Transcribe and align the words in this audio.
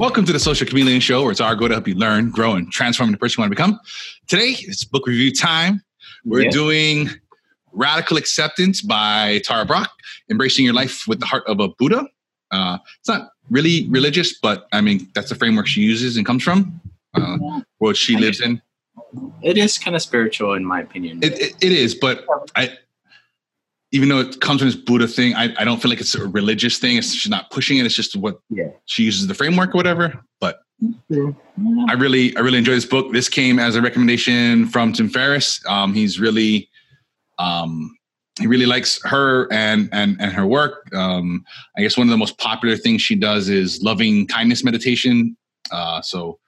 Welcome 0.00 0.24
to 0.24 0.32
the 0.32 0.40
Social 0.40 0.66
Chameleon 0.66 0.98
Show, 1.00 1.20
where 1.20 1.30
it's 1.30 1.42
our 1.42 1.54
goal 1.54 1.68
to 1.68 1.74
help 1.74 1.86
you 1.86 1.94
learn, 1.94 2.30
grow, 2.30 2.54
and 2.54 2.72
transform 2.72 3.10
into 3.10 3.18
the 3.18 3.20
person 3.20 3.38
you 3.38 3.42
want 3.42 3.50
to 3.52 3.54
become. 3.54 3.78
Today, 4.28 4.56
it's 4.60 4.82
book 4.82 5.06
review 5.06 5.30
time. 5.30 5.82
We're 6.24 6.44
Yeah. 6.44 6.50
doing 6.50 7.10
Radical 7.72 8.16
Acceptance 8.16 8.80
by 8.80 9.42
Tara 9.44 9.66
Brach, 9.66 9.90
Embracing 10.30 10.64
Your 10.64 10.72
Life 10.72 11.06
with 11.06 11.20
the 11.20 11.26
Heart 11.26 11.44
of 11.46 11.60
a 11.60 11.68
Buddha. 11.68 12.06
Uh, 12.50 12.78
it's 12.98 13.08
not 13.08 13.28
really 13.50 13.88
religious, 13.90 14.38
but 14.38 14.68
I 14.72 14.80
mean, 14.80 15.06
that's 15.14 15.28
the 15.28 15.34
framework 15.34 15.66
she 15.66 15.82
uses 15.82 16.16
and 16.16 16.24
comes 16.24 16.42
from, 16.42 16.80
uh, 17.12 17.60
world 17.78 17.98
she 17.98 18.16
I 18.16 18.20
lives 18.20 18.40
in. 18.40 18.62
It 19.42 19.58
is 19.58 19.76
kind 19.76 19.94
of 19.94 20.00
spiritual, 20.00 20.54
in 20.54 20.64
my 20.64 20.80
opinion. 20.80 21.22
It, 21.22 21.38
it, 21.38 21.56
it 21.60 21.72
is, 21.72 21.94
but 21.94 22.24
I, 22.56 22.72
even 23.92 24.08
though 24.08 24.20
it 24.20 24.40
comes 24.40 24.60
from 24.60 24.68
this 24.68 24.76
Buddha 24.76 25.08
thing, 25.08 25.34
I, 25.34 25.52
I 25.58 25.64
don't 25.64 25.80
feel 25.80 25.90
like 25.90 26.00
it's 26.00 26.14
a 26.14 26.26
religious 26.26 26.78
thing. 26.78 26.96
It's 26.96 27.12
she's 27.12 27.30
not 27.30 27.50
pushing 27.50 27.78
it. 27.78 27.86
It's 27.86 27.94
just 27.94 28.16
what 28.16 28.40
yeah. 28.48 28.68
she 28.86 29.02
uses 29.02 29.26
the 29.26 29.34
framework 29.34 29.74
or 29.74 29.78
whatever. 29.78 30.24
But 30.40 30.60
Yeah. 31.08 31.32
I 31.88 31.94
really, 31.94 32.36
I 32.36 32.40
really 32.40 32.58
enjoy 32.58 32.72
this 32.74 32.86
book. 32.86 33.12
This 33.12 33.28
came 33.28 33.58
as 33.58 33.76
a 33.76 33.82
recommendation 33.82 34.66
from 34.66 34.92
Tim 34.92 35.08
Ferriss. 35.08 35.60
Um, 35.66 35.92
he's 35.92 36.20
really, 36.20 36.70
um, 37.38 37.96
he 38.38 38.46
really 38.46 38.66
likes 38.66 39.00
her 39.04 39.52
and 39.52 39.88
and 39.92 40.16
and 40.20 40.32
her 40.32 40.46
work. 40.46 40.88
Um, 40.94 41.44
I 41.76 41.82
guess 41.82 41.98
one 41.98 42.06
of 42.06 42.10
the 42.10 42.16
most 42.16 42.38
popular 42.38 42.76
things 42.76 43.02
she 43.02 43.14
does 43.14 43.48
is 43.48 43.82
loving 43.82 44.26
kindness 44.26 44.64
meditation. 44.64 45.36
Uh, 45.70 46.00
so 46.00 46.38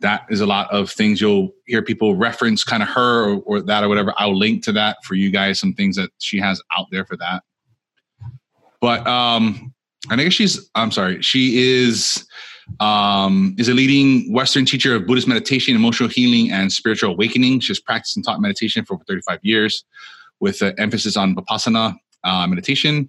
that 0.00 0.26
is 0.30 0.40
a 0.40 0.46
lot 0.46 0.70
of 0.72 0.90
things 0.90 1.20
you'll 1.20 1.52
hear 1.66 1.82
people 1.82 2.14
reference, 2.14 2.62
kind 2.62 2.82
of 2.82 2.88
her 2.90 3.30
or, 3.30 3.42
or 3.44 3.60
that 3.62 3.82
or 3.82 3.88
whatever. 3.88 4.14
I'll 4.16 4.36
link 4.36 4.62
to 4.64 4.72
that 4.72 4.98
for 5.04 5.14
you 5.14 5.30
guys. 5.30 5.58
Some 5.58 5.74
things 5.74 5.96
that 5.96 6.10
she 6.18 6.38
has 6.38 6.62
out 6.76 6.86
there 6.90 7.04
for 7.04 7.16
that. 7.16 7.42
But 8.80 9.06
um, 9.06 9.74
I 10.08 10.16
think 10.16 10.32
she's. 10.32 10.70
I'm 10.74 10.92
sorry. 10.92 11.20
She 11.22 11.58
is 11.58 12.26
um, 12.80 13.54
is 13.58 13.68
a 13.68 13.74
leading 13.74 14.32
Western 14.32 14.64
teacher 14.64 14.94
of 14.94 15.06
Buddhist 15.06 15.26
meditation, 15.26 15.74
emotional 15.74 16.08
healing, 16.08 16.52
and 16.52 16.72
spiritual 16.72 17.12
awakening. 17.12 17.60
She's 17.60 17.80
practiced 17.80 18.16
and 18.16 18.24
taught 18.24 18.40
meditation 18.40 18.84
for 18.84 18.94
over 18.94 19.04
35 19.04 19.40
years, 19.42 19.84
with 20.40 20.62
an 20.62 20.74
emphasis 20.78 21.16
on 21.16 21.34
vipassana 21.34 21.96
uh, 22.24 22.46
meditation. 22.46 23.08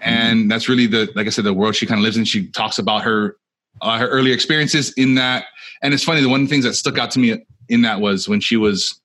And 0.00 0.50
that's 0.50 0.68
really 0.68 0.86
the, 0.86 1.10
like 1.14 1.26
I 1.26 1.30
said, 1.30 1.44
the 1.44 1.54
world 1.54 1.76
she 1.76 1.86
kind 1.86 1.98
of 1.98 2.02
lives 2.02 2.16
in. 2.16 2.24
She 2.24 2.48
talks 2.48 2.78
about 2.78 3.02
her 3.02 3.36
uh, 3.82 3.98
her 3.98 4.08
early 4.08 4.32
experiences 4.32 4.92
in 4.96 5.14
that. 5.16 5.46
And 5.82 5.92
it's 5.94 6.04
funny, 6.04 6.20
the 6.20 6.28
one 6.28 6.42
of 6.42 6.48
the 6.48 6.50
things 6.50 6.64
that 6.64 6.74
stuck 6.74 6.98
out 6.98 7.10
to 7.12 7.18
me 7.18 7.44
in 7.68 7.82
that 7.82 8.00
was 8.00 8.28
when 8.28 8.40
she 8.40 8.56
was 8.56 9.00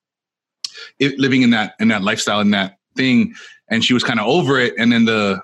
living 0.99 1.41
in 1.41 1.49
that 1.51 1.73
in 1.79 1.87
that 1.89 2.03
lifestyle 2.03 2.39
in 2.39 2.51
that 2.51 2.77
thing, 2.95 3.33
and 3.69 3.83
she 3.83 3.93
was 3.93 4.03
kind 4.03 4.19
of 4.19 4.27
over 4.27 4.59
it. 4.59 4.73
And 4.77 4.91
then 4.91 5.05
the 5.05 5.41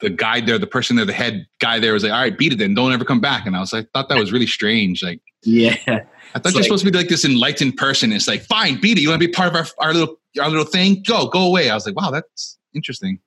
the 0.00 0.10
guy 0.10 0.40
there, 0.40 0.58
the 0.58 0.66
person 0.66 0.96
there, 0.96 1.04
the 1.04 1.12
head 1.12 1.46
guy 1.60 1.78
there 1.78 1.92
was 1.92 2.02
like, 2.02 2.12
"All 2.12 2.18
right, 2.20 2.36
beat 2.36 2.52
it 2.52 2.58
then. 2.58 2.74
Don't 2.74 2.92
ever 2.92 3.04
come 3.04 3.20
back." 3.20 3.46
And 3.46 3.56
I 3.56 3.60
was 3.60 3.72
like, 3.72 3.88
thought 3.92 4.08
that 4.08 4.18
was 4.18 4.32
really 4.32 4.46
strange. 4.46 5.02
Like, 5.02 5.20
yeah. 5.42 5.74
I 5.86 5.86
thought 5.86 6.06
It's 6.34 6.44
you're 6.46 6.52
like- 6.54 6.64
supposed 6.64 6.84
to 6.84 6.90
be 6.90 6.96
like 6.98 7.08
this 7.08 7.24
enlightened 7.24 7.76
person. 7.76 8.12
It's 8.12 8.28
like, 8.28 8.42
fine, 8.42 8.80
beat 8.80 8.98
it. 8.98 9.00
You 9.00 9.08
want 9.08 9.20
to 9.20 9.26
be 9.26 9.32
part 9.32 9.48
of 9.48 9.56
our 9.56 9.66
our 9.88 9.92
little 9.94 10.16
our 10.40 10.48
little 10.50 10.64
thing? 10.64 11.02
Go, 11.06 11.26
go 11.28 11.42
away. 11.46 11.70
I 11.70 11.74
was 11.74 11.86
like, 11.86 11.96
wow, 11.96 12.10
that's 12.10 12.58
interesting. 12.74 13.18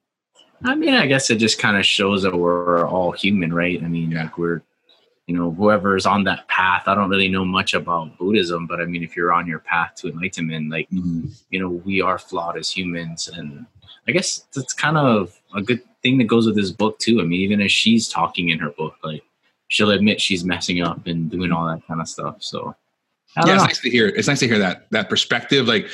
I 0.64 0.76
mean, 0.76 0.94
I 0.94 1.08
guess 1.08 1.30
it 1.32 1.38
just 1.38 1.58
kind 1.58 1.76
of 1.76 1.86
shows 1.86 2.22
that 2.22 2.36
we're 2.36 2.88
all 2.88 3.12
human, 3.12 3.52
right? 3.54 3.82
I 3.84 3.88
mean, 3.88 4.12
Yeah. 4.12 4.24
like 4.26 4.38
we're, 4.38 4.62
you 5.32 5.38
know, 5.38 5.52
whoever's 5.52 6.06
on 6.06 6.26
that 6.26 6.46
path. 6.50 6.84
I 6.88 6.94
don't 6.94 7.10
really 7.10 7.30
know 7.30 7.46
much 7.46 7.74
about 7.74 8.18
Buddhism, 8.18 8.68
but 8.68 8.82
I 8.82 8.86
mean, 8.86 9.02
if 9.02 9.16
you're 9.16 9.32
on 9.32 9.48
your 9.48 9.60
path 9.60 9.96
to 9.96 10.10
enlightenment, 10.10 10.70
like, 10.70 10.90
you 10.92 11.58
know, 11.58 11.70
we 11.70 12.02
are 12.02 12.20
flawed 12.20 12.58
as 12.58 12.70
humans. 12.70 13.30
And 13.30 13.66
I 14.10 14.12
guess 14.12 14.46
that's 14.54 14.74
kind 14.74 14.98
of 14.98 15.40
a 15.56 15.62
good 15.62 15.82
thing 16.04 16.18
that 16.18 16.26
goes 16.26 16.48
with 16.48 16.58
this 16.58 16.70
book, 16.70 17.00
too. 17.00 17.22
I 17.22 17.24
mean, 17.24 17.40
even 17.40 17.62
as 17.62 17.72
she's 17.72 18.10
talking 18.10 18.50
in 18.50 18.60
her 18.60 18.72
book, 18.72 18.96
like, 19.06 19.24
she'll 19.70 19.92
admit 19.92 20.20
she's 20.20 20.44
messing 20.44 20.82
up 20.82 21.08
and 21.08 21.32
doing 21.32 21.54
all 21.54 21.66
that 21.66 21.88
kind 21.88 22.02
of 22.02 22.10
stuff. 22.10 22.44
So, 22.44 22.76
yeah, 23.38 23.44
don't 23.46 23.56
it's 23.56 23.64
nice 23.64 23.80
to 23.80 23.90
hear. 23.90 24.08
It's 24.08 24.28
nice 24.28 24.42
to 24.42 24.50
hear 24.50 24.60
that 24.60 24.88
that 24.92 25.08
perspective. 25.10 25.66
Like, 25.66 25.88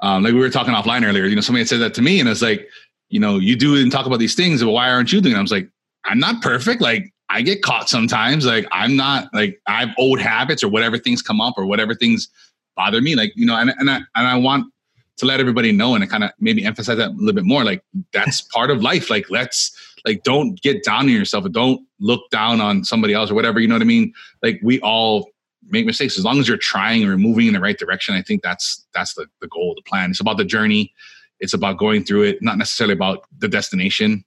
um, 0.00 0.22
like 0.22 0.32
we 0.32 0.38
were 0.38 0.48
talking 0.48 0.72
offline 0.72 1.06
earlier. 1.06 1.26
You 1.26 1.34
know, 1.34 1.42
somebody 1.42 1.66
said 1.66 1.80
that 1.80 1.92
to 1.92 2.00
me, 2.00 2.20
and 2.20 2.28
it's 2.30 2.40
like, 2.40 2.70
you 3.10 3.20
know, 3.20 3.36
you 3.36 3.54
do 3.54 3.76
and 3.76 3.92
talk 3.92 4.06
about 4.06 4.18
these 4.18 4.34
things, 4.34 4.62
but 4.62 4.70
why 4.70 4.90
aren't 4.90 5.12
you 5.12 5.20
doing? 5.20 5.34
It? 5.34 5.38
I 5.38 5.42
was 5.42 5.52
like, 5.52 5.68
I'm 6.06 6.18
not 6.18 6.40
perfect. 6.40 6.80
Like, 6.80 7.12
I 7.30 7.42
get 7.42 7.62
caught 7.62 7.88
sometimes. 7.88 8.46
Like, 8.46 8.66
I'm 8.72 8.96
not 8.96 9.32
like 9.34 9.60
I 9.66 9.80
have 9.80 9.94
old 9.98 10.20
habits 10.20 10.62
or 10.62 10.68
whatever 10.68 10.98
things 10.98 11.22
come 11.22 11.40
up 11.40 11.54
or 11.56 11.66
whatever 11.66 11.94
things 11.94 12.28
bother 12.76 13.00
me. 13.00 13.14
Like, 13.14 13.32
you 13.36 13.46
know, 13.46 13.56
and 13.56 13.72
and 13.78 13.90
I 13.90 13.96
and 14.14 14.26
I 14.26 14.36
want 14.36 14.72
to 15.18 15.26
let 15.26 15.40
everybody 15.40 15.72
know 15.72 15.94
and 15.94 16.08
kind 16.08 16.24
of 16.24 16.30
maybe 16.38 16.64
emphasize 16.64 16.96
that 16.96 17.10
a 17.10 17.12
little 17.12 17.34
bit 17.34 17.44
more. 17.44 17.64
Like, 17.64 17.82
that's 18.12 18.40
part 18.52 18.70
of 18.70 18.82
life. 18.82 19.10
Like, 19.10 19.30
let's 19.30 19.76
like 20.06 20.22
don't 20.22 20.60
get 20.62 20.84
down 20.84 21.00
on 21.00 21.08
yourself 21.08 21.44
don't 21.50 21.84
look 21.98 22.30
down 22.30 22.60
on 22.60 22.84
somebody 22.84 23.12
else 23.12 23.30
or 23.30 23.34
whatever. 23.34 23.60
You 23.60 23.68
know 23.68 23.74
what 23.74 23.82
I 23.82 23.86
mean? 23.86 24.12
Like, 24.42 24.60
we 24.62 24.80
all 24.80 25.30
make 25.70 25.86
mistakes 25.86 26.18
as 26.18 26.24
long 26.24 26.38
as 26.38 26.48
you're 26.48 26.56
trying 26.56 27.04
or 27.04 27.16
moving 27.18 27.46
in 27.46 27.52
the 27.52 27.60
right 27.60 27.78
direction 27.78 28.14
i 28.14 28.22
think 28.22 28.42
that's 28.42 28.86
that's 28.94 29.14
the, 29.14 29.26
the 29.40 29.48
goal 29.48 29.74
the 29.76 29.82
plan 29.82 30.10
it's 30.10 30.20
about 30.20 30.36
the 30.36 30.44
journey 30.44 30.92
it's 31.40 31.52
about 31.52 31.78
going 31.78 32.04
through 32.04 32.22
it 32.22 32.42
not 32.42 32.58
necessarily 32.58 32.94
about 32.94 33.24
the 33.38 33.48
destination 33.48 34.24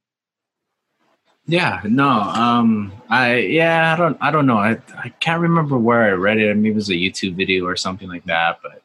Yeah, 1.51 1.81
no, 1.84 2.07
um, 2.07 2.94
I 3.09 3.35
yeah, 3.39 3.94
I 3.94 3.97
don't, 3.97 4.17
I 4.22 4.31
don't 4.31 4.45
know. 4.45 4.56
I 4.56 4.78
I 4.97 5.09
can't 5.19 5.41
remember 5.41 5.78
where 5.78 6.03
I 6.03 6.12
read 6.12 6.38
it. 6.38 6.56
Maybe 6.56 6.69
it 6.69 6.75
was 6.75 6.89
a 6.89 6.94
YouTube 6.94 7.35
video 7.35 7.66
or 7.66 7.75
something 7.75 8.07
like 8.07 8.23
that. 8.23 8.59
But 8.63 8.75
it 8.75 8.81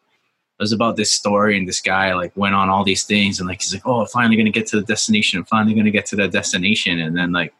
was 0.58 0.72
about 0.72 0.96
this 0.96 1.12
story, 1.12 1.56
and 1.56 1.68
this 1.68 1.80
guy 1.80 2.12
like 2.14 2.36
went 2.36 2.56
on 2.56 2.68
all 2.68 2.82
these 2.82 3.04
things, 3.04 3.38
and 3.38 3.48
like 3.48 3.62
he's 3.62 3.72
like, 3.72 3.86
oh, 3.86 4.00
I'm 4.00 4.08
finally 4.08 4.34
gonna 4.36 4.50
get 4.50 4.66
to 4.68 4.80
the 4.80 4.84
destination. 4.84 5.44
Finally 5.44 5.74
gonna 5.74 5.92
get 5.92 6.06
to 6.06 6.16
the 6.16 6.26
destination, 6.26 6.98
and 6.98 7.16
then 7.16 7.30
like 7.30 7.54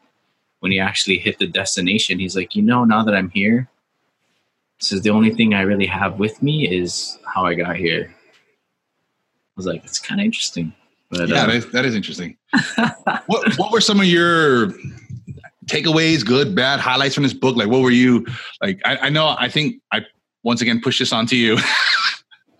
when 0.59 0.73
he 0.73 0.79
actually 0.79 1.19
hit 1.19 1.39
the 1.39 1.47
destination, 1.47 2.19
he's 2.19 2.35
like, 2.35 2.53
you 2.53 2.61
know, 2.61 2.83
now 2.83 3.01
that 3.05 3.15
I'm 3.15 3.29
here, 3.29 3.69
this 4.81 4.91
is 4.91 5.03
the 5.03 5.11
only 5.11 5.33
thing 5.33 5.53
I 5.53 5.61
really 5.61 5.85
have 5.85 6.19
with 6.19 6.43
me 6.43 6.67
is 6.67 7.17
how 7.33 7.45
I 7.45 7.53
got 7.53 7.77
here. 7.77 8.13
I 8.13 9.55
was 9.55 9.67
like, 9.67 9.85
it's 9.85 9.99
kind 9.99 10.19
of 10.19 10.25
interesting. 10.25 10.73
But 11.09 11.29
yeah 11.29 11.43
uh, 11.43 11.45
that 11.45 11.55
is, 11.55 11.71
that 11.71 11.85
is 11.85 11.95
interesting 11.95 12.36
what 13.27 13.55
what 13.57 13.71
were 13.71 13.81
some 13.81 13.99
of 13.99 14.05
your 14.05 14.71
takeaways 15.65 16.25
good 16.25 16.55
bad 16.55 16.79
highlights 16.79 17.13
from 17.13 17.23
this 17.23 17.33
book 17.33 17.57
like 17.57 17.67
what 17.67 17.81
were 17.81 17.91
you 17.91 18.25
like 18.61 18.79
i, 18.85 18.97
I 18.97 19.09
know 19.09 19.35
i 19.37 19.49
think 19.49 19.81
i 19.91 20.05
once 20.43 20.61
again 20.61 20.79
push 20.81 20.97
this 20.99 21.11
onto 21.11 21.35
you 21.35 21.57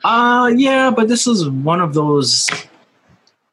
Uh 0.03 0.52
yeah, 0.56 0.92
but 0.92 1.08
this 1.08 1.28
is 1.28 1.50
one 1.50 1.81
of 1.81 1.94
those 1.94 2.50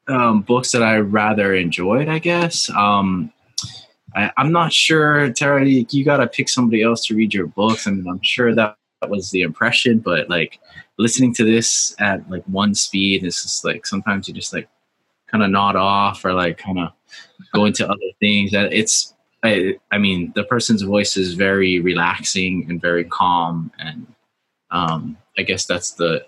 um, 0.07 0.41
books 0.41 0.71
that 0.71 0.83
I 0.83 0.97
rather 0.97 1.53
enjoyed, 1.53 2.07
I 2.07 2.19
guess. 2.19 2.69
Um, 2.69 3.31
I, 4.15 4.31
I'm 4.37 4.51
not 4.51 4.71
sure, 4.71 5.31
Tara. 5.31 5.65
You, 5.65 5.85
you 5.89 6.05
got 6.05 6.17
to 6.17 6.27
pick 6.27 6.47
somebody 6.47 6.83
else 6.83 7.05
to 7.07 7.15
read 7.15 7.33
your 7.33 7.47
books. 7.47 7.87
I 7.87 7.91
mean, 7.91 8.07
I'm 8.07 8.21
sure 8.21 8.53
that, 8.55 8.77
that 9.01 9.09
was 9.09 9.31
the 9.31 9.41
impression, 9.41 9.99
but 9.99 10.29
like 10.29 10.59
listening 10.97 11.33
to 11.35 11.43
this 11.43 11.95
at 11.99 12.29
like 12.29 12.43
one 12.45 12.73
speed, 12.73 13.23
it's 13.23 13.41
just 13.41 13.65
like 13.65 13.85
sometimes 13.85 14.27
you 14.27 14.33
just 14.33 14.53
like 14.53 14.69
kind 15.27 15.43
of 15.43 15.49
nod 15.51 15.75
off 15.75 16.23
or 16.25 16.33
like 16.33 16.57
kind 16.57 16.79
of 16.79 16.89
go 17.53 17.65
into 17.65 17.85
other 17.85 18.11
things. 18.19 18.51
That 18.51 18.71
it's, 18.73 19.13
I, 19.43 19.75
I 19.91 19.97
mean, 19.97 20.31
the 20.35 20.43
person's 20.43 20.81
voice 20.81 21.17
is 21.17 21.33
very 21.33 21.79
relaxing 21.79 22.65
and 22.69 22.81
very 22.81 23.03
calm, 23.03 23.71
and 23.79 24.07
um, 24.71 25.17
I 25.37 25.43
guess 25.43 25.65
that's 25.65 25.91
the 25.91 26.25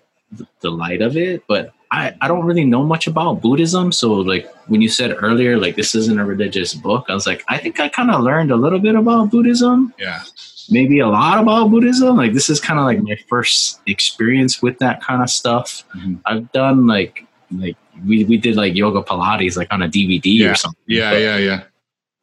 the 0.59 0.69
light 0.69 1.01
of 1.01 1.15
it 1.15 1.41
but 1.47 1.71
I, 1.89 2.13
I 2.19 2.27
don't 2.27 2.43
really 2.45 2.65
know 2.65 2.83
much 2.83 3.07
about 3.07 3.41
buddhism 3.41 3.93
so 3.93 4.11
like 4.11 4.45
when 4.67 4.81
you 4.81 4.89
said 4.89 5.15
earlier 5.21 5.57
like 5.57 5.77
this 5.77 5.95
isn't 5.95 6.19
a 6.19 6.25
religious 6.25 6.73
book 6.73 7.05
i 7.07 7.13
was 7.13 7.25
like 7.25 7.45
i 7.47 7.57
think 7.57 7.79
i 7.79 7.87
kind 7.87 8.11
of 8.11 8.23
learned 8.23 8.51
a 8.51 8.57
little 8.57 8.79
bit 8.79 8.95
about 8.95 9.31
buddhism 9.31 9.93
yeah 9.97 10.23
maybe 10.69 10.99
a 10.99 11.07
lot 11.07 11.39
about 11.41 11.71
buddhism 11.71 12.17
like 12.17 12.33
this 12.33 12.49
is 12.49 12.59
kind 12.59 12.77
of 12.77 12.85
like 12.85 12.99
my 13.01 13.15
first 13.29 13.79
experience 13.87 14.61
with 14.61 14.79
that 14.79 15.01
kind 15.01 15.23
of 15.23 15.29
stuff 15.29 15.85
Mhm. 15.95 16.19
i've 16.25 16.51
done 16.51 16.87
like 16.87 17.25
like 17.51 17.77
we, 18.05 18.23
we 18.25 18.37
did 18.37 18.55
like 18.55 18.75
yoga 18.75 19.01
pilates 19.01 19.55
like 19.57 19.67
on 19.71 19.81
a 19.81 19.87
dvd 19.87 20.25
Yeah. 20.39 20.51
or 20.51 20.55
something 20.55 20.83
yeah 20.87 21.11
But 21.11 21.21
yeah 21.21 21.37
yeah. 21.37 21.63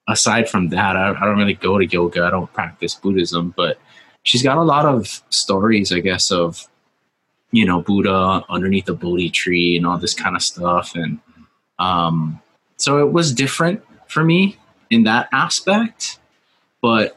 aside 0.09 0.49
from 0.49 0.69
that 0.71 0.97
I, 0.97 1.11
I 1.11 1.21
don't 1.25 1.39
really 1.39 1.55
go 1.55 1.79
to 1.79 1.87
yoga. 1.87 2.25
I 2.25 2.31
don't 2.31 2.53
practice 2.53 2.95
buddhism 2.95 3.55
but 3.57 3.79
she's 4.23 4.43
got 4.43 4.59
a 4.59 4.63
lot 4.63 4.85
of 4.87 5.23
stories 5.31 5.93
i 5.93 6.01
guess 6.01 6.31
of 6.31 6.67
you 7.53 7.65
know 7.65 7.81
buddha 7.83 8.45
underneath 8.49 8.85
the 8.87 8.95
bodhi 8.95 9.31
tree 9.31 9.77
and 9.77 9.87
all 9.87 9.97
this 9.99 10.15
kind 10.15 10.35
of 10.37 10.43
stuff. 10.43 10.95
And 10.95 11.21
um 11.79 12.41
so 12.77 12.99
it 12.99 13.13
was 13.13 13.33
different 13.33 13.83
for 14.09 14.25
me 14.25 14.59
in 14.91 15.05
that 15.05 15.29
aspect 15.33 16.19
but 16.83 17.17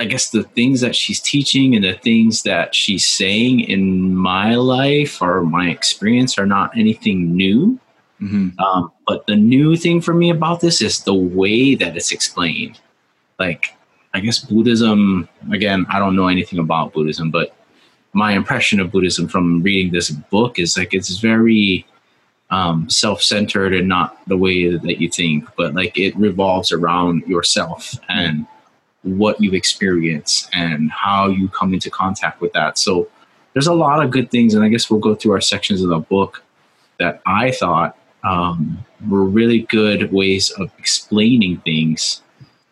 i 0.00 0.04
guess 0.04 0.30
the 0.30 0.42
things 0.42 0.80
that 0.80 0.94
she's 0.94 1.20
teaching 1.20 1.74
and 1.74 1.84
the 1.84 1.94
things 1.94 2.42
that 2.42 2.74
she's 2.74 3.06
saying 3.06 3.60
in 3.60 4.14
my 4.14 4.54
life 4.54 5.20
or 5.22 5.42
my 5.42 5.68
experience 5.68 6.38
are 6.38 6.46
not 6.46 6.76
anything 6.76 7.36
new 7.36 7.78
hmm 8.18 8.48
um, 8.58 8.92
but 9.06 9.26
the 9.26 9.36
new 9.36 9.76
thing 9.76 10.00
for 10.00 10.14
me 10.14 10.30
about 10.30 10.60
this 10.60 10.80
is 10.80 11.04
the 11.04 11.14
way 11.14 11.74
that 11.74 11.96
it's 11.96 12.12
explained. 12.12 12.80
Like, 13.38 13.76
I 14.14 14.20
guess 14.20 14.38
Buddhism, 14.38 15.28
again, 15.52 15.86
I 15.90 15.98
don't 15.98 16.16
know 16.16 16.28
anything 16.28 16.58
about 16.58 16.92
Buddhism, 16.92 17.30
but 17.30 17.54
my 18.12 18.32
impression 18.32 18.80
of 18.80 18.92
Buddhism 18.92 19.28
from 19.28 19.62
reading 19.62 19.92
this 19.92 20.10
book 20.10 20.58
is 20.58 20.76
like 20.76 20.94
it's 20.94 21.18
very 21.18 21.84
um, 22.50 22.88
self 22.88 23.22
centered 23.22 23.74
and 23.74 23.88
not 23.88 24.26
the 24.28 24.36
way 24.36 24.76
that 24.76 25.00
you 25.00 25.08
think, 25.08 25.48
but 25.56 25.74
like 25.74 25.98
it 25.98 26.16
revolves 26.16 26.70
around 26.70 27.26
yourself 27.26 27.98
and 28.08 28.46
what 29.04 29.40
you've 29.40 29.54
experienced 29.54 30.48
and 30.52 30.90
how 30.90 31.28
you 31.28 31.48
come 31.48 31.72
into 31.72 31.90
contact 31.90 32.40
with 32.40 32.52
that. 32.54 32.78
So 32.78 33.08
there's 33.52 33.66
a 33.66 33.74
lot 33.74 34.04
of 34.04 34.10
good 34.10 34.30
things, 34.30 34.54
and 34.54 34.64
I 34.64 34.68
guess 34.68 34.90
we'll 34.90 35.00
go 35.00 35.14
through 35.14 35.32
our 35.32 35.40
sections 35.40 35.82
of 35.82 35.88
the 35.88 36.00
book 36.00 36.42
that 36.98 37.22
I 37.26 37.52
thought 37.52 37.96
um, 38.24 38.84
were 39.08 39.24
really 39.24 39.60
good 39.60 40.12
ways 40.12 40.50
of 40.50 40.70
explaining 40.78 41.58
things. 41.58 42.22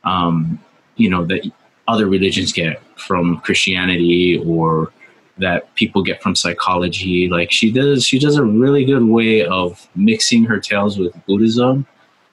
Um, 0.04 0.58
you 0.96 1.08
know 1.08 1.24
that 1.26 1.50
other 1.86 2.06
religions 2.06 2.52
get 2.52 2.82
from 2.98 3.40
Christianity 3.40 4.42
or 4.46 4.92
that 5.38 5.74
people 5.74 6.02
get 6.02 6.22
from 6.22 6.34
psychology. 6.34 7.28
Like 7.28 7.50
she 7.50 7.70
does, 7.70 8.04
she 8.04 8.18
does 8.18 8.36
a 8.36 8.44
really 8.44 8.84
good 8.84 9.04
way 9.04 9.44
of 9.44 9.88
mixing 9.94 10.44
her 10.44 10.60
tales 10.60 10.98
with 10.98 11.14
Buddhism 11.26 11.86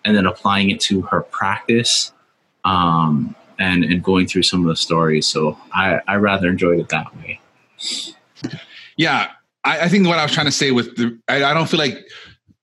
and 0.06 0.16
then 0.16 0.26
applying 0.26 0.70
it 0.70 0.80
to 0.82 1.02
her 1.04 1.22
practice 1.22 2.12
um, 2.64 3.36
and, 3.60 3.84
and 3.84 4.04
going 4.04 4.26
through 4.26 4.44
some 4.44 4.62
of 4.62 4.68
the 4.68 4.76
stories. 4.76 5.28
So 5.28 5.58
I, 5.74 6.00
I 6.08 6.16
rather 6.16 6.48
enjoyed 6.48 6.80
it 6.80 6.90
that 6.90 7.16
way. 7.18 7.40
Yeah. 8.98 9.32
I, 9.64 9.82
I 9.82 9.90
think 9.90 10.08
what 10.08 10.18
I 10.18 10.24
was 10.24 10.32
trying 10.32 10.48
to 10.48 10.52
say 10.52 10.72
with 10.72 10.96
the, 10.96 11.20
I, 11.28 11.44
I 11.44 11.54
don't 11.54 11.70
feel 11.70 11.80
like 11.80 12.08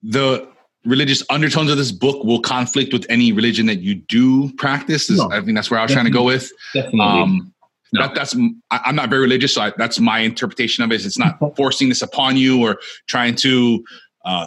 the 0.03 0.49
religious 0.85 1.23
undertones 1.31 1.71
of 1.71 1.77
this 1.77 1.93
book 1.93 2.25
will 2.25 2.41
conflict 2.41 2.93
with 2.93 3.05
any 3.09 3.33
religion 3.33 3.67
that 3.67 3.81
you 3.81 3.95
do 3.95 4.53
practice. 4.55 5.11
No, 5.11 5.31
I 5.31 5.41
think 5.43 5.57
that's 5.57 5.71
where 5.71 5.79
I 5.79 5.83
was 5.83 5.93
trying 5.93 6.07
to 6.07 6.11
go 6.11 6.23
with. 6.23 6.51
Definitely. 6.73 7.01
Um, 7.01 7.53
no. 7.93 8.03
that, 8.03 8.15
that's 8.15 8.37
I'm 8.71 8.97
not 8.97 9.11
very 9.11 9.23
religious, 9.23 9.55
so 9.55 9.63
I, 9.63 9.73
that's 9.77 10.01
my 10.01 10.21
interpretation 10.21 10.83
of 10.85 10.93
it. 10.93 11.05
It's 11.05 11.19
not 11.19 11.39
forcing 11.57 11.89
this 11.89 12.03
upon 12.03 12.37
you 12.37 12.63
or 12.63 12.79
trying 13.07 13.35
to 13.37 13.85
uh, 14.25 14.47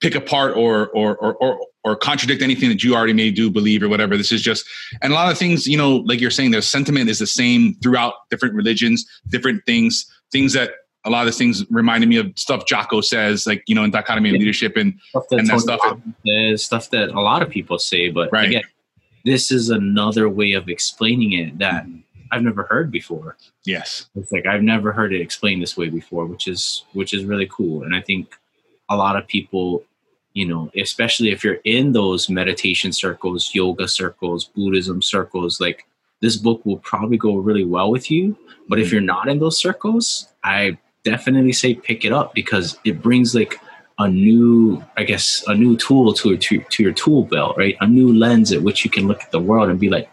pick 0.00 0.14
apart 0.14 0.56
or, 0.56 0.88
or 0.88 1.16
or 1.16 1.34
or 1.36 1.60
or 1.84 1.96
contradict 1.96 2.42
anything 2.42 2.68
that 2.68 2.84
you 2.84 2.94
already 2.94 3.12
may 3.12 3.30
do 3.30 3.50
believe 3.50 3.82
or 3.82 3.88
whatever. 3.88 4.16
This 4.16 4.32
is 4.32 4.42
just 4.42 4.66
and 5.02 5.12
a 5.12 5.14
lot 5.14 5.30
of 5.30 5.38
things, 5.38 5.66
you 5.66 5.76
know, 5.76 5.96
like 5.96 6.20
you're 6.20 6.30
saying, 6.30 6.52
the 6.52 6.62
sentiment 6.62 7.08
is 7.08 7.18
the 7.18 7.26
same 7.26 7.74
throughout 7.82 8.14
different 8.30 8.54
religions, 8.54 9.06
different 9.28 9.64
things, 9.66 10.06
things 10.30 10.52
that 10.52 10.70
a 11.04 11.10
lot 11.10 11.26
of 11.26 11.34
things 11.34 11.64
reminded 11.70 12.08
me 12.08 12.16
of 12.16 12.32
stuff 12.36 12.66
Jocko 12.66 13.00
says, 13.00 13.46
like 13.46 13.62
you 13.66 13.74
know, 13.74 13.84
in 13.84 13.90
dichotomy 13.90 14.30
of 14.30 14.34
leadership 14.34 14.76
and 14.76 14.98
stuff 15.08 15.24
that, 15.30 15.38
and 15.38 15.48
that 15.48 15.60
stuff. 15.60 15.80
Says, 16.26 16.64
stuff 16.64 16.90
that 16.90 17.10
a 17.10 17.20
lot 17.20 17.42
of 17.42 17.50
people 17.50 17.78
say, 17.78 18.10
but 18.10 18.30
right. 18.32 18.48
again, 18.48 18.64
this 19.24 19.50
is 19.50 19.70
another 19.70 20.28
way 20.28 20.52
of 20.52 20.68
explaining 20.68 21.32
it 21.32 21.58
that 21.58 21.86
I've 22.30 22.42
never 22.42 22.64
heard 22.64 22.90
before. 22.90 23.36
Yes, 23.64 24.08
it's 24.14 24.32
like 24.32 24.46
I've 24.46 24.62
never 24.62 24.92
heard 24.92 25.12
it 25.12 25.20
explained 25.20 25.62
this 25.62 25.76
way 25.76 25.88
before, 25.88 26.26
which 26.26 26.46
is 26.46 26.84
which 26.92 27.14
is 27.14 27.24
really 27.24 27.48
cool. 27.50 27.84
And 27.84 27.94
I 27.94 28.00
think 28.00 28.34
a 28.88 28.96
lot 28.96 29.16
of 29.16 29.26
people, 29.26 29.84
you 30.32 30.46
know, 30.46 30.70
especially 30.76 31.30
if 31.30 31.44
you're 31.44 31.60
in 31.64 31.92
those 31.92 32.28
meditation 32.28 32.92
circles, 32.92 33.50
yoga 33.54 33.88
circles, 33.88 34.44
Buddhism 34.44 35.02
circles, 35.02 35.60
like 35.60 35.86
this 36.20 36.36
book 36.36 36.64
will 36.64 36.78
probably 36.78 37.16
go 37.16 37.36
really 37.36 37.64
well 37.64 37.90
with 37.90 38.10
you. 38.10 38.36
But 38.68 38.78
if 38.78 38.86
mm-hmm. 38.86 38.94
you're 38.94 39.02
not 39.02 39.28
in 39.28 39.38
those 39.38 39.58
circles, 39.58 40.28
I 40.44 40.78
definitely 41.04 41.52
say 41.52 41.74
pick 41.74 42.04
it 42.04 42.12
up 42.12 42.34
because 42.34 42.78
it 42.84 43.00
brings 43.02 43.34
like 43.34 43.60
a 43.98 44.08
new, 44.08 44.82
I 44.96 45.02
guess, 45.02 45.42
a 45.48 45.54
new 45.54 45.76
tool 45.76 46.12
to, 46.14 46.36
to, 46.36 46.60
to 46.60 46.82
your 46.82 46.92
tool 46.92 47.24
belt, 47.24 47.56
right? 47.56 47.76
A 47.80 47.86
new 47.86 48.14
lens 48.14 48.52
at 48.52 48.62
which 48.62 48.84
you 48.84 48.90
can 48.90 49.08
look 49.08 49.22
at 49.22 49.32
the 49.32 49.40
world 49.40 49.68
and 49.70 49.80
be 49.80 49.88
like, 49.88 50.08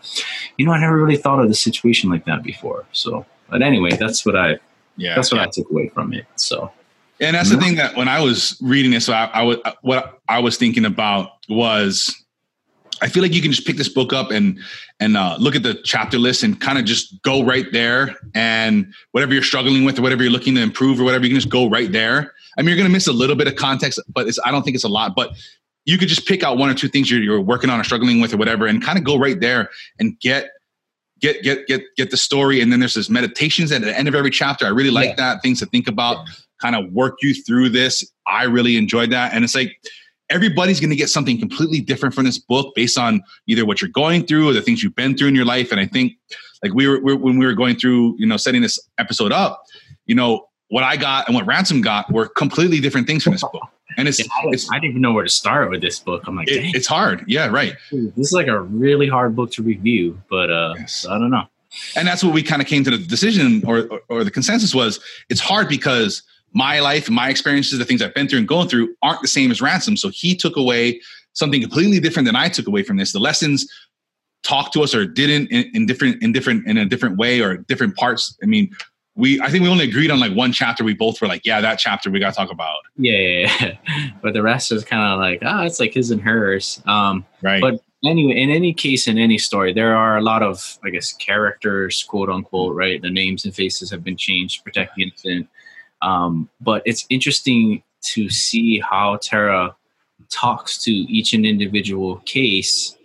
you 0.57 0.65
know, 0.65 0.71
I 0.71 0.79
never 0.79 0.97
really 0.97 1.17
thought 1.17 1.39
of 1.39 1.49
the 1.49 1.55
situation 1.55 2.09
like 2.09 2.25
that 2.25 2.41
before. 2.41 2.85
So, 2.93 3.25
but 3.49 3.61
anyway, 3.61 3.91
that's 3.91 4.25
what 4.25 4.35
I, 4.35 4.57
yeah, 4.97 5.13
that's 5.15 5.31
what 5.31 5.39
yeah. 5.39 5.47
I 5.47 5.49
took 5.51 5.69
away 5.69 5.89
from 5.89 6.13
it. 6.13 6.25
So, 6.35 6.71
and 7.19 7.35
that's 7.35 7.49
the 7.49 7.57
thing 7.57 7.75
that 7.75 7.95
when 7.95 8.07
I 8.07 8.21
was 8.21 8.57
reading 8.61 8.91
this, 8.91 9.07
I, 9.09 9.25
I 9.25 9.43
was 9.43 9.57
what 9.81 10.19
I 10.27 10.39
was 10.39 10.57
thinking 10.57 10.85
about 10.85 11.29
was 11.47 12.13
I 13.01 13.07
feel 13.07 13.23
like 13.23 13.33
you 13.33 13.41
can 13.41 13.51
just 13.51 13.67
pick 13.67 13.77
this 13.77 13.89
book 13.89 14.13
up 14.13 14.31
and 14.31 14.59
and 14.99 15.17
uh, 15.17 15.35
look 15.39 15.55
at 15.55 15.63
the 15.63 15.75
chapter 15.83 16.17
list 16.17 16.43
and 16.43 16.59
kind 16.59 16.77
of 16.77 16.85
just 16.85 17.21
go 17.23 17.43
right 17.43 17.65
there 17.71 18.15
and 18.33 18.93
whatever 19.11 19.33
you're 19.33 19.43
struggling 19.43 19.83
with 19.83 19.99
or 19.99 20.01
whatever 20.01 20.23
you're 20.23 20.31
looking 20.31 20.55
to 20.55 20.61
improve 20.61 20.99
or 20.99 21.03
whatever 21.03 21.25
you 21.25 21.29
can 21.29 21.39
just 21.39 21.49
go 21.49 21.69
right 21.69 21.91
there. 21.91 22.33
I 22.57 22.61
mean, 22.61 22.69
you're 22.69 22.77
going 22.77 22.87
to 22.87 22.93
miss 22.93 23.07
a 23.07 23.13
little 23.13 23.35
bit 23.35 23.47
of 23.47 23.55
context, 23.55 23.99
but 24.07 24.27
I 24.45 24.51
don't 24.51 24.63
think 24.63 24.75
it's 24.75 24.85
a 24.85 24.89
lot. 24.89 25.13
But 25.15 25.31
you 25.83 25.97
could 25.97 26.07
just 26.07 26.25
pick 26.25 26.43
out 26.43 26.57
one 26.57 26.69
or 26.69 26.73
two 26.73 26.87
things 26.87 27.11
you're, 27.11 27.21
you're 27.21 27.41
working 27.41 27.69
on 27.69 27.79
or 27.79 27.83
struggling 27.83 28.21
with 28.21 28.33
or 28.33 28.37
whatever, 28.37 28.65
and 28.65 28.81
kind 28.81 28.97
of 28.97 29.03
go 29.03 29.17
right 29.17 29.39
there 29.39 29.69
and 29.99 30.19
get 30.19 30.51
get 31.19 31.43
get 31.43 31.67
get 31.67 31.81
get 31.97 32.11
the 32.11 32.17
story. 32.17 32.61
And 32.61 32.71
then 32.71 32.79
there's 32.79 32.93
this 32.93 33.09
meditations 33.09 33.71
at 33.71 33.81
the 33.81 33.97
end 33.97 34.07
of 34.07 34.15
every 34.15 34.31
chapter. 34.31 34.65
I 34.65 34.69
really 34.69 34.91
like 34.91 35.09
yeah. 35.09 35.15
that 35.15 35.41
things 35.41 35.59
to 35.59 35.65
think 35.65 35.87
about, 35.87 36.27
kind 36.61 36.75
of 36.75 36.91
work 36.91 37.17
you 37.21 37.33
through 37.33 37.69
this. 37.69 38.09
I 38.27 38.43
really 38.43 38.77
enjoyed 38.77 39.11
that, 39.11 39.33
and 39.33 39.43
it's 39.43 39.55
like 39.55 39.77
everybody's 40.29 40.79
going 40.79 40.89
to 40.89 40.95
get 40.95 41.09
something 41.09 41.39
completely 41.39 41.81
different 41.81 42.15
from 42.15 42.25
this 42.25 42.37
book 42.37 42.73
based 42.75 42.97
on 42.97 43.21
either 43.47 43.65
what 43.65 43.81
you're 43.81 43.89
going 43.91 44.25
through 44.25 44.49
or 44.49 44.53
the 44.53 44.61
things 44.61 44.83
you've 44.83 44.95
been 44.95 45.15
through 45.15 45.27
in 45.27 45.35
your 45.35 45.45
life. 45.45 45.71
And 45.71 45.79
I 45.79 45.85
think 45.85 46.13
like 46.63 46.73
we 46.73 46.87
were, 46.87 46.99
we 46.99 47.13
when 47.13 47.37
we 47.37 47.45
were 47.45 47.53
going 47.53 47.75
through, 47.75 48.15
you 48.17 48.25
know, 48.25 48.37
setting 48.37 48.61
this 48.61 48.79
episode 48.97 49.31
up, 49.31 49.63
you 50.05 50.15
know, 50.15 50.47
what 50.69 50.83
I 50.83 50.97
got 50.97 51.27
and 51.27 51.35
what 51.35 51.45
Ransom 51.45 51.81
got 51.81 52.11
were 52.11 52.27
completely 52.27 52.79
different 52.79 53.07
things 53.07 53.23
from 53.23 53.33
this 53.33 53.43
book. 53.43 53.67
And 53.97 54.07
it's, 54.07 54.19
yeah, 54.19 54.25
I, 54.35 54.47
it's, 54.47 54.69
I, 54.71 54.75
didn't 54.75 54.91
even 54.91 55.01
know 55.03 55.13
where 55.13 55.23
to 55.23 55.29
start 55.29 55.69
with 55.69 55.81
this 55.81 55.99
book. 55.99 56.23
I'm 56.27 56.35
like, 56.35 56.49
it, 56.49 56.75
it's 56.75 56.87
hard. 56.87 57.23
Yeah, 57.27 57.47
right. 57.47 57.75
This 57.91 58.27
is 58.27 58.33
like 58.33 58.47
a 58.47 58.59
really 58.59 59.07
hard 59.07 59.35
book 59.35 59.51
to 59.51 59.63
review, 59.63 60.19
but 60.29 60.51
uh, 60.51 60.73
yes. 60.79 61.05
I 61.07 61.17
don't 61.19 61.29
know. 61.29 61.45
And 61.95 62.07
that's 62.07 62.23
what 62.23 62.33
we 62.33 62.41
kind 62.41 62.61
of 62.61 62.67
came 62.67 62.83
to 62.83 62.91
the 62.91 62.97
decision 62.97 63.63
or, 63.65 63.87
or, 63.87 64.01
or 64.09 64.23
the 64.23 64.31
consensus 64.31 64.73
was 64.73 64.99
it's 65.29 65.39
hard 65.39 65.69
because– 65.69 66.23
my 66.55 66.79
life, 66.79 67.09
my 67.09 67.29
experiences, 67.29 67.77
the 67.77 67.85
things 67.85 68.01
I've 68.01 68.13
been 68.13 68.27
through 68.27 68.39
and 68.39 68.47
going 68.47 68.69
through 68.69 68.95
aren't 69.03 69.21
the 69.21 69.27
same 69.27 69.51
as 69.51 69.61
Ransom. 69.61 69.97
So 69.97 70.09
he 70.09 70.35
took 70.35 70.55
away 70.55 71.01
something 71.33 71.61
completely 71.61 71.99
different 71.99 72.25
than 72.25 72.35
I 72.35 72.47
took 72.47 72.65
away 72.65 72.81
from 72.81 72.97
this. 72.97 73.11
The 73.11 73.19
lessons 73.19 73.67
talked 74.41 74.73
to 74.73 74.81
us 74.81 74.95
or 74.95 75.05
didn't 75.05 75.51
in, 75.51 75.69
in 75.73 75.85
different 75.85 76.23
in 76.23 76.31
different 76.31 76.65
in 76.65 76.77
a 76.77 76.85
different 76.85 77.17
way 77.17 77.41
or 77.41 77.57
different 77.57 77.95
parts. 77.97 78.37
I 78.41 78.45
mean, 78.45 78.73
we 79.15 79.41
I 79.41 79.49
think 79.49 79.63
we 79.63 79.69
only 79.69 79.83
agreed 79.83 80.09
on 80.09 80.21
like 80.21 80.33
one 80.33 80.53
chapter. 80.53 80.85
We 80.85 80.93
both 80.93 81.21
were 81.21 81.27
like, 81.27 81.45
yeah, 81.45 81.59
that 81.59 81.77
chapter 81.77 82.09
we 82.09 82.19
got 82.19 82.29
to 82.29 82.35
talk 82.37 82.51
about. 82.51 82.77
Yeah, 82.95 83.17
yeah, 83.17 83.55
yeah. 83.59 84.11
but 84.21 84.33
the 84.33 84.41
rest 84.41 84.71
is 84.71 84.85
kind 84.85 85.03
of 85.03 85.19
like, 85.19 85.41
ah, 85.43 85.61
oh, 85.61 85.65
it's 85.65 85.81
like 85.81 85.93
his 85.93 86.09
and 86.09 86.21
hers. 86.21 86.81
Um, 86.85 87.25
right. 87.41 87.61
But 87.61 87.81
anyway, 88.05 88.39
in 88.39 88.49
any 88.49 88.73
case, 88.73 89.07
in 89.07 89.17
any 89.17 89.37
story, 89.37 89.73
there 89.73 89.95
are 89.95 90.17
a 90.17 90.21
lot 90.21 90.41
of, 90.41 90.77
I 90.85 90.89
guess, 90.89 91.11
characters, 91.11 92.03
quote 92.03 92.29
unquote, 92.29 92.75
right? 92.75 93.01
The 93.01 93.09
names 93.09 93.43
and 93.43 93.53
faces 93.53 93.91
have 93.91 94.05
been 94.05 94.17
changed 94.17 94.59
to 94.59 94.63
protect 94.63 94.95
the 94.95 95.03
innocent. 95.03 95.49
Um, 96.05 96.49
but 96.61 96.83
it's 96.85 97.05
interesting 97.09 97.81
to 98.13 98.29
see 98.29 98.79
how 98.79 99.17
Tara 99.17 99.75
talks 100.29 100.81
to 100.83 100.91
each 100.91 101.33
and 101.33 101.45
individual 101.45 102.17
case 102.25 102.95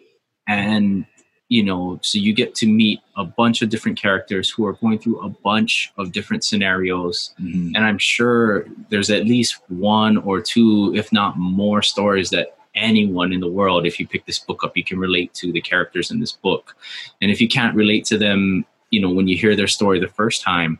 and 0.47 1.07
you 1.49 1.63
know 1.63 1.99
so 2.03 2.19
you 2.19 2.33
get 2.33 2.55
to 2.55 2.67
meet 2.67 3.01
a 3.17 3.25
bunch 3.25 3.63
of 3.63 3.69
different 3.69 3.99
characters 3.99 4.51
who 4.51 4.65
are 4.65 4.75
going 4.75 4.99
through 4.99 5.21
a 5.21 5.29
bunch 5.29 5.93
of 5.97 6.13
different 6.13 6.45
scenarios 6.45 7.35
mm-hmm. 7.41 7.75
and 7.75 7.85
i'm 7.85 7.99
sure 7.99 8.67
there's 8.89 9.11
at 9.11 9.25
least 9.25 9.61
one 9.69 10.17
or 10.19 10.41
two 10.41 10.93
if 10.95 11.13
not 11.13 11.37
more 11.37 11.83
stories 11.83 12.31
that 12.31 12.57
anyone 12.75 13.33
in 13.33 13.41
the 13.41 13.49
world 13.49 13.85
if 13.87 13.99
you 13.99 14.07
pick 14.07 14.25
this 14.27 14.39
book 14.39 14.63
up 14.65 14.77
you 14.77 14.85
can 14.85 14.99
relate 14.99 15.35
to 15.35 15.53
the 15.53 15.61
characters 15.61 16.11
in 16.11 16.21
this 16.21 16.33
book 16.33 16.77
and 17.21 17.31
if 17.31 17.41
you 17.41 17.49
can't 17.49 17.75
relate 17.75 18.05
to 18.05 18.17
them 18.17 18.65
you 18.91 19.01
know 19.01 19.11
when 19.11 19.27
you 19.27 19.37
hear 19.37 19.57
their 19.57 19.67
story 19.67 19.99
the 19.99 20.09
first 20.09 20.43
time 20.43 20.79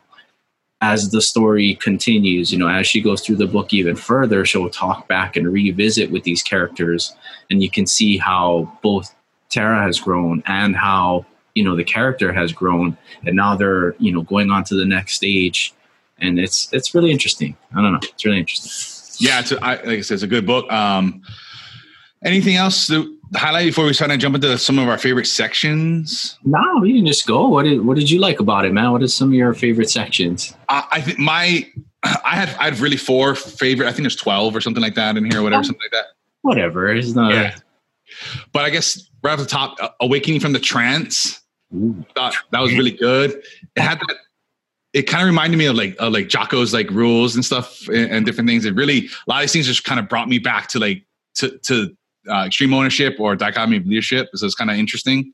as 0.81 1.11
the 1.11 1.21
story 1.21 1.75
continues, 1.75 2.51
you 2.51 2.57
know, 2.57 2.67
as 2.67 2.87
she 2.87 3.01
goes 3.01 3.21
through 3.21 3.35
the 3.35 3.45
book 3.45 3.71
even 3.71 3.95
further, 3.95 4.43
she'll 4.45 4.69
talk 4.69 5.07
back 5.07 5.35
and 5.35 5.51
revisit 5.51 6.09
with 6.09 6.23
these 6.23 6.41
characters, 6.41 7.15
and 7.49 7.61
you 7.61 7.69
can 7.69 7.85
see 7.85 8.17
how 8.17 8.71
both 8.81 9.13
Tara 9.49 9.83
has 9.83 9.99
grown 9.99 10.41
and 10.47 10.75
how 10.75 11.25
you 11.53 11.63
know 11.63 11.75
the 11.75 11.83
character 11.83 12.33
has 12.33 12.51
grown, 12.51 12.97
and 13.25 13.35
now 13.35 13.55
they're 13.55 13.95
you 13.99 14.11
know 14.11 14.23
going 14.23 14.49
on 14.49 14.63
to 14.65 14.75
the 14.75 14.85
next 14.85 15.13
stage, 15.13 15.73
and 16.19 16.39
it's 16.39 16.71
it's 16.73 16.95
really 16.95 17.11
interesting. 17.11 17.55
I 17.75 17.81
don't 17.81 17.93
know, 17.93 17.99
it's 18.01 18.25
really 18.25 18.39
interesting. 18.39 19.27
Yeah, 19.27 19.41
it's 19.41 19.51
like 19.51 19.85
I 19.85 20.01
said, 20.01 20.15
it's 20.15 20.23
a 20.23 20.27
good 20.27 20.47
book. 20.47 20.71
Um, 20.71 21.21
anything 22.23 22.55
else 22.55 22.87
to 22.87 23.17
highlight 23.35 23.65
before 23.65 23.85
we 23.85 23.93
start 23.93 24.11
to 24.11 24.17
jump 24.17 24.35
into 24.35 24.57
some 24.57 24.77
of 24.79 24.87
our 24.87 24.97
favorite 24.97 25.27
sections? 25.27 26.37
No, 26.43 26.83
you 26.83 26.95
can 26.95 27.05
just 27.05 27.25
go. 27.27 27.47
What 27.47 27.63
did 27.63 27.85
What 27.85 27.97
did 27.97 28.09
you 28.09 28.19
like 28.19 28.39
about 28.39 28.65
it, 28.65 28.73
man? 28.73 28.91
What 28.91 29.01
are 29.01 29.07
some 29.07 29.29
of 29.29 29.33
your 29.33 29.53
favorite 29.53 29.89
sections? 29.89 30.55
I, 30.69 30.85
I 30.91 31.01
think 31.01 31.19
my 31.19 31.67
I 32.03 32.35
had 32.35 32.49
I 32.59 32.65
had 32.65 32.79
really 32.79 32.97
four 32.97 33.35
favorite. 33.35 33.87
I 33.87 33.91
think 33.91 34.03
there's 34.03 34.15
twelve 34.15 34.55
or 34.55 34.61
something 34.61 34.81
like 34.81 34.95
that 34.95 35.17
in 35.17 35.29
here, 35.29 35.41
whatever, 35.41 35.63
something 35.63 35.81
like 35.83 35.91
that. 35.91 36.05
Whatever, 36.41 36.93
it's 36.93 37.13
not. 37.13 37.33
Yeah. 37.33 37.55
But 38.51 38.65
I 38.65 38.69
guess 38.69 39.09
right 39.23 39.33
off 39.33 39.39
the 39.39 39.45
top, 39.45 39.77
uh, 39.79 39.89
awakening 40.01 40.39
from 40.39 40.53
the 40.53 40.59
trance. 40.59 41.41
Ooh. 41.73 42.03
Thought 42.15 42.35
that 42.51 42.59
was 42.59 42.73
really 42.73 42.91
good. 42.91 43.41
It 43.75 43.81
had 43.81 43.99
that. 43.99 44.17
It 44.93 45.03
kind 45.03 45.21
of 45.23 45.27
reminded 45.27 45.55
me 45.55 45.67
of 45.67 45.75
like 45.75 45.95
uh, 46.01 46.09
like 46.09 46.27
Jocko's 46.27 46.73
like 46.73 46.89
rules 46.89 47.35
and 47.35 47.45
stuff 47.45 47.87
and, 47.87 48.11
and 48.11 48.25
different 48.25 48.49
things. 48.49 48.65
It 48.65 48.75
really 48.75 49.05
a 49.05 49.29
lot 49.29 49.37
of 49.37 49.43
these 49.43 49.53
things 49.53 49.67
just 49.67 49.85
kind 49.85 49.99
of 49.99 50.09
brought 50.09 50.27
me 50.27 50.37
back 50.37 50.67
to 50.69 50.79
like 50.79 51.05
to 51.35 51.57
to 51.59 51.95
uh, 52.29 52.45
extreme 52.45 52.73
ownership 52.73 53.19
or 53.19 53.35
dichotomy 53.35 53.77
of 53.77 53.85
leadership. 53.85 54.29
So 54.35 54.45
it's 54.45 54.55
kind 54.55 54.69
of 54.69 54.77
interesting. 54.77 55.33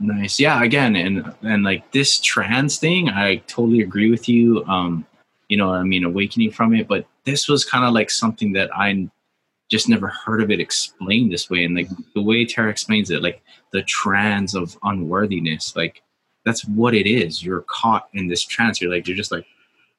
Nice. 0.00 0.38
Yeah. 0.38 0.62
Again, 0.62 0.94
and 0.96 1.34
and 1.42 1.64
like 1.64 1.90
this 1.92 2.20
trance 2.20 2.78
thing, 2.78 3.08
I 3.08 3.36
totally 3.48 3.80
agree 3.80 4.10
with 4.10 4.28
you. 4.28 4.64
Um, 4.66 5.04
you 5.48 5.56
know, 5.56 5.72
I 5.72 5.82
mean, 5.82 6.04
awakening 6.04 6.52
from 6.52 6.74
it, 6.74 6.86
but 6.86 7.06
this 7.24 7.48
was 7.48 7.64
kind 7.64 7.84
of 7.84 7.94
like 7.94 8.10
something 8.10 8.52
that 8.52 8.70
I 8.76 9.08
just 9.70 9.88
never 9.88 10.08
heard 10.08 10.42
of 10.42 10.50
it 10.50 10.60
explained 10.60 11.32
this 11.32 11.50
way. 11.50 11.64
And 11.64 11.74
like 11.74 11.88
the 12.14 12.22
way 12.22 12.44
Tara 12.44 12.70
explains 12.70 13.10
it, 13.10 13.22
like 13.22 13.42
the 13.72 13.82
trance 13.82 14.54
of 14.54 14.78
unworthiness, 14.82 15.74
like 15.74 16.02
that's 16.44 16.64
what 16.66 16.94
it 16.94 17.06
is. 17.06 17.42
You're 17.42 17.62
caught 17.62 18.08
in 18.12 18.28
this 18.28 18.44
trance. 18.44 18.80
You're 18.80 18.90
like 18.90 19.06
you're 19.06 19.16
just 19.16 19.32
like, 19.32 19.46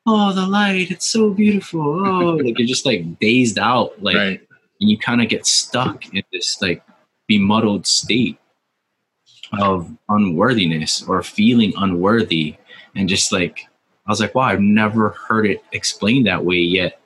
oh, 0.06 0.34
the 0.34 0.46
light, 0.48 0.92
it's 0.92 1.08
so 1.08 1.32
beautiful. 1.32 1.82
Oh, 1.82 2.36
like 2.36 2.58
you're 2.58 2.68
just 2.68 2.86
like 2.86 3.20
dazed 3.20 3.60
out, 3.60 4.02
like, 4.02 4.16
Right. 4.16 4.42
And 4.80 4.90
you 4.90 4.98
kind 4.98 5.22
of 5.22 5.30
get 5.30 5.46
stuck 5.46 6.14
in 6.14 6.24
this 6.32 6.62
like 6.62 6.84
bemuddled 7.30 7.86
state 7.86 8.38
of 9.60 9.90
unworthiness 10.10 11.04
or 11.08 11.24
feeling 11.24 11.74
unworthy, 11.78 12.56
and 12.96 13.10
just 13.10 13.32
like 13.32 13.68
I 14.06 14.12
was 14.12 14.20
like, 14.20 14.36
wow, 14.36 14.44
I've 14.44 14.62
never 14.62 15.10
heard 15.10 15.46
it 15.46 15.64
explained 15.72 16.26
that 16.28 16.44
way 16.46 16.58
yet. 16.58 17.00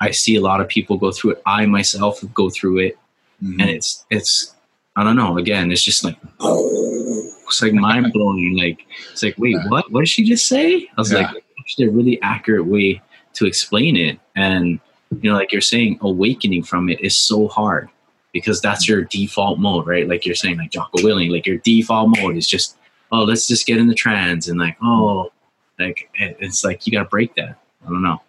I 0.00 0.10
see 0.12 0.36
a 0.36 0.40
lot 0.40 0.60
of 0.60 0.68
people 0.68 0.96
go 0.96 1.10
through 1.12 1.32
it. 1.32 1.42
I 1.46 1.66
myself 1.66 2.22
go 2.34 2.50
through 2.50 2.78
it 2.78 2.98
Mhm. 3.42 3.60
and 3.60 3.70
it's 3.70 4.04
it's 4.10 4.54
I 4.96 5.04
don't 5.04 5.16
know. 5.16 5.38
Again, 5.38 5.70
it's 5.70 5.82
just 5.84 6.02
like 6.04 6.16
it's 6.40 7.62
like 7.62 7.72
mind 7.72 8.12
blowing. 8.12 8.56
Like 8.58 8.84
it's 9.12 9.22
like, 9.22 9.36
wait, 9.38 9.56
what? 9.68 9.90
What 9.92 10.00
did 10.00 10.08
she 10.08 10.24
just 10.24 10.46
say? 10.46 10.88
I 10.96 11.00
was 11.00 11.12
Yeah. 11.12 11.18
like, 11.32 11.44
actually, 11.60 11.86
a 11.86 11.90
really 11.90 12.20
accurate 12.22 12.66
way 12.66 13.00
to 13.34 13.46
explain 13.46 13.96
it. 13.96 14.18
And 14.34 14.80
you 15.20 15.30
know, 15.30 15.36
like 15.36 15.52
you're 15.52 15.60
saying, 15.60 15.98
awakening 16.00 16.62
from 16.62 16.88
it 16.88 17.00
is 17.00 17.16
so 17.16 17.48
hard 17.48 17.88
because 18.32 18.60
that's 18.60 18.88
your 18.88 19.04
default 19.04 19.58
mode, 19.58 19.86
right? 19.86 20.08
Like 20.08 20.26
you're 20.26 20.34
saying, 20.34 20.58
like 20.58 20.70
Jocko 20.70 20.98
Willink, 20.98 21.30
like 21.30 21.46
your 21.46 21.58
default 21.58 22.16
mode 22.18 22.36
is 22.36 22.46
just, 22.46 22.76
oh, 23.10 23.24
let's 23.24 23.46
just 23.46 23.66
get 23.66 23.78
in 23.78 23.88
the 23.88 23.94
trance 23.94 24.48
and 24.48 24.58
like, 24.60 24.76
oh, 24.82 25.32
like 25.78 26.10
it's 26.14 26.64
like 26.64 26.86
you 26.86 26.92
got 26.92 27.04
to 27.04 27.08
break 27.08 27.34
that. 27.36 27.58
I 27.84 27.88
don't 27.88 28.02
know. 28.02 28.20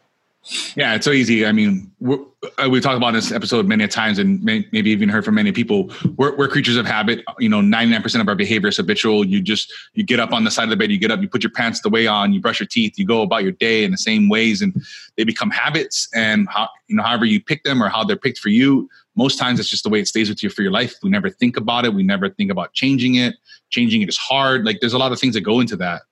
Yeah, 0.76 0.96
it's 0.96 1.06
so 1.06 1.12
easy. 1.12 1.46
I 1.46 1.52
mean, 1.52 1.92
we're, 2.00 2.18
uh, 2.58 2.70
we've 2.70 2.82
talked 2.82 2.96
about 2.96 3.12
this 3.12 3.32
episode 3.32 3.68
many 3.68 3.88
times, 3.88 4.18
and 4.18 4.42
may, 4.42 4.66
maybe 4.72 4.90
even 4.90 5.10
heard 5.10 5.26
from 5.26 5.36
many 5.36 5.52
people. 5.52 5.92
We're, 6.16 6.36
we're 6.38 6.48
creatures 6.48 6.78
of 6.78 6.86
habit. 6.86 7.24
You 7.40 7.50
know, 7.50 7.60
ninety 7.60 7.92
nine 7.92 8.02
percent 8.02 8.22
of 8.22 8.28
our 8.30 8.36
behavior 8.36 8.70
is 8.70 8.78
habitual. 8.78 9.26
You 9.26 9.42
just 9.42 9.72
you 9.94 10.04
get 10.04 10.20
up 10.20 10.32
on 10.32 10.46
the 10.46 10.52
side 10.52 10.64
of 10.64 10.70
the 10.70 10.78
bed, 10.78 10.92
you 10.92 10.98
get 10.98 11.12
up, 11.12 11.22
you 11.22 11.28
put 11.28 11.44
your 11.44 11.52
pants 11.52 11.82
the 11.82 11.90
way 11.90 12.08
on, 12.08 12.32
you 12.34 12.40
brush 12.40 12.60
your 12.60 12.68
teeth, 12.68 12.98
you 12.98 13.06
go 13.06 13.22
about 13.22 13.44
your 13.44 13.52
day 13.52 13.84
in 13.84 13.92
the 13.92 13.98
same 13.98 14.30
ways, 14.30 14.62
and 14.62 14.74
they 15.18 15.26
become 15.26 15.52
habits. 15.52 16.08
And 16.16 16.48
how 16.50 16.70
you 16.88 16.96
know, 16.96 17.04
however 17.04 17.26
you 17.26 17.44
pick 17.44 17.64
them 17.64 17.84
or 17.84 17.90
how 17.90 18.06
they're 18.06 18.16
picked 18.16 18.40
for 18.40 18.50
you, 18.50 18.90
most 19.16 19.38
times 19.38 19.60
it's 19.60 19.70
just 19.70 19.84
the 19.84 19.90
way 19.90 20.00
it 20.00 20.08
stays 20.08 20.30
with 20.30 20.42
you 20.42 20.50
for 20.50 20.62
your 20.62 20.72
life. 20.72 20.96
We 21.04 21.10
never 21.10 21.30
think 21.30 21.58
about 21.58 21.84
it. 21.84 21.94
We 21.94 22.04
never 22.04 22.30
think 22.30 22.50
about 22.50 22.74
changing 22.74 23.16
it. 23.16 23.36
Changing 23.70 24.02
it 24.02 24.10
is 24.10 24.18
hard. 24.18 24.66
Like 24.66 24.80
there's 24.80 24.94
a 24.94 24.98
lot 24.98 25.12
of 25.12 25.20
things 25.20 25.34
that 25.36 25.42
go 25.42 25.60
into 25.60 25.76
that. 25.76 26.04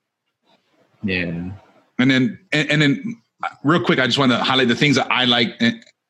Yeah. 1.02 1.50
and 1.98 2.10
then 2.10 2.38
and, 2.52 2.70
and 2.70 2.82
then 2.82 3.22
real 3.64 3.82
quick 3.82 3.98
i 3.98 4.06
just 4.06 4.18
want 4.18 4.32
to 4.32 4.38
highlight 4.38 4.68
the 4.68 4.74
things 4.74 4.96
that 4.96 5.10
i 5.10 5.24
like 5.24 5.52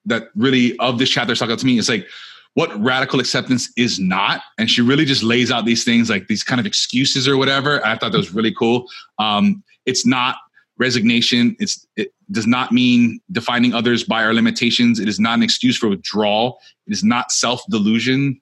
that 0.09 0.31
really 0.35 0.77
of 0.79 0.99
this 0.99 1.09
chapter 1.09 1.35
stuck 1.35 1.51
out 1.51 1.59
to 1.61 1.67
me. 1.67 1.79
Is 1.79 1.89
like 1.89 2.07
what 2.55 2.77
radical 2.83 3.21
acceptance 3.21 3.71
is 3.77 4.01
not 4.01 4.43
and 4.59 4.69
she 4.69 4.81
really 4.81 5.05
just 5.05 5.23
lays 5.23 5.53
out 5.53 5.65
these 5.65 5.85
things 5.85 6.11
like 6.11 6.27
these 6.27 6.43
kind 6.43 6.59
of 6.59 6.67
excuses 6.67 7.29
or 7.29 7.37
whatever. 7.37 7.85
I 7.87 7.97
thought 7.97 8.13
that 8.13 8.19
was 8.19 8.35
really 8.35 8.53
cool. 8.53 8.87
Um, 9.19 9.63
it's 9.87 10.05
not 10.05 10.37
resignation. 10.79 11.57
It's 11.61 11.87
it 11.97 12.13
does 12.31 12.47
not 12.47 12.73
mean 12.73 13.21
defining 13.31 13.75
others 13.75 14.05
by 14.05 14.25
our 14.25 14.35
limitations. 14.35 14.99
It 14.99 15.09
is 15.09 15.21
not 15.21 15.35
an 15.35 15.43
excuse 15.43 15.77
for 15.77 15.89
withdrawal. 15.89 16.59
It 16.87 16.93
is 16.93 17.05
not 17.05 17.31
self-delusion. 17.31 18.41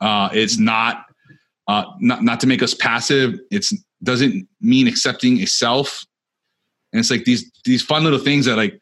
Uh, 0.00 0.30
it's 0.32 0.58
not 0.58 1.04
uh, 1.68 1.84
not 1.98 2.22
not 2.22 2.40
to 2.40 2.46
make 2.46 2.62
us 2.62 2.74
passive. 2.74 3.38
It's 3.50 3.72
doesn't 4.02 4.48
mean 4.60 4.88
accepting 4.88 5.40
a 5.40 5.46
self 5.46 6.04
and 6.92 7.00
it's 7.00 7.10
like 7.10 7.24
these 7.24 7.50
these 7.64 7.82
fun 7.82 8.04
little 8.04 8.18
things 8.18 8.46
that 8.46 8.56
like 8.56 8.80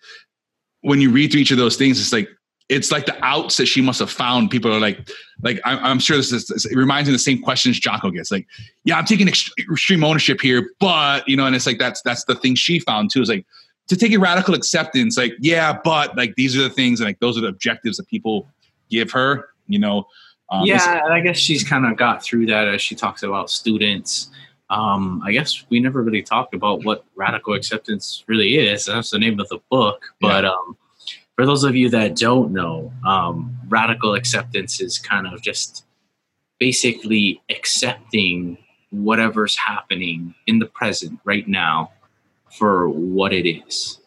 when 0.82 1.00
you 1.00 1.10
read 1.10 1.30
through 1.30 1.40
each 1.40 1.50
of 1.50 1.58
those 1.58 1.76
things, 1.76 2.00
it's 2.00 2.12
like 2.12 2.28
it's 2.68 2.92
like 2.92 3.06
the 3.06 3.24
outs 3.24 3.56
that 3.56 3.66
she 3.66 3.80
must 3.80 3.98
have 3.98 4.10
found. 4.10 4.50
People 4.50 4.72
are 4.72 4.80
like, 4.80 5.08
like 5.42 5.58
I'm, 5.64 5.78
I'm 5.84 5.98
sure 5.98 6.16
this 6.16 6.32
is 6.32 6.66
it 6.66 6.76
reminds 6.76 7.08
me 7.08 7.14
of 7.14 7.18
the 7.18 7.22
same 7.22 7.40
questions 7.40 7.80
Jocko 7.80 8.10
gets. 8.10 8.30
Like, 8.30 8.46
yeah, 8.84 8.98
I'm 8.98 9.04
taking 9.04 9.28
extreme 9.28 10.04
ownership 10.04 10.40
here, 10.40 10.70
but 10.78 11.26
you 11.28 11.36
know, 11.36 11.46
and 11.46 11.56
it's 11.56 11.66
like 11.66 11.78
that's 11.78 12.02
that's 12.02 12.24
the 12.24 12.34
thing 12.34 12.54
she 12.54 12.78
found 12.80 13.10
too. 13.10 13.22
Is 13.22 13.28
like 13.28 13.46
to 13.88 13.96
take 13.96 14.12
a 14.12 14.18
radical 14.18 14.54
acceptance. 14.54 15.16
Like, 15.16 15.32
yeah, 15.40 15.78
but 15.82 16.16
like 16.16 16.34
these 16.36 16.56
are 16.56 16.62
the 16.62 16.70
things, 16.70 17.00
and 17.00 17.08
like 17.08 17.20
those 17.20 17.38
are 17.38 17.40
the 17.40 17.48
objectives 17.48 17.96
that 17.96 18.06
people 18.08 18.46
give 18.90 19.10
her. 19.12 19.48
You 19.66 19.78
know, 19.78 20.06
um, 20.50 20.64
yeah, 20.64 21.04
and 21.04 21.12
I 21.12 21.20
guess 21.20 21.38
she's 21.38 21.64
kind 21.64 21.86
of 21.86 21.96
got 21.96 22.22
through 22.22 22.46
that 22.46 22.68
as 22.68 22.82
she 22.82 22.94
talks 22.94 23.22
about 23.22 23.50
students. 23.50 24.30
Um, 24.70 25.22
I 25.24 25.32
guess 25.32 25.64
we 25.70 25.80
never 25.80 26.02
really 26.02 26.22
talked 26.22 26.54
about 26.54 26.84
what 26.84 27.04
radical 27.16 27.54
acceptance 27.54 28.24
really 28.26 28.58
is. 28.58 28.84
That's 28.84 29.10
the 29.10 29.18
name 29.18 29.40
of 29.40 29.48
the 29.48 29.58
book. 29.70 30.04
But 30.20 30.44
um, 30.44 30.76
for 31.36 31.46
those 31.46 31.64
of 31.64 31.74
you 31.74 31.88
that 31.90 32.16
don't 32.16 32.52
know, 32.52 32.92
um, 33.06 33.56
radical 33.68 34.14
acceptance 34.14 34.80
is 34.80 34.98
kind 34.98 35.26
of 35.26 35.40
just 35.40 35.84
basically 36.58 37.40
accepting 37.48 38.58
whatever's 38.90 39.56
happening 39.56 40.34
in 40.46 40.58
the 40.58 40.66
present 40.66 41.18
right 41.24 41.46
now 41.46 41.92
for 42.50 42.88
what 42.88 43.32
it 43.32 43.48
is, 43.48 44.00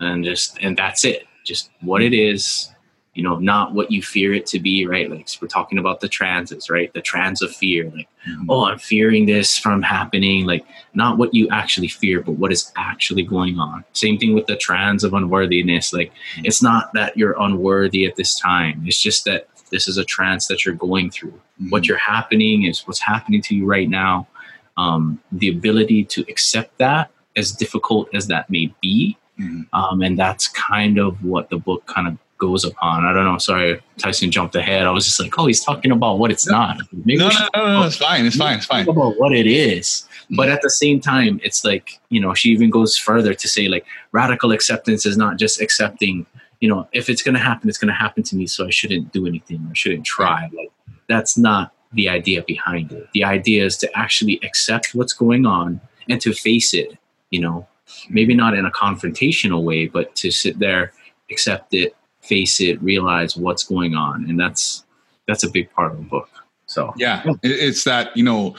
and 0.00 0.24
just 0.24 0.58
and 0.60 0.76
that's 0.76 1.04
it. 1.04 1.24
Just 1.44 1.70
what 1.80 2.02
it 2.02 2.12
is 2.12 2.70
you 3.16 3.22
know, 3.22 3.38
not 3.38 3.72
what 3.72 3.90
you 3.90 4.02
fear 4.02 4.34
it 4.34 4.44
to 4.46 4.60
be, 4.60 4.86
right? 4.86 5.10
Like 5.10 5.26
we're 5.40 5.48
talking 5.48 5.78
about 5.78 6.00
the 6.00 6.08
transits, 6.08 6.68
right? 6.68 6.92
The 6.92 7.00
trance 7.00 7.40
of 7.40 7.50
fear, 7.50 7.90
like, 7.96 8.08
Mhm. 8.28 8.44
oh, 8.50 8.66
I'm 8.66 8.78
fearing 8.78 9.24
this 9.24 9.58
from 9.58 9.82
happening, 9.82 10.44
like 10.44 10.64
not 10.94 11.16
what 11.16 11.32
you 11.32 11.48
actually 11.48 11.88
fear, 11.88 12.20
but 12.20 12.32
what 12.32 12.52
is 12.52 12.70
actually 12.76 13.22
going 13.22 13.58
on. 13.58 13.84
Same 13.94 14.18
thing 14.18 14.34
with 14.34 14.46
the 14.46 14.56
trance 14.56 15.02
of 15.02 15.14
unworthiness. 15.14 15.92
Like 15.94 16.12
it's 16.44 16.62
not 16.62 16.92
that 16.92 17.16
you're 17.16 17.34
unworthy 17.40 18.04
at 18.04 18.16
this 18.16 18.38
time. 18.38 18.82
It's 18.86 19.00
just 19.00 19.24
that 19.24 19.48
this 19.70 19.88
is 19.88 19.96
a 19.96 20.04
trance 20.04 20.46
that 20.48 20.64
you're 20.64 20.74
going 20.74 21.10
through. 21.10 21.40
What 21.70 21.86
you're 21.88 21.96
happening 21.96 22.64
is 22.64 22.86
what's 22.86 23.00
happening 23.00 23.40
to 23.42 23.54
you 23.56 23.64
right 23.64 23.88
now. 23.88 24.28
Um, 24.76 25.20
the 25.32 25.48
ability 25.48 26.04
to 26.04 26.20
accept 26.28 26.76
that, 26.78 27.10
as 27.34 27.52
difficult 27.52 28.14
as 28.14 28.26
that 28.26 28.50
may 28.50 28.70
be, 28.82 29.16
Mhm. 29.40 29.66
um, 29.72 30.02
and 30.02 30.18
that's 30.18 30.48
kind 30.48 30.98
of 30.98 31.24
what 31.24 31.48
the 31.48 31.56
book 31.56 31.86
kind 31.86 32.06
of 32.08 32.18
goes 32.38 32.64
upon. 32.64 33.04
I 33.04 33.12
don't 33.12 33.24
know. 33.24 33.38
Sorry, 33.38 33.80
Tyson 33.98 34.30
jumped 34.30 34.54
ahead. 34.54 34.86
I 34.86 34.90
was 34.90 35.04
just 35.04 35.20
like, 35.20 35.38
oh, 35.38 35.46
he's 35.46 35.64
talking 35.64 35.90
about 35.90 36.18
what 36.18 36.30
it's 36.30 36.46
not. 36.46 36.78
Maybe 36.92 37.18
no, 37.18 37.28
no, 37.28 37.48
no, 37.54 37.80
no, 37.80 37.86
it's 37.86 37.96
fine. 37.96 38.26
It's 38.26 38.36
fine. 38.36 38.58
It's 38.58 38.66
fine. 38.66 38.88
about 38.88 39.18
what 39.18 39.32
it 39.32 39.46
is. 39.46 40.06
But 40.30 40.48
at 40.48 40.62
the 40.62 40.70
same 40.70 41.00
time, 41.00 41.40
it's 41.44 41.64
like, 41.64 42.00
you 42.08 42.20
know, 42.20 42.34
she 42.34 42.50
even 42.50 42.70
goes 42.70 42.96
further 42.96 43.34
to 43.34 43.48
say, 43.48 43.68
like, 43.68 43.86
radical 44.12 44.52
acceptance 44.52 45.06
is 45.06 45.16
not 45.16 45.38
just 45.38 45.60
accepting, 45.60 46.26
you 46.60 46.68
know, 46.68 46.88
if 46.92 47.08
it's 47.08 47.22
going 47.22 47.34
to 47.34 47.40
happen, 47.40 47.68
it's 47.68 47.78
going 47.78 47.92
to 47.92 47.94
happen 47.94 48.22
to 48.24 48.36
me. 48.36 48.46
So 48.46 48.66
I 48.66 48.70
shouldn't 48.70 49.12
do 49.12 49.26
anything 49.26 49.66
or 49.70 49.74
shouldn't 49.74 50.04
try. 50.04 50.50
Like, 50.52 50.70
that's 51.08 51.38
not 51.38 51.72
the 51.92 52.08
idea 52.08 52.42
behind 52.42 52.92
it. 52.92 53.08
The 53.14 53.24
idea 53.24 53.64
is 53.64 53.76
to 53.78 53.98
actually 53.98 54.40
accept 54.42 54.94
what's 54.94 55.12
going 55.12 55.46
on 55.46 55.80
and 56.08 56.20
to 56.20 56.32
face 56.32 56.74
it, 56.74 56.98
you 57.30 57.40
know, 57.40 57.66
maybe 58.10 58.34
not 58.34 58.54
in 58.54 58.66
a 58.66 58.70
confrontational 58.70 59.62
way, 59.62 59.86
but 59.86 60.14
to 60.16 60.30
sit 60.30 60.58
there, 60.58 60.92
accept 61.30 61.72
it, 61.74 61.96
face 62.26 62.60
it, 62.60 62.80
realize 62.82 63.36
what's 63.36 63.64
going 63.64 63.94
on. 63.94 64.28
And 64.28 64.38
that's, 64.38 64.84
that's 65.28 65.44
a 65.44 65.50
big 65.50 65.70
part 65.72 65.92
of 65.92 65.98
the 65.98 66.04
book. 66.04 66.28
So, 66.66 66.92
Yeah, 66.96 67.22
it- 67.42 67.50
it's 67.68 67.84
that 67.84 68.16
you 68.16 68.24
know, 68.24 68.56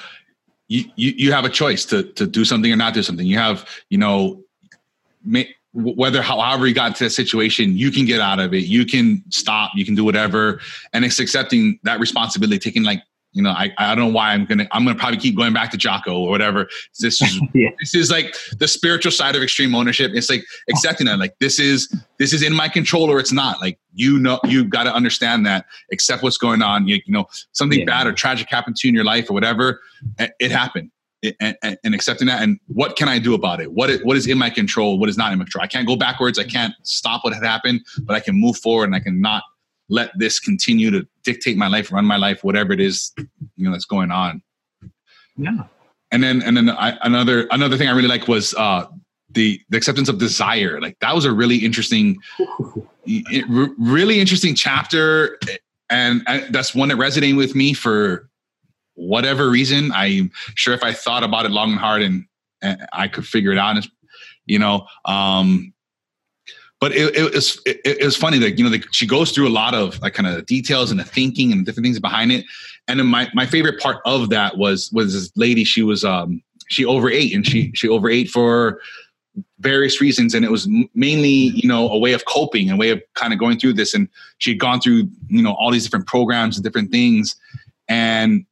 you, 0.70 0.84
you 0.96 1.14
you 1.18 1.32
have 1.32 1.46
a 1.46 1.50
choice 1.50 1.86
to 1.86 2.04
to 2.14 2.26
do 2.28 2.44
something 2.46 2.72
or 2.72 2.76
not 2.76 2.94
do 2.94 3.02
something. 3.04 3.26
You 3.26 3.38
have 3.38 3.68
you 3.90 3.98
know, 3.98 4.42
ma- 5.24 5.44
whether 5.74 6.22
however 6.22 6.68
you 6.68 6.74
got 6.74 6.88
into 6.88 7.04
that 7.06 7.12
situation, 7.12 7.78
you 7.78 7.92
can 7.92 8.06
get 8.06 8.20
out 8.20 8.40
of 8.40 8.54
it. 8.54 8.64
You 8.66 8.86
can 8.86 9.24
stop. 9.30 9.72
You 9.76 9.86
can 9.86 9.96
do 9.96 10.04
whatever, 10.04 10.60
and 10.94 11.06
it's 11.06 11.20
accepting 11.20 11.80
that 11.84 12.00
responsibility, 12.00 12.60
taking 12.60 12.84
like. 12.84 13.02
You 13.34 13.44
know, 13.44 13.52
I, 13.52 13.72
I 13.78 13.94
don't 13.94 14.08
know 14.08 14.14
why 14.14 14.34
I'm 14.34 14.46
gonna 14.46 14.68
I'm 14.72 14.84
gonna 14.86 14.98
probably 14.98 15.20
keep 15.20 15.36
going 15.36 15.54
back 15.54 15.70
to 15.72 15.78
Jocko 15.78 16.18
or 16.18 16.30
whatever. 16.30 16.68
This 17.00 17.22
is 17.22 17.40
Yeah. 17.54 17.70
this 17.80 17.94
is 17.94 18.10
like 18.10 18.34
the 18.58 18.68
spiritual 18.68 19.12
side 19.12 19.36
of 19.36 19.44
extreme 19.44 19.76
ownership. 19.76 20.12
It's 20.16 20.30
like 20.30 20.44
accepting 20.70 21.06
that 21.06 21.20
like 21.20 21.38
this 21.40 21.60
is 21.60 21.94
this 22.18 22.34
is 22.34 22.42
in 22.42 22.54
my 22.54 22.68
control 22.68 23.12
or 23.12 23.20
it's 23.20 23.32
not. 23.34 23.62
Like 23.62 23.78
you 23.94 24.18
know 24.18 24.40
you've 24.46 24.70
got 24.70 24.86
to 24.86 24.94
understand 24.94 25.46
that. 25.46 25.66
Accept 25.92 26.24
what's 26.24 26.38
going 26.38 26.62
on. 26.64 26.88
You, 26.88 26.96
you 27.06 27.14
know 27.14 27.26
something 27.52 27.80
Yeah. 27.80 27.86
bad 27.86 28.08
or 28.08 28.14
tragic 28.14 28.50
happened 28.50 28.78
to 28.78 28.88
you 28.88 28.92
in 28.92 28.96
your 28.96 29.04
life 29.06 29.30
or 29.30 29.34
whatever. 29.34 29.82
It, 30.40 30.50
happened. 30.52 30.90
It- 31.22 31.36
and, 31.40 31.56
and 31.84 31.94
accepting 31.96 32.28
that 32.28 32.42
and 32.44 32.60
what 32.68 32.96
can 32.96 33.08
I 33.10 33.20
do 33.20 33.34
about 33.34 33.60
it? 33.60 33.72
What 33.74 33.90
is, 33.90 34.04
what 34.04 34.16
is 34.18 34.26
in 34.28 34.38
my 34.38 34.50
control? 34.50 34.98
What 35.00 35.10
is 35.10 35.18
not 35.18 35.32
in 35.34 35.38
my 35.40 35.46
control? 35.46 35.64
I 35.64 35.68
can't 35.68 35.86
go 35.88 35.96
backwards. 35.96 36.40
I 36.40 36.44
can't 36.44 36.74
stop 36.84 37.24
what 37.24 37.34
had 37.34 37.44
happened, 37.44 37.82
but 38.04 38.16
I 38.16 38.20
can 38.20 38.36
move 38.40 38.58
forward 38.58 38.86
and 38.86 38.96
I 38.96 39.00
can 39.00 39.20
not 39.20 39.44
let 39.90 40.12
this 40.18 40.40
continue 40.40 40.92
to 40.92 41.08
dictate 41.24 41.58
my 41.58 41.68
life, 41.68 41.92
run 41.92 42.06
my 42.06 42.18
life, 42.18 42.44
whatever 42.44 42.74
it 42.74 42.80
is, 42.80 43.14
you 43.56 43.66
know, 43.66 43.72
that's 43.72 43.86
going 43.86 44.12
on 44.12 44.42
yeah. 45.38 45.64
and 46.12 46.24
then 46.24 46.42
and 46.42 46.58
then 46.58 46.70
I, 46.70 46.98
another 47.02 47.48
another 47.52 47.78
thing 47.78 47.88
I 47.88 47.92
really 47.92 48.08
like 48.08 48.28
was 48.28 48.54
uh, 48.56 48.88
the 49.32 49.62
the 49.70 49.78
acceptance 49.78 50.10
of 50.10 50.18
desire. 50.18 50.82
Like 50.82 50.98
that 51.00 51.14
was 51.16 51.26
a 51.26 51.32
really 51.32 51.58
interesting, 51.58 52.18
it, 53.06 53.46
really 53.78 54.20
interesting 54.20 54.56
chapter, 54.56 55.40
and 55.90 56.24
I, 56.28 56.48
that's 56.50 56.74
one 56.74 56.90
that 56.90 56.98
resonated 56.98 57.38
with 57.38 57.56
me 57.56 57.74
for 57.74 58.30
whatever 58.96 59.50
reason. 59.50 59.92
I'm 59.94 60.32
sure 60.56 60.74
if 60.74 60.84
I 60.84 60.94
thought 60.94 61.24
about 61.24 61.46
it 61.46 61.52
long 61.52 61.72
and 61.72 61.80
hard, 61.80 62.02
and, 62.02 62.26
and 62.62 62.88
I 62.94 63.08
could 63.08 63.26
figure 63.26 63.52
it 63.52 63.58
out. 63.58 63.78
You 64.46 64.60
know, 64.60 64.88
um, 65.06 65.74
but 66.80 66.92
it, 66.92 67.16
it 67.16 67.34
was 67.34 67.60
it, 67.66 67.80
it 67.84 68.06
was 68.06 68.16
funny 68.16 68.38
that 68.40 68.58
you 68.58 68.64
know 68.64 68.70
the, 68.70 68.84
she 68.92 69.08
goes 69.08 69.32
through 69.32 69.48
a 69.48 69.50
lot 69.50 69.74
of 69.74 70.00
like 70.02 70.14
kind 70.14 70.28
of 70.28 70.46
details 70.46 70.92
and 70.92 71.00
the 71.00 71.04
thinking 71.04 71.52
and 71.52 71.66
different 71.66 71.86
things 71.86 72.00
behind 72.00 72.32
it. 72.32 72.46
And 72.88 73.00
then 73.00 73.08
my, 73.08 73.30
my 73.34 73.46
favorite 73.46 73.80
part 73.82 74.02
of 74.06 74.30
that 74.30 74.58
was 74.58 74.92
was 74.92 75.14
this 75.14 75.32
lady 75.36 75.64
she 75.64 75.84
was 75.84 76.04
um 76.04 76.42
she 76.70 76.86
overate 76.86 77.34
and 77.34 77.46
she 77.46 77.72
she 77.74 77.88
overate 77.88 78.30
for 78.30 78.80
various 79.60 80.02
reasons. 80.02 80.34
And 80.34 80.46
it 80.46 80.52
was 80.52 80.70
mainly 80.94 81.30
you 81.30 81.68
know 81.68 81.90
a 81.90 81.98
way 81.98 82.14
of 82.14 82.26
coping 82.26 82.70
a 82.70 82.78
way 82.78 82.92
of 82.92 83.02
kind 83.16 83.34
of 83.34 83.40
going 83.40 83.58
through 83.58 83.74
this. 83.74 83.94
And 83.94 84.08
she 84.38 84.52
had 84.52 84.60
gone 84.60 84.80
through 84.80 85.10
you 85.30 85.42
know 85.42 85.54
all 85.54 85.72
these 85.72 85.84
different 85.84 86.08
programs 86.08 86.58
and 86.58 86.64
different 86.64 86.92
things. 86.92 87.36
And 87.90 88.46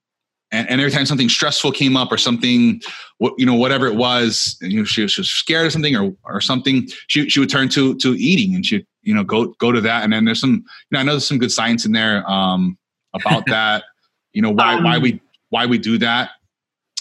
and, 0.56 0.70
and 0.70 0.82
every 0.82 0.92
time 0.92 1.06
something 1.06 1.30
stressful 1.30 1.72
came 1.72 1.96
up 1.98 2.12
or 2.12 2.18
something 2.18 2.82
what 3.18 3.34
you 3.38 3.46
know 3.46 3.54
whatever 3.54 3.88
it 3.88 3.96
was 3.96 4.58
you 4.62 4.80
know 4.80 4.84
she 4.84 5.04
was, 5.04 5.12
she 5.12 5.22
was 5.22 5.30
scared 5.30 5.66
of 5.66 5.72
something 5.72 5.96
or 5.96 6.16
or 6.24 6.42
something 6.42 6.88
she, 7.08 7.30
she 7.30 7.40
would 7.40 7.50
turn 7.50 7.70
to 7.70 7.96
to 7.96 8.16
eating 8.16 8.56
and 8.56 8.66
she 8.66 8.86
you 9.06 9.14
know 9.14 9.24
go 9.24 9.48
go 9.60 9.72
to 9.72 9.80
that. 9.82 10.04
And 10.04 10.12
then 10.12 10.26
there's 10.26 10.42
some 10.42 10.52
you 10.52 10.64
know 10.92 11.00
i 11.00 11.04
know 11.04 11.14
there's 11.14 11.28
some 11.28 11.38
good 11.38 11.52
science 11.52 11.86
in 11.86 11.94
there 11.94 12.30
um 12.30 12.78
about 13.14 13.46
that. 13.48 13.86
You 14.34 14.42
know 14.42 14.52
why 14.52 14.76
um, 14.76 14.84
why 14.84 14.98
we 14.98 15.22
why 15.50 15.66
we 15.66 15.78
do 15.78 15.98
that. 16.00 16.32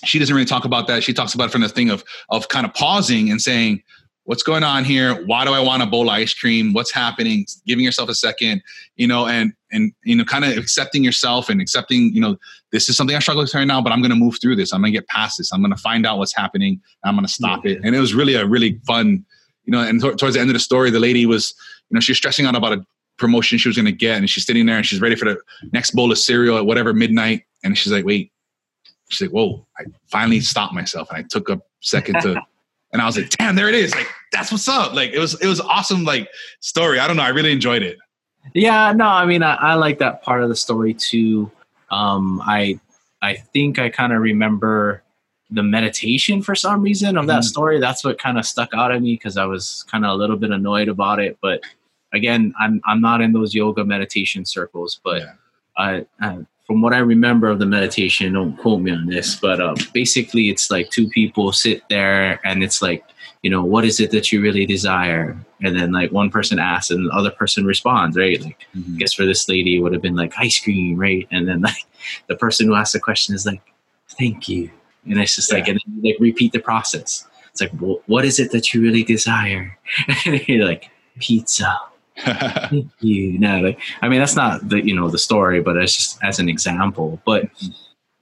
She 0.04 0.18
doesn't 0.18 0.34
really 0.34 0.46
talk 0.46 0.64
about 0.64 0.86
that. 0.86 1.02
She 1.02 1.12
talks 1.12 1.34
about 1.34 1.46
it 1.46 1.50
from 1.50 1.62
the 1.62 1.68
thing 1.68 1.90
of 1.90 2.04
of 2.28 2.48
kind 2.48 2.64
of 2.64 2.72
pausing 2.74 3.30
and 3.30 3.42
saying 3.42 3.82
what's 4.22 4.42
going 4.42 4.62
on 4.62 4.84
here? 4.84 5.14
Why 5.26 5.44
do 5.44 5.52
i 5.52 5.60
want 5.60 5.82
a 5.82 5.86
bowl 5.86 6.08
of 6.08 6.14
ice 6.14 6.32
cream? 6.32 6.72
What's 6.72 6.92
happening? 6.92 7.46
Giving 7.66 7.84
yourself 7.84 8.08
a 8.08 8.14
second 8.14 8.62
you 8.94 9.08
know 9.08 9.26
and 9.26 9.52
and 9.74 9.92
you 10.04 10.16
know 10.16 10.24
kind 10.24 10.44
of 10.44 10.56
accepting 10.56 11.04
yourself 11.04 11.50
and 11.50 11.60
accepting 11.60 12.14
you 12.14 12.20
know 12.20 12.36
this 12.72 12.88
is 12.88 12.96
something 12.96 13.14
i 13.14 13.18
struggle 13.18 13.42
with 13.42 13.54
right 13.54 13.66
now 13.66 13.82
but 13.82 13.92
i'm 13.92 14.00
going 14.00 14.10
to 14.10 14.16
move 14.16 14.38
through 14.40 14.56
this 14.56 14.72
i'm 14.72 14.80
going 14.80 14.92
to 14.92 14.98
get 14.98 15.06
past 15.08 15.36
this 15.36 15.52
i'm 15.52 15.60
going 15.60 15.70
to 15.70 15.76
find 15.76 16.06
out 16.06 16.18
what's 16.18 16.34
happening 16.34 16.80
i'm 17.04 17.14
going 17.14 17.26
to 17.26 17.32
stop 17.32 17.64
yeah. 17.64 17.72
it 17.72 17.80
and 17.84 17.94
it 17.94 17.98
was 17.98 18.14
really 18.14 18.34
a 18.34 18.46
really 18.46 18.80
fun 18.86 19.24
you 19.64 19.72
know 19.72 19.80
and 19.80 20.00
th- 20.00 20.16
towards 20.16 20.34
the 20.34 20.40
end 20.40 20.48
of 20.48 20.54
the 20.54 20.60
story 20.60 20.90
the 20.90 21.00
lady 21.00 21.26
was 21.26 21.54
you 21.90 21.94
know 21.94 22.00
she's 22.00 22.16
stressing 22.16 22.46
out 22.46 22.54
about 22.54 22.72
a 22.72 22.86
promotion 23.18 23.58
she 23.58 23.68
was 23.68 23.76
going 23.76 23.84
to 23.84 23.92
get 23.92 24.16
and 24.16 24.30
she's 24.30 24.46
sitting 24.46 24.64
there 24.64 24.76
and 24.76 24.86
she's 24.86 25.00
ready 25.00 25.14
for 25.14 25.26
the 25.26 25.38
next 25.72 25.90
bowl 25.90 26.10
of 26.10 26.18
cereal 26.18 26.56
at 26.56 26.66
whatever 26.66 26.92
midnight 26.92 27.42
and 27.62 27.76
she's 27.76 27.92
like 27.92 28.04
wait 28.04 28.32
she's 29.08 29.20
like 29.20 29.30
whoa 29.30 29.66
i 29.78 29.84
finally 30.06 30.40
stopped 30.40 30.72
myself 30.72 31.08
and 31.10 31.18
i 31.18 31.22
took 31.22 31.48
a 31.48 31.60
second 31.80 32.20
to 32.22 32.40
and 32.94 33.02
I 33.02 33.06
was 33.06 33.18
like, 33.18 33.28
damn, 33.30 33.56
there 33.56 33.68
it 33.68 33.74
is. 33.74 33.92
Like, 33.92 34.06
that's 34.30 34.52
what's 34.52 34.68
up. 34.68 34.94
Like, 34.94 35.10
it 35.10 35.18
was, 35.18 35.34
it 35.42 35.48
was 35.48 35.60
awesome. 35.60 36.04
Like 36.04 36.28
story. 36.60 37.00
I 37.00 37.08
don't 37.08 37.16
know. 37.16 37.24
I 37.24 37.30
really 37.30 37.50
enjoyed 37.50 37.82
it. 37.82 37.98
Yeah, 38.52 38.92
no, 38.92 39.06
I 39.06 39.24
mean, 39.26 39.42
I, 39.42 39.54
I 39.54 39.74
like 39.74 39.98
that 39.98 40.22
part 40.22 40.42
of 40.42 40.48
the 40.48 40.56
story 40.56 40.94
too. 40.94 41.50
Um, 41.90 42.42
I, 42.44 42.78
I 43.22 43.34
think 43.34 43.78
I 43.78 43.88
kind 43.88 44.12
of 44.12 44.20
remember 44.20 45.02
the 45.50 45.62
meditation 45.62 46.42
for 46.42 46.54
some 46.54 46.82
reason 46.82 47.16
of 47.16 47.26
that 47.26 47.42
mm. 47.42 47.44
story. 47.44 47.80
That's 47.80 48.04
what 48.04 48.18
kind 48.18 48.38
of 48.38 48.44
stuck 48.44 48.74
out 48.74 48.92
at 48.92 49.00
me 49.00 49.14
because 49.14 49.36
I 49.36 49.44
was 49.44 49.84
kind 49.90 50.04
of 50.04 50.10
a 50.10 50.14
little 50.14 50.36
bit 50.36 50.50
annoyed 50.50 50.88
about 50.88 51.20
it. 51.20 51.38
But 51.40 51.62
again, 52.12 52.52
I'm 52.58 52.80
I'm 52.84 53.00
not 53.00 53.20
in 53.20 53.32
those 53.32 53.54
yoga 53.54 53.84
meditation 53.84 54.44
circles, 54.44 55.00
but 55.04 55.20
yeah. 55.20 55.32
I, 55.76 56.06
I, 56.20 56.46
from 56.66 56.80
what 56.80 56.94
I 56.94 56.98
remember 56.98 57.48
of 57.48 57.58
the 57.58 57.66
meditation, 57.66 58.32
don't 58.32 58.56
quote 58.56 58.80
me 58.80 58.90
on 58.90 59.06
this, 59.06 59.36
but 59.36 59.60
uh, 59.60 59.74
basically 59.92 60.48
it's 60.48 60.70
like 60.70 60.90
two 60.90 61.08
people 61.08 61.52
sit 61.52 61.82
there 61.88 62.40
and 62.44 62.62
it's 62.62 62.80
like, 62.80 63.04
you 63.44 63.50
know, 63.50 63.62
what 63.62 63.84
is 63.84 64.00
it 64.00 64.10
that 64.12 64.32
you 64.32 64.40
really 64.40 64.64
desire? 64.64 65.36
And 65.62 65.78
then 65.78 65.92
like 65.92 66.10
one 66.10 66.30
person 66.30 66.58
asks 66.58 66.90
and 66.90 67.06
the 67.06 67.12
other 67.12 67.30
person 67.30 67.66
responds, 67.66 68.16
right? 68.16 68.42
Like, 68.42 68.66
mm-hmm. 68.74 68.94
I 68.94 68.96
guess 68.96 69.12
for 69.12 69.26
this 69.26 69.46
lady, 69.50 69.76
it 69.76 69.80
would 69.80 69.92
have 69.92 70.00
been 70.00 70.16
like 70.16 70.32
ice 70.38 70.58
cream, 70.58 70.96
right? 70.96 71.28
And 71.30 71.46
then 71.46 71.60
like 71.60 71.84
the 72.26 72.36
person 72.36 72.66
who 72.66 72.74
asked 72.74 72.94
the 72.94 73.00
question 73.00 73.34
is 73.34 73.44
like, 73.44 73.60
thank 74.18 74.48
you. 74.48 74.70
And 75.04 75.20
it's 75.20 75.36
just 75.36 75.52
yeah. 75.52 75.58
like, 75.58 75.68
and 75.68 75.78
then 75.86 76.00
like 76.02 76.16
repeat 76.20 76.52
the 76.52 76.58
process. 76.58 77.26
It's 77.50 77.60
like, 77.60 77.72
well, 77.78 78.00
what 78.06 78.24
is 78.24 78.40
it 78.40 78.50
that 78.52 78.72
you 78.72 78.80
really 78.80 79.04
desire? 79.04 79.78
and 80.24 80.48
you're 80.48 80.66
like, 80.66 80.90
pizza 81.20 81.78
thank 82.24 82.90
you 83.00 83.38
know, 83.38 83.60
like, 83.60 83.78
I 84.00 84.08
mean, 84.08 84.20
that's 84.20 84.36
not 84.36 84.68
the 84.68 84.84
you 84.84 84.94
know 84.94 85.10
the 85.10 85.18
story, 85.18 85.60
but 85.60 85.76
it's 85.76 85.96
just 85.96 86.18
as 86.22 86.38
an 86.38 86.48
example. 86.48 87.20
But 87.26 87.50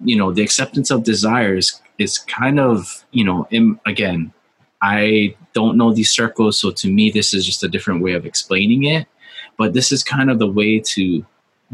you 0.03 0.17
know, 0.17 0.33
the 0.33 0.43
acceptance 0.43 0.91
of 0.91 1.05
desires 1.05 1.81
is 1.99 2.19
kind 2.19 2.59
of 2.59 3.05
you 3.11 3.23
know, 3.23 3.47
in, 3.51 3.79
again, 3.85 4.33
I 4.83 5.37
don't 5.53 5.77
know 5.77 5.93
these 5.93 6.11
circles, 6.11 6.59
so 6.59 6.71
to 6.73 6.89
me, 6.91 7.11
this 7.11 7.33
is 7.33 7.47
just 7.47 7.63
a 7.63 7.69
different 7.69 8.03
way 8.03 8.13
of 8.13 8.27
explaining 8.27 8.85
it. 8.85 9.07
But 9.57 9.75
this 9.75 9.93
is 9.93 10.03
kind 10.03 10.31
of 10.31 10.39
the 10.39 10.51
way 10.51 10.81
to 10.81 11.25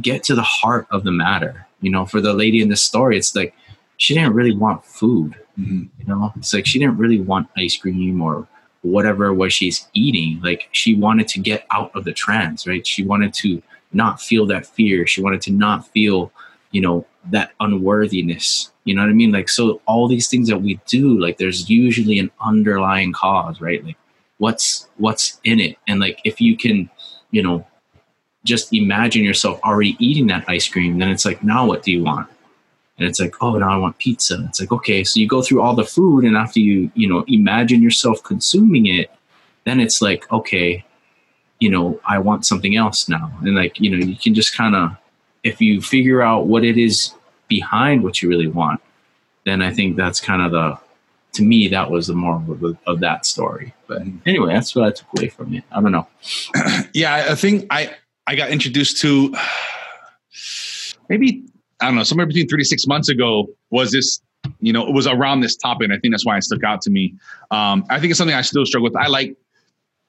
get 0.01 0.23
to 0.25 0.35
the 0.35 0.43
heart 0.43 0.87
of 0.91 1.05
the 1.05 1.13
matter. 1.13 1.67
You 1.81 1.91
know, 1.91 2.05
for 2.05 2.21
the 2.21 2.35
lady 2.35 2.61
in 2.61 2.69
the 2.69 2.77
story, 2.77 3.17
it's 3.17 3.35
like 3.35 3.55
she 3.97 4.15
didn't 4.15 4.35
really 4.35 4.55
want 4.55 4.85
food. 4.85 5.37
Mm-hmm. 5.59 5.85
You 5.99 6.07
know, 6.07 6.33
it's 6.37 6.53
like 6.53 6.67
she 6.67 6.79
didn't 6.79 6.99
really 6.99 7.21
want 7.21 7.49
ice 7.57 7.77
cream 7.77 8.21
or 8.21 8.47
whatever 8.83 9.33
was 9.35 9.53
she's 9.53 9.89
eating 9.93 10.41
like 10.43 10.69
she 10.73 10.95
wanted 10.95 11.27
to 11.27 11.41
get 11.41 11.67
out 11.71 11.91
of 11.97 12.05
the 12.05 12.13
trance 12.13 12.67
right 12.67 12.87
she 12.87 13.05
wanted 13.05 13.35
to 13.35 13.61
not 13.93 14.21
feel 14.21 14.47
that 14.47 14.67
fear 14.67 15.07
she 15.07 15.21
wanted 15.21 15.41
to 15.41 15.51
not 15.51 15.87
feel 15.89 16.31
you 16.71 16.81
know 16.81 17.05
that 17.31 17.53
unworthiness 17.61 18.71
you 18.89 18.95
know 18.95 19.03
what 19.03 19.11
i 19.11 19.13
mean? 19.13 19.33
Like 19.33 19.51
so 19.51 19.83
all 19.85 20.09
these 20.09 20.29
things 20.29 20.49
that 20.49 20.63
we 20.63 20.81
do 20.87 21.21
like 21.21 21.37
there's 21.37 21.69
usually 21.69 22.19
an 22.19 22.31
underlying 22.41 23.13
cause 23.13 23.61
right? 23.61 23.85
Like 23.85 23.99
what's 24.39 24.89
what's 24.97 25.39
in 25.45 25.61
it? 25.61 25.77
And 25.87 26.01
like 26.01 26.23
if 26.25 26.41
you 26.41 26.57
can 26.57 26.89
you 27.31 27.43
know 27.43 27.67
just 28.45 28.73
imagine 28.73 29.25
yourself 29.25 29.61
already 29.63 29.95
eating 29.99 30.29
that 30.29 30.49
ice 30.49 30.67
cream 30.67 30.99
then 30.99 31.11
it's 31.11 31.27
like 31.27 31.45
now 31.45 31.67
what 31.67 31.83
do 31.83 31.93
you 31.93 32.03
want? 32.03 32.31
And 32.97 33.07
it's 33.07 33.21
like 33.21 33.35
oh 33.43 33.59
now 33.59 33.69
i 33.69 33.77
want 33.77 33.99
pizza. 33.99 34.43
It's 34.49 34.59
like 34.59 34.73
okay 34.73 35.05
so 35.05 35.21
you 35.21 35.29
go 35.29 35.43
through 35.43 35.61
all 35.61 35.75
the 35.75 35.85
food 35.85 36.25
and 36.25 36.35
after 36.35 36.59
you 36.59 36.91
you 36.95 37.07
know 37.07 37.27
imagine 37.29 37.83
yourself 37.83 38.23
consuming 38.23 38.87
it 38.87 39.11
then 39.65 39.81
it's 39.81 40.01
like 40.01 40.33
okay 40.33 40.83
you 41.61 41.69
know 41.69 42.01
i 42.07 42.19
want 42.19 42.47
something 42.47 42.75
else 42.75 43.07
now. 43.07 43.31
And 43.43 43.55
like 43.55 43.79
you 43.79 43.91
know 43.91 43.99
you 43.99 44.17
can 44.17 44.33
just 44.33 44.57
kind 44.57 44.75
of 44.75 44.97
if 45.45 45.61
you 45.61 45.83
figure 45.83 46.23
out 46.23 46.47
what 46.47 46.65
it 46.65 46.79
is 46.79 47.13
behind 47.49 48.03
what 48.03 48.23
you 48.23 48.29
really 48.29 48.49
want 48.49 48.81
then 49.45 49.63
i 49.63 49.73
think 49.73 49.97
that's 49.97 50.21
kind 50.21 50.43
of 50.43 50.53
the 50.53 50.79
to 51.33 51.43
me 51.43 51.69
that 51.69 51.91
was 51.91 52.07
the 52.07 52.15
moral 52.15 52.43
of, 52.53 52.77
of 52.87 53.01
that 53.01 53.27
story 53.27 53.75
but 53.87 54.03
anyway 54.27 54.53
that's 54.53 54.75
what 54.75 54.85
i 54.85 54.91
took 54.91 55.07
away 55.19 55.29
from 55.29 55.55
it 55.55 55.65
i 55.73 55.81
don't 55.81 55.93
know 55.93 56.07
yeah 56.95 57.27
i 57.29 57.35
think 57.35 57.67
i 57.71 57.95
i 58.27 58.35
got 58.35 58.51
introduced 58.51 59.01
to 59.01 59.35
maybe 61.09 61.45
I 61.81 61.87
don't 61.87 61.95
know, 61.95 62.03
somewhere 62.03 62.27
between 62.27 62.49
three 62.49 62.63
to 62.63 62.65
six 62.65 62.87
months 62.87 63.09
ago 63.09 63.49
was 63.71 63.93
this, 63.93 64.21
you 64.61 64.73
know, 64.73 64.87
it 64.87 64.93
was 64.93 65.07
around 65.07 65.41
this 65.41 65.57
topic. 65.57 65.85
And 65.85 65.93
I 65.93 65.99
think 65.99 66.13
that's 66.13 66.27
why 66.27 66.37
it 66.37 66.43
stuck 66.43 66.65
out 66.65 66.83
to 66.83 66.91
me. 66.91 67.15
Um, 67.51 67.85
I 67.89 68.01
think 68.01 68.11
it's 68.11 68.19
something 68.19 68.37
I 68.37 68.43
still 68.43 68.67
struggle 68.67 68.85
with. 68.85 68.97
I 68.97 69.07
like, 69.07 69.37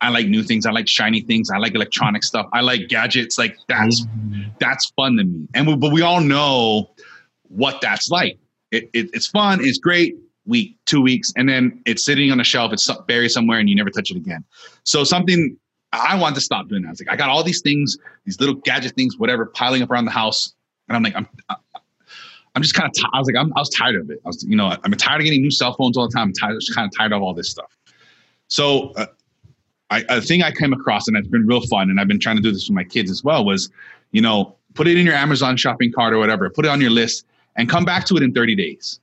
I 0.01 0.09
like 0.09 0.27
new 0.27 0.43
things. 0.43 0.65
I 0.65 0.71
like 0.71 0.87
shiny 0.87 1.21
things. 1.21 1.51
I 1.51 1.57
like 1.57 1.75
electronic 1.75 2.23
stuff. 2.23 2.47
I 2.53 2.61
like 2.61 2.87
gadgets. 2.87 3.37
Like 3.37 3.57
that's, 3.67 4.01
mm-hmm. 4.01 4.49
that's 4.59 4.91
fun 4.95 5.17
to 5.17 5.25
me. 5.25 5.47
And 5.53 5.67
we, 5.67 5.75
but 5.75 5.91
we 5.91 6.01
all 6.01 6.21
know 6.21 6.89
what 7.49 7.81
that's 7.81 8.09
like. 8.09 8.39
It, 8.71 8.89
it, 8.93 9.09
it's 9.13 9.27
fun. 9.27 9.59
It's 9.61 9.77
great. 9.77 10.15
Week, 10.45 10.77
two 10.85 10.99
weeks, 10.99 11.31
and 11.35 11.47
then 11.47 11.79
it's 11.85 12.03
sitting 12.03 12.31
on 12.31 12.39
a 12.39 12.43
shelf. 12.43 12.73
It's 12.73 12.89
buried 13.07 13.29
somewhere, 13.29 13.59
and 13.59 13.69
you 13.69 13.75
never 13.75 13.91
touch 13.91 14.09
it 14.09 14.17
again. 14.17 14.43
So 14.83 15.03
something 15.03 15.55
I 15.91 16.19
want 16.19 16.33
to 16.35 16.41
stop 16.41 16.67
doing 16.69 16.83
that. 16.83 16.91
It's 16.91 17.01
like 17.01 17.11
I 17.11 17.15
got 17.15 17.29
all 17.29 17.43
these 17.43 17.61
things, 17.61 17.97
these 18.25 18.39
little 18.39 18.55
gadget 18.55 18.93
things, 18.93 19.17
whatever, 19.17 19.45
piling 19.45 19.83
up 19.83 19.91
around 19.91 20.05
the 20.05 20.11
house. 20.11 20.55
And 20.87 20.95
I'm 20.95 21.03
like, 21.03 21.15
I'm, 21.15 21.27
I'm 22.55 22.61
just 22.61 22.73
kind 22.73 22.87
of, 22.87 22.93
t- 22.93 23.05
I 23.13 23.19
was 23.19 23.27
like, 23.27 23.35
I'm, 23.35 23.53
I 23.55 23.59
was 23.59 23.69
tired 23.69 23.95
of 23.95 24.09
it. 24.09 24.21
I 24.25 24.27
was, 24.27 24.43
you 24.43 24.55
know, 24.55 24.75
I'm 24.83 24.91
tired 24.93 25.21
of 25.21 25.25
getting 25.25 25.41
new 25.41 25.51
cell 25.51 25.73
phones 25.73 25.97
all 25.97 26.07
the 26.07 26.13
time. 26.13 26.29
I'm 26.29 26.33
tired, 26.33 26.59
just 26.59 26.75
kind 26.75 26.87
of 26.91 26.97
tired 26.97 27.13
of 27.13 27.21
all 27.21 27.33
this 27.33 27.49
stuff. 27.49 27.75
So, 28.47 28.91
uh, 28.93 29.05
I, 29.91 30.03
a 30.09 30.21
thing 30.21 30.43
I 30.43 30.51
came 30.51 30.73
across 30.73 31.07
and 31.07 31.17
it's 31.17 31.27
been 31.27 31.47
real 31.47 31.61
fun, 31.61 31.89
and 31.89 31.99
I've 31.99 32.07
been 32.07 32.19
trying 32.19 32.37
to 32.37 32.41
do 32.41 32.51
this 32.51 32.67
with 32.67 32.75
my 32.75 32.83
kids 32.83 33.09
as 33.09 33.23
well, 33.23 33.45
was, 33.45 33.69
you 34.11 34.21
know, 34.21 34.55
put 34.75 34.87
it 34.87 34.97
in 34.97 35.05
your 35.05 35.15
Amazon 35.15 35.57
shopping 35.57 35.91
cart 35.91 36.13
or 36.13 36.19
whatever, 36.19 36.49
put 36.49 36.65
it 36.65 36.69
on 36.69 36.81
your 36.81 36.91
list, 36.91 37.25
and 37.59 37.67
come 37.69 37.83
back 37.83 38.05
to 38.05 38.15
it 38.15 38.23
in 38.23 38.33
30 38.33 38.55
days. 38.55 39.01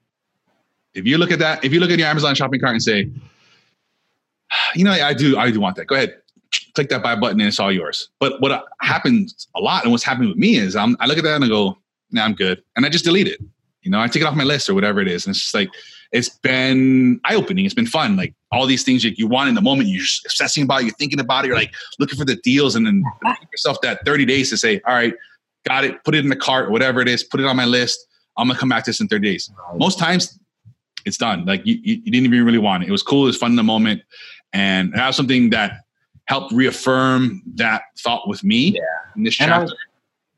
If 0.94 1.06
you 1.06 1.18
look 1.18 1.30
at 1.30 1.38
that, 1.40 1.62
if 1.62 1.74
you 1.74 1.78
look 1.78 1.90
at 1.90 1.98
your 1.98 2.08
Amazon 2.08 2.34
shopping 2.34 2.58
cart 2.58 2.72
and 2.72 2.82
say, 2.82 3.10
you 4.74 4.82
know, 4.82 4.92
I 4.92 5.12
do, 5.12 5.36
I 5.36 5.50
do 5.50 5.60
want 5.60 5.76
that. 5.76 5.86
Go 5.86 5.94
ahead, 5.94 6.16
click 6.74 6.88
that 6.88 7.02
buy 7.02 7.14
button, 7.14 7.38
and 7.38 7.48
it's 7.48 7.60
all 7.60 7.70
yours. 7.70 8.08
But 8.18 8.40
what 8.40 8.64
happens 8.80 9.46
a 9.54 9.60
lot, 9.60 9.82
and 9.82 9.92
what's 9.92 10.04
happening 10.04 10.30
with 10.30 10.38
me 10.38 10.56
is, 10.56 10.74
I'm, 10.74 10.96
I 11.00 11.06
look 11.06 11.18
at 11.18 11.24
that 11.24 11.36
and 11.36 11.44
I 11.44 11.48
go, 11.48 11.76
nah, 12.10 12.24
I'm 12.24 12.32
good. 12.32 12.62
And 12.76 12.86
I 12.86 12.88
just 12.88 13.04
delete 13.04 13.28
it. 13.28 13.40
You 13.82 13.90
know, 13.90 14.00
I 14.00 14.08
take 14.08 14.22
it 14.22 14.26
off 14.26 14.34
my 14.34 14.44
list 14.44 14.70
or 14.70 14.74
whatever 14.74 15.00
it 15.00 15.08
is. 15.08 15.26
And 15.26 15.34
it's 15.34 15.42
just 15.42 15.54
like, 15.54 15.68
it's 16.12 16.30
been 16.30 17.20
eye 17.24 17.34
opening. 17.34 17.66
It's 17.66 17.74
been 17.74 17.86
fun. 17.86 18.16
Like 18.16 18.32
all 18.52 18.64
these 18.64 18.84
things 18.84 19.04
you, 19.04 19.12
you 19.18 19.26
want 19.26 19.50
in 19.50 19.54
the 19.54 19.60
moment, 19.60 19.90
you're 19.90 20.00
just 20.00 20.24
obsessing 20.24 20.62
about, 20.62 20.80
it, 20.80 20.84
you're 20.84 20.94
thinking 20.94 21.20
about 21.20 21.44
it, 21.44 21.48
you're 21.48 21.56
like 21.56 21.74
looking 21.98 22.18
for 22.18 22.24
the 22.24 22.36
deals 22.36 22.74
and 22.74 22.86
then 22.86 23.04
give 23.22 23.48
yourself 23.52 23.82
that 23.82 24.02
30 24.06 24.24
days 24.24 24.48
to 24.48 24.56
say, 24.56 24.80
all 24.86 24.94
right, 24.94 25.14
got 25.66 25.84
it, 25.84 26.02
put 26.04 26.14
it 26.14 26.24
in 26.24 26.30
the 26.30 26.36
cart, 26.36 26.70
whatever 26.70 27.02
it 27.02 27.08
is, 27.08 27.22
put 27.22 27.38
it 27.38 27.46
on 27.46 27.56
my 27.56 27.66
list. 27.66 28.06
I'm 28.36 28.48
gonna 28.48 28.58
come 28.58 28.68
back 28.68 28.84
to 28.84 28.90
this 28.90 29.00
in 29.00 29.08
30 29.08 29.26
days. 29.26 29.50
Most 29.76 29.98
times 29.98 30.38
it's 31.04 31.16
done. 31.16 31.44
Like 31.44 31.64
you, 31.64 31.74
you, 31.82 31.96
you 32.04 32.10
didn't 32.10 32.26
even 32.26 32.44
really 32.44 32.58
want 32.58 32.82
it. 32.82 32.88
It 32.88 32.92
was 32.92 33.02
cool, 33.02 33.24
it 33.24 33.28
was 33.28 33.36
fun 33.36 33.50
in 33.52 33.56
the 33.56 33.62
moment. 33.62 34.02
And 34.52 34.94
have 34.96 35.14
something 35.14 35.50
that 35.50 35.80
helped 36.26 36.52
reaffirm 36.52 37.42
that 37.54 37.82
thought 37.98 38.28
with 38.28 38.42
me 38.42 38.70
yeah. 38.70 38.82
in 39.16 39.22
this 39.22 39.34
chapter 39.34 39.74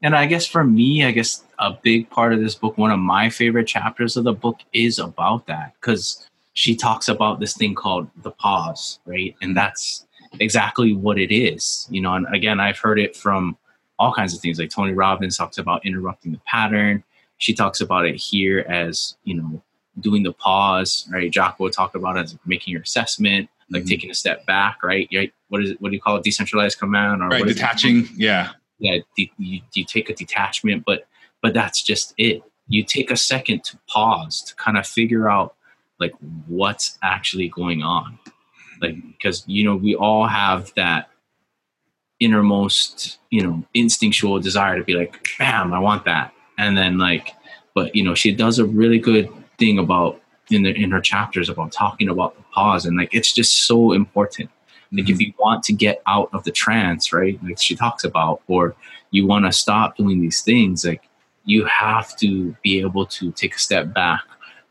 and 0.03 0.15
I 0.15 0.27
guess 0.27 0.47
for 0.47 0.65
me, 0.65 1.05
I 1.05 1.11
guess 1.11 1.43
a 1.59 1.73
big 1.73 2.09
part 2.11 2.33
of 2.33 2.41
this 2.41 2.55
book, 2.55 2.79
one 2.79 2.91
of 2.91 2.99
my 2.99 3.31
favorite 3.31 3.67
chapters 3.67 4.17
of 4.17 4.25
the 4.25 4.33
book 4.33 4.61
is 4.73 4.99
about 4.99 5.47
that 5.47 5.75
because 5.81 6.29
she 6.55 6.77
talks 6.77 7.09
about 7.09 7.41
this 7.41 7.57
thing 7.57 7.75
called 7.75 8.09
the 8.23 8.31
pause, 8.31 9.01
right? 9.07 9.35
And 9.43 9.57
that's 9.57 10.07
exactly 10.39 10.93
what 10.93 11.19
it 11.19 11.35
is, 11.35 11.87
you 11.91 12.01
know. 12.01 12.15
And 12.15 12.27
again, 12.33 12.61
I've 12.61 12.79
heard 12.79 13.01
it 13.01 13.17
from 13.17 13.57
all 13.99 14.13
kinds 14.13 14.35
of 14.35 14.41
things. 14.41 14.59
Like 14.59 14.71
Tony 14.71 14.93
Robbins 14.93 15.37
talks 15.37 15.59
about 15.59 15.85
interrupting 15.85 16.33
the 16.33 16.41
pattern. 16.47 17.03
She 17.39 17.55
talks 17.55 17.81
about 17.81 18.05
it 18.07 18.17
here 18.17 18.65
as, 18.69 19.17
you 19.25 19.35
know, 19.37 19.63
doing 20.01 20.23
the 20.23 20.33
pause, 20.33 21.09
right? 21.11 21.31
Jocko 21.31 21.69
talked 21.69 21.95
about 21.97 22.17
it 22.17 22.21
as 22.25 22.39
making 22.47 22.73
your 22.73 22.83
assessment, 22.83 23.49
like 23.71 23.83
Mhm. 23.85 23.89
taking 23.89 24.11
a 24.11 24.15
step 24.15 24.45
back, 24.47 24.83
right? 24.83 25.09
Right? 25.15 25.33
What 25.49 25.63
is 25.65 25.71
it? 25.73 25.81
What 25.81 25.91
do 25.91 25.95
you 25.97 26.01
call 26.01 26.17
it? 26.17 26.23
Decentralized 26.25 26.79
command 26.79 27.23
or 27.23 27.29
right, 27.29 27.41
what 27.41 27.49
is 27.49 27.57
it? 27.57 27.61
detaching. 27.61 28.09
Yeah. 28.17 28.51
yeah 28.79 28.99
de- 29.17 29.33
you, 29.39 29.61
you 29.73 29.85
take 29.85 30.09
a 30.09 30.15
detachment 30.15 30.85
but 30.85 31.09
but 31.43 31.53
that's 31.53 31.83
just 31.83 32.15
it 32.17 32.43
you 32.69 32.85
take 32.85 33.11
a 33.11 33.17
second 33.17 33.65
to 33.65 33.77
pause 33.89 34.41
to 34.43 34.55
kind 34.55 34.79
of 34.79 34.87
figure 34.87 35.29
out 35.29 35.57
like 35.99 36.13
what's 36.47 36.97
actually 37.03 37.49
going 37.49 37.83
on 37.83 38.21
like 38.81 38.95
because 39.17 39.43
you 39.49 39.65
know 39.65 39.75
we 39.75 39.97
all 39.97 40.29
have 40.29 40.73
that 40.77 41.11
innermost 42.21 43.19
you 43.31 43.43
know 43.43 43.65
instinctual 43.75 44.39
desire 44.41 44.77
to 44.79 44.85
be 44.85 44.95
like 44.95 45.29
bam 45.39 45.73
i 45.73 45.79
want 45.79 46.05
that 46.05 46.33
and 46.59 46.77
then 46.77 46.99
like 46.99 47.35
but 47.75 47.95
you 47.95 48.03
know 48.03 48.15
she 48.15 48.33
does 48.33 48.59
a 48.59 48.67
really 48.67 48.99
good 48.99 49.33
thing 49.59 49.79
about 49.79 50.21
in 50.51 50.63
the 50.63 50.71
in 50.71 50.91
her 50.91 51.01
chapters 51.01 51.49
about 51.49 51.73
talking 51.73 52.09
about 52.09 52.37
the 52.37 52.43
pause 52.55 52.85
and 52.85 52.97
like 52.97 53.15
it's 53.15 53.33
just 53.33 53.67
so 53.67 53.93
important. 53.93 54.51
Like 54.91 55.11
if 55.11 55.21
you 55.21 55.35
want 55.39 55.63
to 55.65 55.75
get 55.75 56.03
out 56.07 56.31
of 56.33 56.45
the 56.45 56.51
trance 56.51 57.13
right 57.13 57.39
like 57.45 57.61
she 57.61 57.77
talks 57.77 58.05
about 58.05 58.43
or 58.49 58.75
you 59.11 59.27
want 59.27 59.45
to 59.45 59.53
stop 59.53 59.97
doing 59.97 60.21
these 60.21 60.41
things 60.41 60.85
like 60.85 61.03
you 61.45 61.65
have 61.67 62.17
to 62.17 62.57
be 62.63 62.81
able 62.81 63.07
to 63.07 63.31
take 63.33 63.55
a 63.55 63.59
step 63.59 63.93
back 63.93 64.23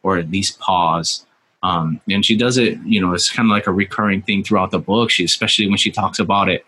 or 0.04 0.18
at 0.18 0.30
least 0.30 0.60
pause. 0.60 1.26
Um, 1.64 2.02
and 2.10 2.26
she 2.26 2.36
does 2.36 2.58
it 2.58 2.80
you 2.84 3.00
know 3.00 3.14
it's 3.14 3.32
kind 3.32 3.48
of 3.48 3.52
like 3.52 3.68
a 3.68 3.72
recurring 3.72 4.24
thing 4.24 4.44
throughout 4.44 4.72
the 4.72 4.80
book. 4.80 5.12
She 5.12 5.24
especially 5.24 5.68
when 5.68 5.78
she 5.78 5.92
talks 5.92 6.20
about 6.20 6.50
it 6.50 6.66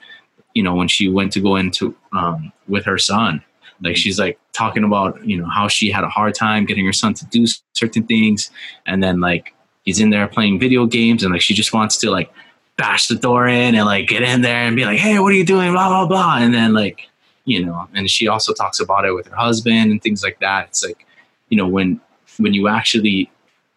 you 0.53 0.63
know 0.63 0.75
when 0.75 0.87
she 0.87 1.07
went 1.07 1.31
to 1.33 1.41
go 1.41 1.55
into 1.55 1.95
um, 2.11 2.51
with 2.67 2.85
her 2.85 2.97
son 2.97 3.43
like 3.81 3.95
she's 3.95 4.19
like 4.19 4.39
talking 4.53 4.83
about 4.83 5.23
you 5.25 5.37
know 5.37 5.47
how 5.47 5.67
she 5.67 5.89
had 5.89 6.03
a 6.03 6.09
hard 6.09 6.35
time 6.35 6.65
getting 6.65 6.85
her 6.85 6.93
son 6.93 7.13
to 7.15 7.25
do 7.25 7.45
certain 7.73 8.03
things. 8.03 8.51
And 8.85 9.01
then 9.01 9.19
like 9.19 9.53
he's 9.83 9.99
in 9.99 10.09
there 10.09 10.27
playing 10.27 10.59
video 10.59 10.85
games 10.85 11.23
and 11.23 11.31
like 11.31 11.41
she 11.41 11.53
just 11.53 11.73
wants 11.73 11.97
to 11.99 12.11
like 12.11 12.31
bash 12.77 13.07
the 13.07 13.15
door 13.15 13.47
in 13.47 13.75
and 13.75 13.85
like 13.85 14.07
get 14.07 14.21
in 14.21 14.41
there 14.41 14.61
and 14.61 14.75
be 14.75 14.85
like 14.85 14.99
hey 14.99 15.19
what 15.19 15.31
are 15.31 15.35
you 15.35 15.45
doing? 15.45 15.71
Blah 15.71 15.89
blah 15.89 16.07
blah. 16.07 16.37
And 16.39 16.53
then 16.53 16.73
like 16.73 17.07
you 17.45 17.65
know 17.65 17.87
and 17.93 18.09
she 18.09 18.27
also 18.27 18.53
talks 18.53 18.79
about 18.79 19.05
it 19.05 19.13
with 19.13 19.27
her 19.27 19.35
husband 19.35 19.91
and 19.91 20.01
things 20.01 20.23
like 20.23 20.39
that. 20.39 20.67
It's 20.67 20.83
like 20.83 21.05
you 21.49 21.57
know 21.57 21.67
when 21.67 21.99
when 22.37 22.53
you 22.53 22.67
actually 22.67 23.29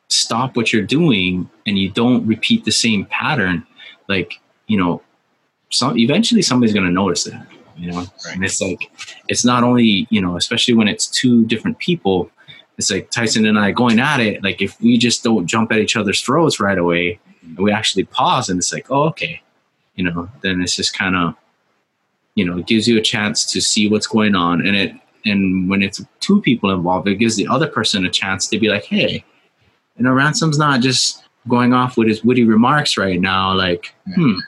stop 0.08 0.56
what 0.56 0.72
you're 0.72 0.82
doing 0.82 1.48
and 1.66 1.78
you 1.78 1.90
don't 1.90 2.26
repeat 2.26 2.64
the 2.64 2.70
same 2.70 3.06
pattern 3.06 3.66
like 4.08 4.34
you 4.66 4.76
know 4.76 5.00
some 5.70 5.98
eventually 5.98 6.42
somebody's 6.42 6.74
going 6.74 6.86
to 6.86 6.92
notice 6.92 7.26
it 7.26 7.34
you 7.82 7.90
know 7.90 7.98
Right. 8.24 8.34
and 8.34 8.44
it's 8.44 8.60
like 8.60 8.90
it's 9.28 9.44
not 9.44 9.64
only 9.64 10.06
you 10.10 10.20
know 10.24 10.36
especially 10.36 10.74
when 10.74 10.88
it's 10.88 11.06
two 11.08 11.44
different 11.46 11.78
people 11.78 12.30
it's 12.78 12.90
like 12.90 13.10
tyson 13.10 13.44
and 13.46 13.58
i 13.58 13.70
going 13.72 13.98
at 13.98 14.20
it 14.20 14.42
like 14.42 14.62
if 14.62 14.80
we 14.80 14.96
just 15.06 15.24
don't 15.24 15.46
jump 15.46 15.72
at 15.72 15.78
each 15.78 15.96
other's 15.96 16.20
throats 16.20 16.60
right 16.60 16.78
away 16.78 17.18
and 17.42 17.58
we 17.58 17.72
actually 17.72 18.04
pause 18.04 18.48
and 18.48 18.58
it's 18.58 18.72
like 18.72 18.86
oh 18.90 19.04
okay 19.08 19.42
you 19.96 20.04
know 20.04 20.28
then 20.42 20.62
it's 20.62 20.76
just 20.76 20.96
kind 20.96 21.16
of 21.16 21.34
you 22.36 22.44
know 22.44 22.58
it 22.58 22.66
gives 22.66 22.86
you 22.86 22.96
a 22.98 23.02
chance 23.02 23.44
to 23.52 23.60
see 23.60 23.88
what's 23.88 24.06
going 24.06 24.34
on 24.34 24.64
and 24.66 24.76
it 24.76 24.92
and 25.24 25.68
when 25.68 25.82
it's 25.82 26.00
two 26.20 26.40
people 26.42 26.70
involved 26.70 27.08
it 27.08 27.16
gives 27.16 27.36
the 27.36 27.48
other 27.48 27.66
person 27.68 28.06
a 28.06 28.10
chance 28.10 28.46
to 28.46 28.58
be 28.60 28.68
like 28.68 28.84
hey 28.84 29.24
you 29.96 30.04
know 30.04 30.12
ransom's 30.12 30.58
not 30.58 30.80
just 30.80 31.24
going 31.48 31.72
off 31.74 31.96
with 31.96 32.06
his 32.08 32.22
witty 32.24 32.44
remarks 32.44 32.96
right 32.96 33.20
now 33.20 33.52
like 33.54 33.92
Yeah. 34.06 34.14
hmm 34.14 34.38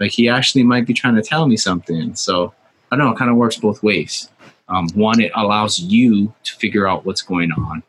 like 0.00 0.10
he 0.10 0.28
actually 0.28 0.64
might 0.64 0.84
be 0.86 0.94
trying 0.94 1.14
to 1.14 1.22
tell 1.22 1.46
me 1.46 1.56
something 1.56 2.14
so 2.16 2.52
i 2.92 2.96
don't 2.96 3.06
know 3.06 3.12
it 3.12 3.18
kind 3.18 3.30
of 3.30 3.36
works 3.36 3.56
both 3.56 3.82
ways. 3.82 4.28
Um, 4.68 4.88
one 4.94 5.20
it 5.20 5.32
allows 5.34 5.80
you 5.80 6.32
to 6.44 6.54
figure 6.54 6.86
out 6.86 7.04
what's 7.04 7.20
going 7.20 7.50
on 7.50 7.82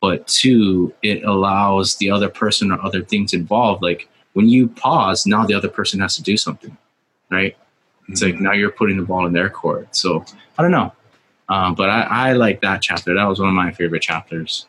but 0.00 0.26
two 0.28 0.94
it 1.02 1.24
allows 1.24 1.96
the 1.96 2.10
other 2.10 2.28
person 2.28 2.70
or 2.70 2.80
other 2.80 3.02
things 3.02 3.34
involved 3.34 3.82
like 3.82 4.08
when 4.34 4.48
you 4.48 4.68
pause 4.68 5.26
now 5.26 5.44
the 5.44 5.52
other 5.52 5.68
person 5.68 5.98
has 6.00 6.14
to 6.14 6.22
do 6.22 6.36
something 6.36 6.76
right? 7.32 7.56
It's 8.08 8.22
like 8.22 8.38
now 8.38 8.52
you're 8.52 8.70
putting 8.70 8.98
the 8.98 9.02
ball 9.02 9.26
in 9.26 9.32
their 9.32 9.48
court. 9.48 9.96
So 9.96 10.24
i 10.58 10.62
don't 10.62 10.70
know. 10.70 10.92
Um, 11.48 11.74
but 11.74 11.90
I, 11.90 12.02
I 12.02 12.32
like 12.34 12.60
that 12.60 12.82
chapter. 12.82 13.14
That 13.14 13.24
was 13.24 13.40
one 13.40 13.48
of 13.48 13.54
my 13.54 13.72
favorite 13.72 14.02
chapters. 14.02 14.66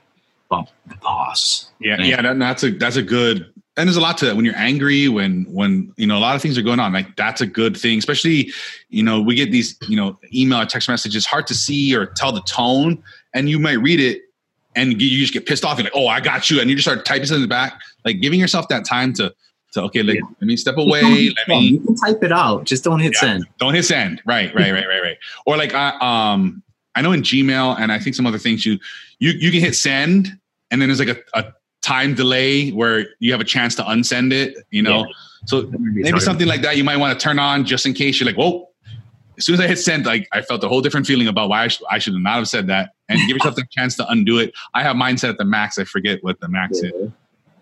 About 0.49 0.69
the 0.87 0.95
boss. 0.95 1.71
Yeah, 1.79 2.01
yeah, 2.01 2.21
that, 2.21 2.37
that's 2.37 2.63
a 2.63 2.71
that's 2.71 2.95
a 2.95 3.01
good. 3.01 3.52
And 3.75 3.87
there's 3.87 3.97
a 3.97 4.01
lot 4.01 4.19
to 4.19 4.25
that 4.25 4.35
when 4.35 4.45
you're 4.45 4.55
angry, 4.55 5.07
when 5.07 5.45
when 5.49 5.91
you 5.97 6.05
know 6.05 6.17
a 6.17 6.19
lot 6.19 6.35
of 6.35 6.41
things 6.43 6.57
are 6.57 6.61
going 6.61 6.79
on. 6.79 6.93
Like 6.93 7.15
that's 7.15 7.41
a 7.41 7.47
good 7.47 7.75
thing, 7.75 7.97
especially 7.97 8.51
you 8.89 9.01
know 9.01 9.19
we 9.21 9.33
get 9.33 9.51
these 9.51 9.77
you 9.87 9.95
know 9.97 10.19
email 10.33 10.61
or 10.61 10.65
text 10.65 10.87
messages 10.89 11.25
hard 11.25 11.47
to 11.47 11.55
see 11.55 11.95
or 11.95 12.05
tell 12.05 12.31
the 12.31 12.41
tone, 12.41 13.01
and 13.33 13.49
you 13.49 13.57
might 13.57 13.79
read 13.79 13.99
it 13.99 14.21
and 14.75 15.01
you 15.01 15.19
just 15.19 15.33
get 15.33 15.45
pissed 15.47 15.65
off. 15.65 15.77
You're 15.77 15.85
like, 15.85 15.93
oh, 15.95 16.07
I 16.07 16.19
got 16.19 16.49
you, 16.51 16.59
and 16.61 16.69
you 16.69 16.75
just 16.75 16.87
start 16.87 17.03
typing 17.05 17.25
something 17.25 17.49
back. 17.49 17.79
Like 18.05 18.21
giving 18.21 18.39
yourself 18.39 18.67
that 18.67 18.85
time 18.85 19.11
to 19.13 19.33
to 19.73 19.81
okay, 19.83 20.03
like, 20.03 20.17
Yeah. 20.17 20.27
let 20.39 20.47
me 20.47 20.55
step 20.55 20.77
away. 20.77 21.01
Let 21.35 21.47
me 21.47 21.59
you 21.69 21.79
can 21.79 21.95
type 21.95 22.23
it 22.23 22.31
out 22.31 22.65
just 22.65 22.83
don't 22.83 22.99
hit 22.99 23.13
Yeah. 23.13 23.19
send 23.21 23.45
don't 23.57 23.73
hit 23.73 23.85
send. 23.85 24.21
Right, 24.23 24.53
right, 24.53 24.71
right, 24.71 24.87
right, 24.87 25.01
right. 25.01 25.17
Or 25.47 25.57
like 25.57 25.73
I 25.73 25.97
um 25.99 26.61
I 26.93 27.01
know 27.01 27.11
in 27.11 27.23
Gmail 27.23 27.79
and 27.79 27.91
I 27.91 27.97
think 27.97 28.15
some 28.15 28.27
other 28.27 28.37
things 28.37 28.67
you 28.67 28.77
you 29.17 29.31
you 29.31 29.49
can 29.49 29.61
hit 29.61 29.75
send 29.75 30.37
and 30.69 30.79
then 30.79 30.89
there's 30.89 30.99
like 30.99 31.09
a, 31.33 31.39
a 31.39 31.53
time 31.83 32.15
delay 32.15 32.71
where 32.71 33.07
you 33.19 33.31
have 33.31 33.41
a 33.41 33.45
chance 33.45 33.75
to 33.75 33.83
unsend 33.83 34.31
it, 34.33 34.55
you 34.71 34.81
know. 34.81 35.05
So 35.45 35.69
maybe 35.77 36.19
something 36.19 36.47
like 36.47 36.61
that 36.61 36.77
you 36.77 36.83
might 36.83 36.97
want 36.97 37.17
to 37.19 37.21
turn 37.23 37.37
on 37.37 37.65
just 37.65 37.85
in 37.85 37.93
case 37.93 38.19
you're 38.19 38.27
like, 38.27 38.37
whoa. 38.37 38.69
As 39.37 39.45
soon 39.45 39.55
as 39.55 39.61
I 39.61 39.67
hit 39.67 39.77
send, 39.79 40.05
like 40.05 40.27
I 40.31 40.41
felt 40.43 40.63
a 40.63 40.67
whole 40.67 40.81
different 40.81 41.07
feeling 41.07 41.27
about 41.27 41.49
why 41.49 41.63
I, 41.63 41.67
sh- 41.67 41.81
I 41.89 41.97
should 41.97 42.13
not 42.13 42.35
have 42.35 42.47
said 42.47 42.67
that, 42.67 42.91
and 43.09 43.17
give 43.27 43.35
yourself 43.35 43.55
the 43.55 43.65
chance 43.71 43.95
to 43.97 44.07
undo 44.09 44.37
it. 44.37 44.53
I 44.75 44.83
have 44.83 44.95
mindset 44.95 45.29
at 45.29 45.37
the 45.39 45.45
max. 45.45 45.79
I 45.79 45.85
forget 45.85 46.23
what 46.23 46.39
the 46.39 46.47
max 46.47 46.77
is. 46.77 46.91
A 46.93 47.11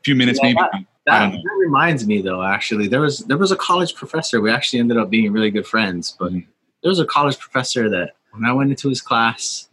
few 0.04 0.14
minutes, 0.16 0.40
Yeah, 0.44 0.50
maybe. 0.50 0.60
I 0.62 0.86
That, 1.08 1.32
that 1.32 1.56
reminds 1.58 2.06
me 2.06 2.22
though, 2.22 2.44
actually, 2.44 2.88
there 2.90 3.00
was 3.00 3.20
there 3.20 3.38
was 3.38 3.52
a 3.52 3.56
college 3.56 3.96
professor. 3.96 4.42
We 4.42 4.52
actually 4.52 4.80
ended 4.80 4.98
up 4.98 5.10
being 5.10 5.32
really 5.32 5.50
good 5.50 5.66
friends, 5.66 6.16
but 6.20 6.34
Mhm. 6.34 6.46
there 6.84 6.90
was 6.90 7.00
a 7.00 7.06
college 7.06 7.40
professor 7.40 7.90
that 7.90 8.12
when 8.32 8.44
I 8.46 8.52
went 8.52 8.70
into 8.70 8.90
his 8.90 9.02
class, 9.02 9.70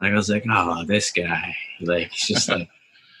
I 0.00 0.12
was 0.12 0.30
like, 0.30 0.44
oh, 0.50 0.84
this 0.86 1.12
guy, 1.12 1.54
like 1.82 2.10
he's 2.10 2.26
just 2.28 2.48
like 2.48 2.68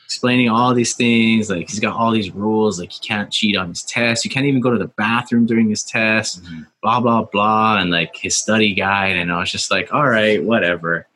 explaining 0.04 0.48
all 0.48 0.74
these 0.74 0.94
things, 0.94 1.50
like 1.50 1.68
he's 1.70 1.80
got 1.80 1.96
all 1.96 2.10
these 2.12 2.30
rules, 2.30 2.78
like 2.78 2.92
you 2.94 3.00
can't 3.06 3.30
cheat 3.30 3.56
on 3.56 3.68
his 3.70 3.82
test, 3.82 4.24
you 4.24 4.30
can't 4.30 4.46
even 4.46 4.60
go 4.60 4.70
to 4.70 4.78
the 4.78 4.88
bathroom 4.88 5.46
during 5.46 5.68
his 5.68 5.82
test, 5.82 6.42
Mhm. 6.44 6.66
blah 6.82 7.00
blah 7.00 7.22
blah, 7.24 7.78
and 7.78 7.90
like 7.90 8.14
his 8.16 8.36
study 8.36 8.74
guide, 8.74 9.16
and 9.16 9.32
I 9.32 9.38
was 9.40 9.50
just 9.50 9.70
like, 9.70 9.92
all 9.92 10.08
right, 10.08 10.42
whatever, 10.42 11.06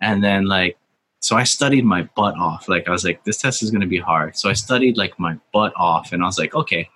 and 0.00 0.22
then 0.22 0.46
like. 0.46 0.76
So 1.20 1.34
I 1.34 1.42
studied 1.44 1.84
my 1.84 2.02
butt 2.14 2.36
off. 2.38 2.68
Like 2.68 2.86
I 2.86 2.92
was 2.92 3.02
like, 3.02 3.24
this 3.24 3.38
test 3.38 3.60
is 3.62 3.70
going 3.72 3.80
to 3.80 3.86
be 3.88 3.98
hard. 3.98 4.36
So 4.36 4.48
I 4.48 4.52
studied 4.52 4.96
like 4.96 5.18
my 5.18 5.36
butt 5.52 5.72
off, 5.74 6.12
and 6.12 6.22
I 6.22 6.26
was 6.26 6.38
like, 6.38 6.54
okay. 6.54 6.88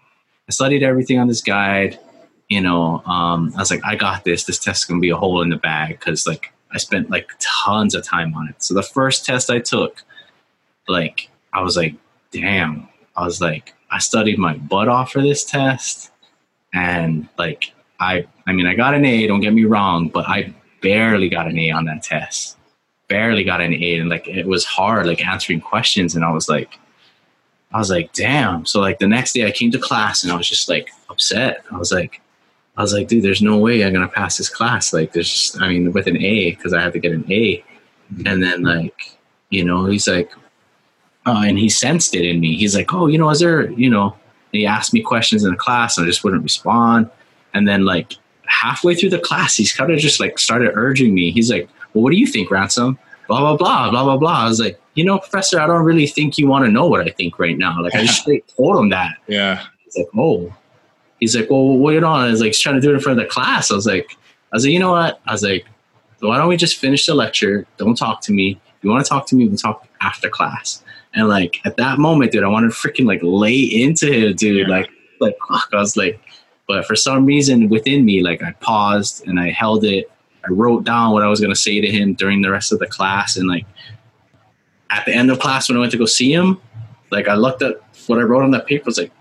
I 0.49 0.53
studied 0.53 0.83
everything 0.85 1.19
on 1.19 1.27
this 1.27 1.41
guide. 1.43 1.99
You 2.49 2.61
know, 2.61 3.03
um, 3.07 3.53
I 3.57 3.61
was 3.61 3.71
like, 3.73 3.81
I 3.85 3.97
got 3.97 4.23
this. 4.25 4.45
This 4.45 4.59
test 4.59 4.83
is 4.83 4.85
going 4.85 5.01
to 5.01 5.03
be 5.03 5.11
a 5.11 5.17
hole 5.17 5.43
in 5.43 5.49
the 5.49 5.57
bag 5.57 5.99
because 5.99 6.27
like 6.29 6.53
I 6.71 6.79
spent 6.79 7.11
like 7.11 7.29
tons 7.41 7.95
of 7.95 8.05
time 8.05 8.35
on 8.35 8.49
it. 8.49 8.63
So 8.63 8.75
the 8.75 8.83
first 8.85 9.25
test 9.25 9.51
I 9.51 9.59
took, 9.59 10.03
like 10.87 11.30
I 11.53 11.63
was 11.63 11.77
like, 11.77 11.95
damn. 12.31 12.89
I 13.17 13.25
was 13.25 13.41
like, 13.41 13.75
I 13.91 13.99
studied 13.99 14.39
my 14.39 14.55
butt 14.55 14.89
off 14.89 15.13
for 15.13 15.21
this 15.21 15.45
test, 15.45 16.11
and 16.73 17.29
like 17.39 17.73
I, 17.99 18.27
I 18.47 18.53
mean, 18.53 18.67
I 18.67 18.75
got 18.75 18.95
an 18.95 19.05
A. 19.05 19.27
Don't 19.27 19.41
get 19.41 19.53
me 19.53 19.65
wrong, 19.65 20.09
but 20.09 20.29
I 20.29 20.55
barely 20.81 21.29
got 21.29 21.47
an 21.47 21.59
A 21.59 21.71
on 21.71 21.85
that 21.85 22.03
test. 22.03 22.57
Barely 23.09 23.45
got 23.45 23.61
an 23.61 23.75
A. 23.75 23.99
And 23.99 24.09
like 24.09 24.27
it 24.27 24.47
was 24.47 24.65
hard 24.65 25.07
like 25.07 25.25
answering 25.25 25.61
questions. 25.61 26.15
And 26.15 26.25
I 26.25 26.33
was 26.33 26.49
like 26.49 26.79
I 27.73 27.79
was 27.79 27.91
like 27.91 28.13
damn. 28.13 28.67
So 28.67 28.81
like 28.81 28.99
the 28.99 29.09
next 29.09 29.33
day 29.33 29.47
I 29.47 29.51
came 29.51 29.71
to 29.73 29.79
class 29.79 30.23
and 30.23 30.33
I 30.33 30.37
was 30.37 30.49
just 30.49 30.69
like 30.69 30.91
upset. 31.09 31.65
I 31.71 31.77
was 31.77 31.93
like 31.93 32.21
I 32.77 32.83
was 32.83 32.95
like 32.95 33.09
dude 33.09 33.25
there's 33.25 33.43
no 33.43 33.59
way 33.59 33.85
I'm 33.85 33.93
gonna 33.93 34.09
pass 34.09 34.39
this 34.39 34.49
class. 34.49 34.93
Like 34.93 35.13
there's 35.13 35.31
just 35.31 35.61
I 35.61 35.69
mean 35.69 35.93
with 35.93 36.07
an 36.07 36.17
A 36.17 36.51
because 36.53 36.73
I 36.73 36.81
had 36.81 36.93
to 36.93 36.99
get 36.99 37.13
an 37.13 37.31
A. 37.31 37.65
And 38.27 38.43
then 38.43 38.63
like 38.63 39.19
you 39.51 39.65
know 39.65 39.87
he's 39.87 40.09
like 40.09 40.31
uh, 41.31 41.43
and 41.45 41.59
he 41.59 41.69
sensed 41.69 42.15
it 42.15 42.25
in 42.25 42.41
me 42.41 42.57
he's 42.57 42.75
like 42.75 42.93
oh 42.93 43.07
you 43.07 43.19
know 43.19 43.31
is 43.31 43.41
there 43.41 43.71
you 43.73 43.89
know 43.89 44.17
he 44.53 44.67
asked 44.67 44.93
me 44.93 45.01
questions 45.01 45.45
in 45.45 45.51
the 45.51 45.57
class 45.57 45.97
and 45.97 46.05
I 46.05 46.09
just 46.09 46.25
wouldn't 46.25 46.43
respond 46.43 47.11
and 47.55 47.69
then 47.69 47.85
like 47.85 48.15
halfway 48.47 48.95
through 48.95 49.11
the 49.11 49.19
class 49.19 49.57
he's 49.57 49.73
kind 49.73 49.93
of 49.93 49.99
just 49.99 50.21
like 50.21 50.39
started 50.39 50.73
urging 50.75 51.15
me 51.15 51.31
he's 51.31 51.51
like 51.51 51.69
well, 51.95 52.03
what 52.03 52.11
do 52.11 52.17
you 52.17 52.27
think, 52.27 52.51
Ransom? 52.51 52.99
Blah, 53.29 53.41
blah, 53.41 53.57
blah, 53.57 53.91
blah, 53.91 54.05
blah, 54.05 54.17
blah. 54.17 54.45
I 54.45 54.49
was 54.49 54.61
like, 54.61 54.81
you 54.95 55.05
know, 55.05 55.19
Professor, 55.19 55.61
I 55.61 55.67
don't 55.67 55.85
really 55.85 56.07
think 56.07 56.39
you 56.39 56.49
want 56.49 56.65
to 56.65 56.71
know 56.71 56.87
what 56.87 57.07
I 57.07 57.11
think 57.11 57.39
right 57.39 57.57
now. 57.57 57.81
Like, 57.83 57.95
I 57.95 58.05
just 58.05 58.21
straight 58.23 58.45
told 58.57 58.77
him 58.77 58.89
that. 58.91 59.17
Yeah. 59.27 59.65
He's 59.85 59.97
like, 59.97 60.09
oh. 60.17 60.55
He's 61.21 61.37
like, 61.37 61.51
well, 61.51 61.77
wait 61.77 62.03
on. 62.03 62.27
I 62.27 62.31
was 62.31 62.41
like, 62.41 62.49
he's 62.49 62.61
trying 62.61 62.77
to 62.77 62.81
do 62.81 62.91
it 62.91 62.95
in 62.95 63.01
front 63.01 63.21
of 63.21 63.27
the 63.27 63.31
class. 63.31 63.71
I 63.71 63.75
was 63.75 63.87
like, 63.87 64.17
I 64.53 64.57
was 64.57 64.65
like, 64.65 64.73
you 64.73 64.79
know 64.79 64.93
what? 64.93 65.21
I 65.27 65.33
was 65.33 65.43
like, 65.43 65.67
why 66.21 66.39
don't 66.39 66.49
we 66.49 66.57
just 66.57 66.79
finish 66.79 67.07
the 67.07 67.15
lecture? 67.15 67.67
Don't 67.77 67.95
talk 67.95 68.21
to 68.23 68.33
me. 68.33 68.61
If 68.77 68.85
you 68.85 68.91
want 68.91 69.05
to 69.05 69.09
talk 69.09 69.27
to 69.29 69.37
me, 69.37 69.45
we 69.45 69.51
can 69.51 69.57
talk 69.59 69.87
after 70.01 70.29
class. 70.29 70.83
And 71.15 71.29
like 71.29 71.61
at 71.65 71.77
that 71.77 71.99
moment, 71.99 72.33
dude, 72.33 72.45
I 72.45 72.49
wanted 72.49 72.73
to 72.73 72.75
freaking 72.75 73.07
like 73.07 73.21
lay 73.23 73.59
into 73.59 74.13
him, 74.13 74.35
dude. 74.37 74.69
Yeah. 74.69 74.75
Like, 74.75 74.91
like 75.21 75.37
fuck. 75.49 75.69
I 75.73 75.77
was 75.77 75.97
like, 75.97 76.21
but 76.69 76.87
for 76.87 76.95
some 76.95 77.27
reason 77.27 77.69
within 77.69 78.05
me, 78.05 78.23
like 78.23 78.43
I 78.43 78.53
paused 78.61 79.27
and 79.27 79.41
I 79.41 79.51
held 79.51 79.85
it 79.85 80.11
I 80.45 80.51
wrote 80.51 80.85
down 80.85 81.13
what 81.13 81.23
I 81.23 81.29
was 81.29 81.41
going 81.41 81.53
to 81.53 81.61
say 81.61 81.81
to 81.81 81.91
him 81.91 82.15
during 82.15 82.43
the 82.43 82.51
rest 82.51 82.73
of 82.73 82.79
the 82.79 82.87
class. 82.87 83.37
And 83.37 83.49
like 83.49 83.67
at 84.91 85.05
the 85.05 85.15
end 85.15 85.31
of 85.31 85.39
class, 85.39 85.69
when 85.69 85.77
I 85.77 85.81
went 85.81 85.93
to 85.93 85.99
go 85.99 86.07
see 86.07 86.33
him, 86.33 86.61
Like 87.11 87.29
I 87.29 87.35
looked 87.35 87.63
at 87.63 87.77
what 88.07 88.19
I 88.19 88.23
wrote 88.23 88.43
on 88.43 88.51
that 88.53 88.67
paper, 88.67 88.85
was 88.87 88.99
like 88.99 89.13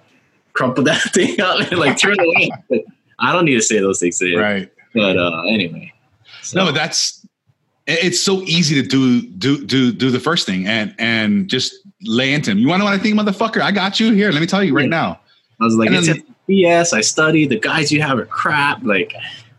crumpled 0.53 0.87
that 0.87 1.01
thing 1.13 1.39
up 1.41 1.59
and 1.59 1.79
like 1.79 1.97
turn 1.97 2.15
it 2.17 2.21
away. 2.21 2.51
But 2.69 2.79
I 3.19 3.33
don't 3.33 3.45
need 3.45 3.55
to 3.55 3.61
say 3.61 3.79
those 3.79 3.99
things 3.99 4.17
to 4.19 4.27
him. 4.27 4.39
Right. 4.39 4.71
But 4.93 5.17
uh, 5.17 5.41
anyway. 5.47 5.93
So. 6.41 6.59
No, 6.59 6.65
but 6.65 6.75
that's 6.75 7.25
it's 7.89 8.21
so 8.21 8.41
easy 8.43 8.81
to 8.81 8.87
do 8.87 9.21
do 9.21 9.65
do 9.65 9.91
do 9.91 10.11
the 10.11 10.19
first 10.19 10.45
thing 10.45 10.67
and 10.67 10.93
and 10.99 11.49
just 11.49 11.75
lay 12.03 12.33
into 12.33 12.51
him. 12.51 12.59
You 12.59 12.67
want 12.67 12.79
to 12.81 12.85
know 12.85 12.91
what 12.91 12.99
I 12.99 13.01
think, 13.01 13.19
motherfucker? 13.19 13.61
I 13.61 13.71
got 13.71 13.99
you 13.99 14.11
here. 14.13 14.31
Let 14.31 14.41
me 14.41 14.47
tell 14.47 14.63
you 14.63 14.75
right 14.75 14.83
yeah. 14.83 14.89
now. 14.89 15.19
I 15.59 15.65
was 15.65 15.75
like, 15.75 15.89
it's 15.91 16.07
BS. 16.47 16.93
I 16.93 17.01
study. 17.01 17.45
The 17.47 17.59
guys 17.59 17.91
you 17.91 18.01
have 18.01 18.17
are 18.17 18.25
crap. 18.25 18.83
Like, 18.83 19.13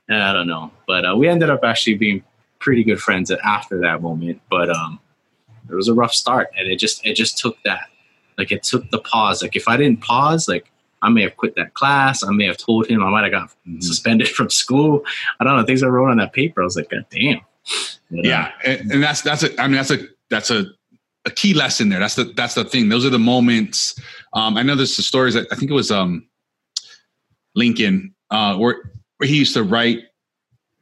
I 0.08 0.32
don't 0.32 0.46
know. 0.46 0.70
But 0.86 1.04
uh, 1.04 1.16
we 1.16 1.28
ended 1.28 1.50
up 1.50 1.60
actually 1.64 1.94
being 1.94 2.22
pretty 2.58 2.84
good 2.84 3.00
friends 3.00 3.30
after 3.30 3.80
that 3.80 4.00
moment. 4.00 4.40
But 4.48 4.70
um, 4.70 4.98
it 5.68 5.74
was 5.74 5.88
a 5.88 5.94
rough 5.94 6.12
start, 6.12 6.50
and 6.56 6.68
it 6.68 6.76
just 6.76 7.04
it 7.04 7.14
just 7.14 7.38
took 7.38 7.58
that. 7.64 7.88
Like, 8.38 8.52
it 8.52 8.62
took 8.62 8.90
the 8.90 9.00
pause. 9.00 9.42
Like, 9.42 9.56
if 9.56 9.68
I 9.68 9.76
didn't 9.76 10.00
pause, 10.00 10.48
like 10.48 10.70
I 11.02 11.08
may 11.08 11.22
have 11.22 11.36
quit 11.36 11.56
that 11.56 11.74
class. 11.74 12.22
I 12.22 12.30
may 12.30 12.46
have 12.46 12.56
told 12.56 12.86
him. 12.86 13.02
I 13.02 13.10
might 13.10 13.24
have 13.24 13.32
got 13.32 13.48
mm-hmm. 13.48 13.80
suspended 13.80 14.28
from 14.36 14.50
school. 14.50 15.04
I 15.38 15.44
don't 15.44 15.56
know 15.56 15.64
things 15.64 15.82
I 15.82 15.88
wrote 15.88 16.10
on 16.10 16.18
that 16.18 16.32
paper. 16.32 16.62
I 16.62 16.64
was 16.64 16.76
like, 16.76 16.90
God 16.90 17.06
damn. 17.10 17.40
Yeah, 18.10 18.52
and, 18.64 18.92
and 18.92 19.02
that's 19.02 19.22
that's 19.22 19.42
a. 19.42 19.60
I 19.60 19.66
mean, 19.66 19.76
that's 19.76 19.90
a 19.90 19.98
that's 20.30 20.50
a 20.50 20.66
a 21.26 21.30
key 21.30 21.54
lesson 21.54 21.88
there. 21.88 22.00
That's 22.00 22.14
the 22.14 22.24
that's 22.24 22.54
the 22.54 22.64
thing. 22.64 22.88
Those 22.88 23.04
are 23.04 23.10
the 23.10 23.18
moments. 23.18 24.00
Um, 24.32 24.56
I 24.56 24.62
know 24.62 24.74
there's 24.74 24.96
the 24.96 25.02
stories. 25.02 25.34
That, 25.34 25.46
I 25.52 25.56
think 25.56 25.70
it 25.70 25.74
was 25.74 25.90
um, 25.90 26.26
Lincoln, 27.54 28.14
uh, 28.30 28.56
where 28.56 28.92
where 29.18 29.28
he 29.28 29.36
used 29.36 29.54
to 29.54 29.62
write. 29.62 30.00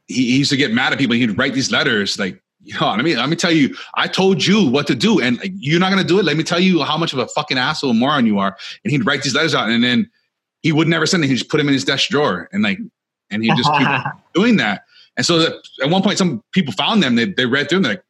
He, 0.07 0.31
he 0.31 0.37
used 0.37 0.49
to 0.51 0.57
get 0.57 0.71
mad 0.71 0.91
at 0.91 0.99
people. 0.99 1.15
He'd 1.15 1.37
write 1.37 1.53
these 1.53 1.71
letters 1.71 2.17
like, 2.17 2.41
you 2.61 2.79
know, 2.79 2.89
let 2.89 3.03
me 3.03 3.15
let 3.15 3.29
me 3.29 3.35
tell 3.35 3.51
you, 3.51 3.75
I 3.95 4.07
told 4.07 4.45
you 4.45 4.69
what 4.69 4.87
to 4.87 4.95
do, 4.95 5.21
and 5.21 5.39
you're 5.55 5.79
not 5.79 5.89
gonna 5.89 6.03
do 6.03 6.19
it. 6.19 6.25
Let 6.25 6.37
me 6.37 6.43
tell 6.43 6.59
you 6.59 6.83
how 6.83 6.97
much 6.97 7.13
of 7.13 7.19
a 7.19 7.27
fucking 7.27 7.57
asshole 7.57 7.93
moron 7.93 8.25
you 8.25 8.39
are. 8.39 8.57
And 8.83 8.91
he'd 8.91 9.05
write 9.05 9.23
these 9.23 9.35
letters 9.35 9.53
out, 9.53 9.69
and 9.69 9.83
then 9.83 10.09
he 10.61 10.71
would 10.71 10.87
never 10.87 11.05
send 11.05 11.23
it. 11.23 11.27
He'd 11.27 11.37
just 11.37 11.49
put 11.49 11.57
them 11.57 11.67
in 11.67 11.73
his 11.73 11.85
desk 11.85 12.09
drawer, 12.09 12.49
and 12.51 12.63
like, 12.63 12.79
and 13.29 13.43
he'd 13.43 13.55
just 13.55 13.71
keep 13.73 13.87
doing 14.33 14.57
that. 14.57 14.83
And 15.19 15.25
so 15.25 15.59
at 15.83 15.89
one 15.89 16.01
point, 16.01 16.17
some 16.17 16.41
people 16.53 16.71
found 16.71 17.03
them. 17.03 17.15
They 17.15 17.25
they 17.25 17.45
read 17.45 17.67
through 17.67 17.79
them. 17.79 17.83
They're 17.83 17.91
like, 17.95 18.03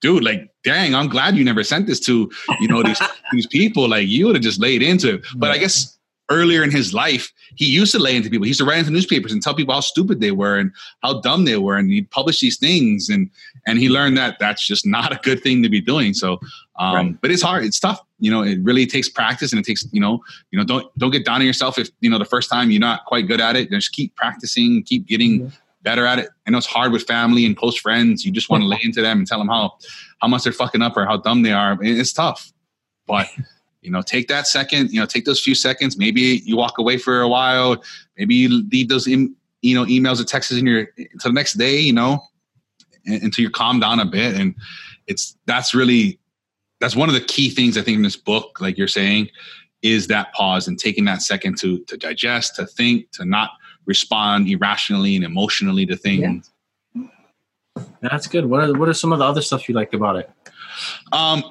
dude, 0.00 0.24
like, 0.24 0.50
dang, 0.64 0.96
I'm 0.96 1.08
glad 1.08 1.36
you 1.36 1.44
never 1.44 1.62
sent 1.62 1.86
this 1.86 2.00
to 2.00 2.28
you 2.58 2.66
know 2.66 2.82
these 2.82 3.00
these 3.32 3.46
people. 3.46 3.88
Like, 3.88 4.08
you 4.08 4.26
would 4.26 4.34
have 4.34 4.42
just 4.42 4.60
laid 4.60 4.82
into 4.82 5.14
it. 5.14 5.26
But 5.36 5.52
I 5.52 5.58
guess 5.58 5.96
earlier 6.28 6.64
in 6.64 6.72
his 6.72 6.92
life, 6.92 7.32
he 7.54 7.66
used 7.66 7.92
to 7.92 8.00
lay 8.00 8.16
into 8.16 8.28
people. 8.28 8.46
He 8.46 8.48
used 8.48 8.58
to 8.58 8.64
write 8.64 8.80
into 8.80 8.90
newspapers 8.90 9.30
and 9.30 9.40
tell 9.40 9.54
people 9.54 9.74
how 9.74 9.80
stupid 9.80 10.20
they 10.20 10.32
were 10.32 10.58
and 10.58 10.72
how 11.04 11.20
dumb 11.20 11.44
they 11.44 11.56
were, 11.56 11.76
and 11.76 11.88
he'd 11.88 12.10
publish 12.10 12.40
these 12.40 12.58
things. 12.58 13.08
And 13.08 13.30
and 13.68 13.78
he 13.78 13.88
learned 13.88 14.18
that 14.18 14.40
that's 14.40 14.66
just 14.66 14.84
not 14.84 15.12
a 15.12 15.20
good 15.22 15.44
thing 15.44 15.62
to 15.62 15.68
be 15.68 15.80
doing. 15.80 16.14
So, 16.14 16.40
um, 16.80 16.94
right. 16.96 17.20
but 17.20 17.30
it's 17.30 17.42
hard. 17.42 17.64
It's 17.64 17.78
tough. 17.78 18.00
You 18.18 18.32
know, 18.32 18.42
it 18.42 18.58
really 18.64 18.86
takes 18.86 19.08
practice, 19.08 19.52
and 19.52 19.60
it 19.60 19.64
takes 19.64 19.86
you 19.92 20.00
know, 20.00 20.20
you 20.50 20.58
know, 20.58 20.64
don't 20.64 20.98
don't 20.98 21.12
get 21.12 21.24
down 21.24 21.42
on 21.42 21.46
yourself 21.46 21.78
if 21.78 21.90
you 22.00 22.10
know 22.10 22.18
the 22.18 22.24
first 22.24 22.50
time 22.50 22.72
you're 22.72 22.80
not 22.80 23.04
quite 23.04 23.28
good 23.28 23.40
at 23.40 23.54
it. 23.54 23.70
Just 23.70 23.92
keep 23.92 24.16
practicing, 24.16 24.82
keep 24.82 25.06
getting. 25.06 25.42
Mm-hmm. 25.42 25.56
Better 25.86 26.04
at 26.04 26.18
it. 26.18 26.30
I 26.44 26.50
know 26.50 26.58
it's 26.58 26.66
hard 26.66 26.90
with 26.90 27.04
family 27.04 27.46
and 27.46 27.56
close 27.56 27.76
friends. 27.76 28.26
You 28.26 28.32
just 28.32 28.50
want 28.50 28.62
to 28.62 28.66
lay 28.66 28.80
into 28.82 29.02
them 29.02 29.18
and 29.18 29.26
tell 29.26 29.38
them 29.38 29.46
how 29.46 29.78
how 30.20 30.26
much 30.26 30.42
they're 30.42 30.52
fucking 30.52 30.82
up 30.82 30.96
or 30.96 31.06
how 31.06 31.16
dumb 31.16 31.42
they 31.42 31.52
are. 31.52 31.78
It's 31.80 32.12
tough, 32.12 32.52
but 33.06 33.28
you 33.86 33.92
know 33.92 34.02
take 34.02 34.26
that 34.26 34.48
second 34.48 34.90
you 34.90 34.98
know 34.98 35.06
take 35.06 35.24
those 35.24 35.40
few 35.40 35.54
seconds 35.54 35.96
maybe 35.96 36.42
you 36.44 36.56
walk 36.56 36.78
away 36.78 36.98
for 36.98 37.20
a 37.20 37.28
while 37.28 37.80
maybe 38.18 38.34
you 38.34 38.64
leave 38.72 38.88
those 38.88 39.06
in, 39.06 39.32
you 39.62 39.76
know 39.76 39.84
emails 39.84 40.20
or 40.20 40.24
texts 40.24 40.52
in 40.52 40.66
your 40.66 40.88
until 40.98 41.30
the 41.30 41.34
next 41.34 41.52
day 41.52 41.78
you 41.78 41.92
know 41.92 42.20
until 43.04 43.42
you're 43.42 43.50
calmed 43.50 43.82
down 43.82 44.00
a 44.00 44.04
bit 44.04 44.34
and 44.34 44.56
it's 45.06 45.36
that's 45.46 45.72
really 45.72 46.18
that's 46.80 46.96
one 46.96 47.08
of 47.08 47.14
the 47.14 47.20
key 47.20 47.48
things 47.48 47.78
i 47.78 47.82
think 47.82 47.94
in 47.94 48.02
this 48.02 48.16
book 48.16 48.60
like 48.60 48.76
you're 48.76 48.88
saying 48.88 49.28
is 49.82 50.08
that 50.08 50.32
pause 50.32 50.66
and 50.66 50.80
taking 50.80 51.04
that 51.04 51.22
second 51.22 51.56
to 51.56 51.78
to 51.84 51.96
digest 51.96 52.56
to 52.56 52.66
think 52.66 53.08
to 53.12 53.24
not 53.24 53.50
respond 53.86 54.48
irrationally 54.48 55.16
and 55.16 55.24
emotionally 55.24 55.86
to 55.86 55.96
things 55.96 56.50
yeah. 56.94 57.02
that's 58.02 58.26
good 58.26 58.46
what 58.46 58.60
are, 58.60 58.72
what 58.78 58.88
are 58.88 58.94
some 58.94 59.12
of 59.12 59.18
the 59.18 59.24
other 59.24 59.42
stuff 59.42 59.68
you 59.68 59.74
liked 59.74 59.94
about 59.94 60.16
it 60.16 60.30
um, 61.12 61.44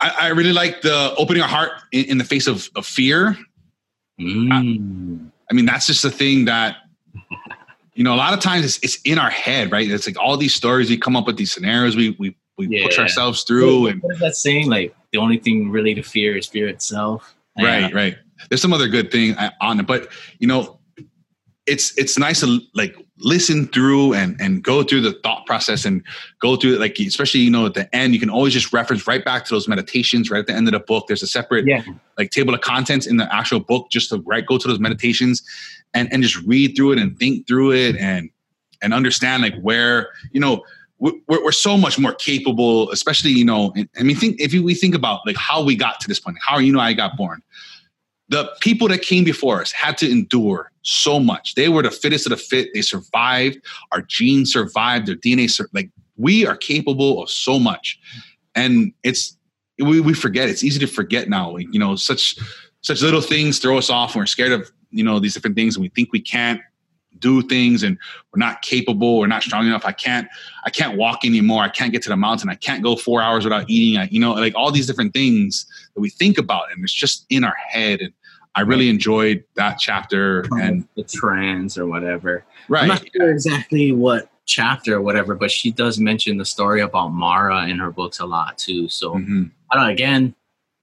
I, 0.00 0.14
I, 0.20 0.28
really 0.28 0.52
like 0.52 0.82
the 0.82 1.14
opening 1.16 1.42
our 1.42 1.48
heart 1.48 1.72
in, 1.90 2.04
in 2.06 2.18
the 2.18 2.24
face 2.24 2.46
of, 2.46 2.68
of 2.76 2.86
fear. 2.86 3.36
Mm. 4.20 4.48
I, 4.52 5.30
I, 5.50 5.54
mean, 5.54 5.64
that's 5.64 5.86
just 5.86 6.02
the 6.02 6.10
thing 6.10 6.44
that, 6.44 6.76
you 7.94 8.04
know, 8.04 8.14
a 8.14 8.16
lot 8.16 8.34
of 8.34 8.40
times 8.40 8.64
it's, 8.64 8.78
it's, 8.82 9.02
in 9.04 9.18
our 9.18 9.30
head, 9.30 9.72
right? 9.72 9.90
It's 9.90 10.06
like 10.06 10.18
all 10.18 10.36
these 10.36 10.54
stories, 10.54 10.90
we 10.90 10.96
come 10.96 11.16
up 11.16 11.26
with 11.26 11.36
these 11.36 11.52
scenarios, 11.52 11.96
we, 11.96 12.10
we, 12.18 12.36
we 12.58 12.68
yeah. 12.68 12.86
push 12.86 12.98
ourselves 12.98 13.42
through. 13.42 13.82
What, 13.82 13.92
and 13.92 14.02
what 14.02 14.14
is 14.14 14.20
that 14.20 14.36
saying? 14.36 14.68
Like 14.70 14.94
the 15.12 15.18
only 15.18 15.38
thing 15.38 15.70
really 15.70 15.94
to 15.94 16.02
fear 16.02 16.36
is 16.36 16.46
fear 16.46 16.68
itself. 16.68 17.34
Right, 17.58 17.92
right. 17.92 18.16
There's 18.48 18.62
some 18.62 18.72
other 18.72 18.88
good 18.88 19.10
thing 19.10 19.34
uh, 19.36 19.50
on 19.60 19.78
it, 19.80 19.86
but 19.86 20.08
you 20.38 20.46
know, 20.46 20.78
it's 21.66 21.96
it's 21.96 22.18
nice 22.18 22.40
to 22.40 22.60
like 22.74 22.96
listen 23.18 23.66
through 23.68 24.14
and 24.14 24.40
and 24.40 24.64
go 24.64 24.82
through 24.82 25.00
the 25.00 25.12
thought 25.22 25.46
process 25.46 25.84
and 25.84 26.02
go 26.40 26.56
through 26.56 26.74
it 26.74 26.80
like 26.80 26.98
especially 26.98 27.40
you 27.40 27.50
know 27.50 27.66
at 27.66 27.74
the 27.74 27.94
end 27.94 28.12
you 28.12 28.20
can 28.20 28.30
always 28.30 28.52
just 28.52 28.72
reference 28.72 29.06
right 29.06 29.24
back 29.24 29.44
to 29.44 29.54
those 29.54 29.68
meditations 29.68 30.30
right 30.30 30.40
at 30.40 30.46
the 30.46 30.52
end 30.52 30.66
of 30.66 30.72
the 30.72 30.80
book 30.80 31.06
there's 31.06 31.22
a 31.22 31.26
separate 31.26 31.64
yeah. 31.64 31.82
like 32.18 32.30
table 32.30 32.52
of 32.52 32.60
contents 32.62 33.06
in 33.06 33.16
the 33.16 33.32
actual 33.34 33.60
book 33.60 33.88
just 33.90 34.10
to 34.10 34.20
right 34.22 34.44
go 34.46 34.58
to 34.58 34.66
those 34.66 34.80
meditations 34.80 35.42
and 35.94 36.12
and 36.12 36.22
just 36.22 36.36
read 36.46 36.74
through 36.76 36.92
it 36.92 36.98
and 36.98 37.16
think 37.18 37.46
through 37.46 37.72
it 37.72 37.96
and 37.96 38.28
and 38.82 38.92
understand 38.92 39.42
like 39.42 39.54
where 39.60 40.10
you 40.32 40.40
know 40.40 40.64
we're, 40.98 41.12
we're 41.28 41.52
so 41.52 41.76
much 41.76 41.96
more 41.98 42.14
capable 42.14 42.90
especially 42.90 43.30
you 43.30 43.44
know 43.44 43.72
i 43.98 44.02
mean 44.02 44.16
think 44.16 44.40
if 44.40 44.52
we 44.52 44.74
think 44.74 44.96
about 44.96 45.20
like 45.26 45.36
how 45.36 45.62
we 45.62 45.76
got 45.76 46.00
to 46.00 46.08
this 46.08 46.18
point 46.18 46.36
how 46.40 46.58
you 46.58 46.72
know 46.72 46.80
i 46.80 46.92
got 46.92 47.16
born 47.16 47.40
the 48.28 48.50
people 48.60 48.88
that 48.88 49.02
came 49.02 49.24
before 49.24 49.60
us 49.60 49.72
had 49.72 49.98
to 49.98 50.10
endure 50.10 50.70
so 50.82 51.20
much. 51.20 51.54
They 51.54 51.68
were 51.68 51.82
the 51.82 51.90
fittest 51.90 52.26
of 52.26 52.30
the 52.30 52.36
fit. 52.36 52.70
They 52.74 52.82
survived. 52.82 53.58
Our 53.92 54.02
genes 54.02 54.52
survived. 54.52 55.06
Their 55.06 55.16
DNA, 55.16 55.50
sur- 55.50 55.68
like 55.72 55.90
we 56.16 56.46
are 56.46 56.56
capable 56.56 57.22
of 57.22 57.30
so 57.30 57.58
much, 57.58 57.98
and 58.54 58.92
it's 59.02 59.36
we, 59.78 60.00
we 60.00 60.14
forget. 60.14 60.48
It's 60.48 60.64
easy 60.64 60.78
to 60.80 60.86
forget 60.86 61.28
now. 61.28 61.56
You 61.56 61.78
know, 61.78 61.96
such 61.96 62.38
such 62.82 63.02
little 63.02 63.20
things 63.20 63.58
throw 63.58 63.78
us 63.78 63.90
off. 63.90 64.14
And 64.14 64.22
we're 64.22 64.26
scared 64.26 64.52
of 64.52 64.70
you 64.90 65.04
know 65.04 65.18
these 65.18 65.34
different 65.34 65.56
things, 65.56 65.76
and 65.76 65.82
we 65.82 65.88
think 65.88 66.12
we 66.12 66.20
can't 66.20 66.60
do 67.18 67.42
things, 67.42 67.82
and 67.82 67.98
we're 68.32 68.38
not 68.38 68.62
capable. 68.62 69.18
We're 69.18 69.26
not 69.26 69.42
strong 69.42 69.66
enough. 69.66 69.84
I 69.84 69.92
can't. 69.92 70.28
I 70.64 70.70
can't 70.70 70.96
walk 70.96 71.24
anymore. 71.24 71.62
I 71.62 71.68
can't 71.68 71.92
get 71.92 72.02
to 72.02 72.08
the 72.08 72.16
mountain. 72.16 72.48
I 72.48 72.54
can't 72.54 72.82
go 72.82 72.96
four 72.96 73.22
hours 73.22 73.44
without 73.44 73.68
eating. 73.68 74.00
I, 74.00 74.08
you 74.10 74.20
know, 74.20 74.32
like 74.32 74.54
all 74.54 74.70
these 74.70 74.86
different 74.86 75.12
things 75.12 75.66
that 75.94 76.00
we 76.00 76.10
think 76.10 76.38
about, 76.38 76.72
and 76.72 76.82
it's 76.82 76.92
just 76.92 77.26
in 77.30 77.44
our 77.44 77.56
head. 77.68 78.00
And 78.00 78.12
I 78.54 78.62
really 78.62 78.88
enjoyed 78.88 79.44
that 79.54 79.78
chapter 79.78 80.44
and 80.60 80.86
the 80.96 81.04
trance 81.04 81.78
or 81.78 81.86
whatever. 81.86 82.44
Right. 82.68 82.82
I'm 82.82 82.88
not 82.88 83.04
sure 83.14 83.30
exactly 83.30 83.92
what 83.92 84.28
chapter 84.44 84.96
or 84.96 85.00
whatever, 85.00 85.34
but 85.34 85.50
she 85.50 85.70
does 85.70 85.98
mention 85.98 86.36
the 86.36 86.44
story 86.44 86.80
about 86.80 87.08
Mara 87.08 87.66
in 87.68 87.78
her 87.78 87.90
books 87.90 88.18
a 88.18 88.26
lot 88.26 88.58
too. 88.58 88.88
So 88.88 89.14
mm-hmm. 89.14 89.44
I 89.70 89.76
don't 89.76 89.84
know, 89.84 89.90
again, 89.92 90.34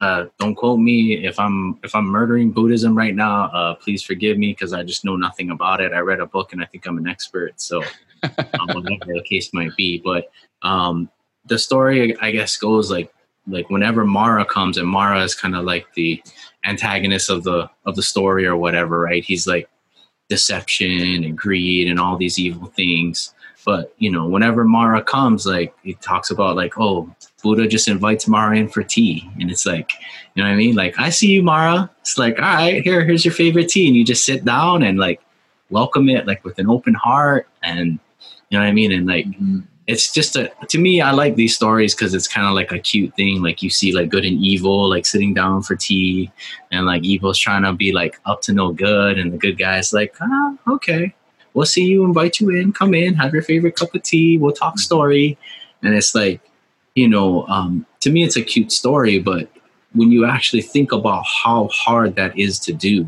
uh, 0.02 0.26
don't 0.40 0.56
quote 0.56 0.80
me 0.80 1.26
if 1.26 1.40
I'm 1.40 1.78
if 1.84 1.94
I'm 1.94 2.06
murdering 2.06 2.52
Buddhism 2.52 2.98
right 2.98 3.16
now. 3.16 3.46
Uh, 3.46 3.76
please 3.76 4.02
forgive 4.02 4.38
me 4.38 4.52
because 4.52 4.74
I 4.74 4.84
just 4.84 5.04
know 5.04 5.16
nothing 5.16 5.50
about 5.50 5.82
it. 5.82 5.92
I 5.92 6.00
read 6.00 6.22
a 6.22 6.26
book 6.26 6.54
and 6.54 6.62
I 6.62 6.66
think 6.66 6.86
I'm 6.86 6.98
an 6.98 7.08
expert. 7.08 7.60
So 7.60 7.84
um, 8.24 8.68
whatever 8.68 9.14
the 9.14 9.24
case 9.26 9.54
might 9.54 9.76
be, 9.76 10.00
but 10.04 10.32
um, 10.62 11.10
the 11.46 11.60
story 11.60 12.18
I 12.20 12.32
guess 12.32 12.56
goes 12.56 12.90
like 12.90 13.14
like 13.48 13.70
whenever 13.70 14.06
Mara 14.06 14.46
comes 14.46 14.78
and 14.78 14.88
Mara 14.88 15.24
is 15.24 15.36
kind 15.36 15.56
of 15.56 15.66
like 15.66 15.94
the 15.96 16.22
antagonist 16.64 17.30
of 17.30 17.44
the 17.44 17.70
of 17.86 17.96
the 17.96 18.04
story 18.04 18.46
or 18.46 18.56
whatever, 18.56 19.00
right? 19.00 19.24
He's 19.24 19.48
like 19.48 19.70
deception 20.30 21.24
and 21.24 21.38
greed 21.38 21.90
and 21.90 22.00
all 22.00 22.16
these 22.16 22.40
evil 22.40 22.68
things. 22.68 23.34
But 23.66 23.94
you 23.98 24.12
know, 24.12 24.28
whenever 24.28 24.64
Mara 24.64 25.04
comes, 25.04 25.46
like 25.46 25.74
he 25.84 25.96
talks 25.96 26.32
about 26.32 26.56
like, 26.56 26.80
oh, 26.80 27.14
Buddha 27.42 27.68
just 27.68 27.88
invites 27.88 28.28
Mara 28.28 28.58
in 28.58 28.70
for 28.70 28.84
tea, 28.84 29.30
and 29.40 29.50
it's 29.50 29.66
like, 29.66 29.92
you 30.34 30.44
know 30.44 30.50
what 30.50 30.54
I 30.54 30.58
mean? 30.58 30.76
Like, 30.76 31.00
I 31.00 31.10
see 31.10 31.28
you, 31.28 31.44
Mara. 31.44 31.90
It's 32.02 32.18
like, 32.18 32.38
all 32.38 32.46
right, 32.46 32.84
here, 32.84 33.04
here's 33.04 33.26
your 33.26 33.34
favorite 33.34 33.70
tea, 33.70 33.88
and 33.88 33.96
you 33.96 34.06
just 34.06 34.26
sit 34.26 34.46
down 34.46 34.84
and 34.84 34.98
like 34.98 35.22
welcome 35.70 36.10
it 36.10 36.26
like 36.26 36.44
with 36.44 36.60
an 36.60 36.70
open 36.70 36.94
heart, 36.94 37.48
and 37.64 38.00
you 38.50 38.58
know 38.58 38.60
what 38.60 38.70
I 38.70 38.74
mean? 38.74 38.92
And 38.92 39.08
like, 39.08 39.26
mm-hmm 39.26 39.60
it's 39.90 40.14
just 40.14 40.36
a 40.36 40.52
to 40.68 40.78
me 40.78 41.02
i 41.02 41.10
like 41.10 41.36
these 41.36 41.56
stories 41.56 41.96
because 41.96 42.14
it's 42.14 42.28
kind 42.28 42.46
of 42.46 42.54
like 42.54 42.72
a 42.72 42.78
cute 42.78 43.14
thing 43.16 43.42
like 43.42 43.64
you 43.64 43.72
see 43.72 43.92
like 43.92 44.08
good 44.08 44.24
and 44.24 44.38
evil 44.38 44.88
like 44.88 45.04
sitting 45.04 45.34
down 45.34 45.64
for 45.64 45.76
tea 45.76 46.32
and 46.72 46.86
like 46.86 47.04
evil's 47.04 47.40
trying 47.40 47.64
to 47.64 47.74
be 47.74 47.92
like 47.92 48.20
up 48.26 48.40
to 48.40 48.54
no 48.54 48.72
good 48.72 49.18
and 49.18 49.34
the 49.34 49.38
good 49.38 49.58
guy's 49.58 49.92
like 49.92 50.16
ah 50.22 50.56
okay 50.68 51.14
we'll 51.56 51.66
see 51.66 51.84
you 51.84 52.06
invite 52.06 52.40
you 52.40 52.50
in 52.52 52.72
come 52.72 52.94
in 52.94 53.16
have 53.16 53.34
your 53.34 53.42
favorite 53.42 53.76
cup 53.76 53.94
of 53.96 54.04
tea 54.04 54.38
we'll 54.38 54.52
talk 54.52 54.74
mm-hmm. 54.74 54.90
story 54.90 55.38
and 55.82 55.96
it's 55.96 56.14
like 56.14 56.40
you 57.00 57.08
know 57.08 57.48
um, 57.48 57.86
to 58.00 58.10
me 58.10 58.24
it's 58.24 58.36
a 58.38 58.42
cute 58.42 58.72
story 58.72 59.20
but 59.20 59.50
when 59.94 60.12
you 60.12 60.26
actually 60.26 60.62
think 60.62 60.92
about 60.92 61.24
how 61.26 61.68
hard 61.74 62.16
that 62.16 62.38
is 62.38 62.60
to 62.60 62.74
do 62.74 63.08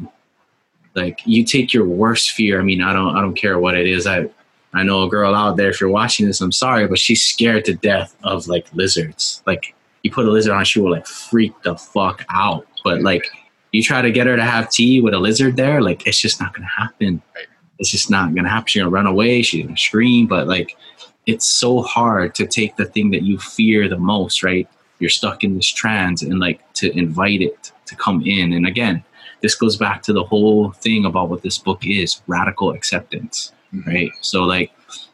like 0.95 1.19
you 1.25 1.43
take 1.43 1.73
your 1.73 1.86
worst 1.86 2.32
fear 2.32 2.60
i 2.60 2.63
mean 2.63 2.82
i 2.82 2.91
don't 2.93 3.15
i 3.15 3.21
don't 3.21 3.36
care 3.36 3.60
what 3.60 3.75
it 3.75 3.88
is 3.88 4.08
i 4.08 4.27
I 4.73 4.84
know 4.84 5.04
a 5.04 5.10
girl 5.10 5.36
out 5.36 5.58
there, 5.58 5.69
if 5.69 5.82
you're 5.82 5.89
watching 5.89 6.25
this, 6.25 6.39
I'm 6.39 6.51
sorry, 6.51 6.88
but 6.88 6.97
she's 6.97 7.23
scared 7.23 7.65
to 7.65 7.73
death 7.73 8.15
of 8.23 8.47
like 8.47 8.73
lizards. 8.73 9.43
Like 9.45 9.75
you 10.04 10.12
put 10.12 10.25
a 10.25 10.32
lizard 10.32 10.54
on, 10.54 10.63
she 10.63 10.80
will 10.80 10.91
like 10.91 11.08
freak 11.08 11.51
the 11.63 11.75
fuck 11.75 12.23
out. 12.30 12.65
But 12.84 13.01
like 13.01 13.25
you 13.71 13.84
try 13.84 14.01
to 14.01 14.12
get 14.12 14.27
her 14.27 14.36
to 14.36 14.43
have 14.43 14.69
tea 14.69 15.01
with 15.01 15.13
a 15.13 15.19
lizard 15.19 15.58
there, 15.58 15.82
like 15.82 16.08
it's 16.08 16.19
just 16.19 16.39
not 16.39 16.54
gonna 16.54 16.67
happen. 16.67 17.21
It's 17.80 17.89
just 17.89 18.10
not 18.10 18.34
gonna 18.34 18.49
happen. 18.49 18.67
She's 18.67 18.82
gonna 18.82 18.91
run 18.91 19.08
away, 19.08 19.41
she's 19.41 19.65
gonna 19.65 19.77
scream, 19.77 20.27
but 20.27 20.47
like 20.47 20.77
it's 21.25 21.45
so 21.45 21.81
hard 21.81 22.36
to 22.36 22.47
take 22.47 22.75
the 22.75 22.86
thing 22.86 23.12
that 23.12 23.23
you 23.23 23.38
fear 23.38 23.88
the 23.88 23.97
most, 23.97 24.43
right? 24.43 24.67
You're 24.99 25.10
stuck 25.10 25.43
in 25.43 25.55
this 25.55 25.67
trance 25.67 26.21
and 26.21 26.39
like 26.39 26.60
to 26.73 26.95
invite 26.97 27.41
it 27.41 27.71
to 27.86 27.95
come 27.95 28.23
in. 28.25 28.53
And 28.53 28.65
again, 28.67 29.03
this 29.41 29.55
goes 29.55 29.77
back 29.77 30.01
to 30.03 30.13
the 30.13 30.23
whole 30.23 30.71
thing 30.71 31.05
about 31.05 31.29
what 31.29 31.41
this 31.41 31.57
book 31.57 31.86
is 31.86 32.21
radical 32.27 32.71
acceptance, 32.71 33.51
Mhm. 33.73 33.86
right? 33.88 34.12
So, 34.21 34.43
like, 34.43 34.71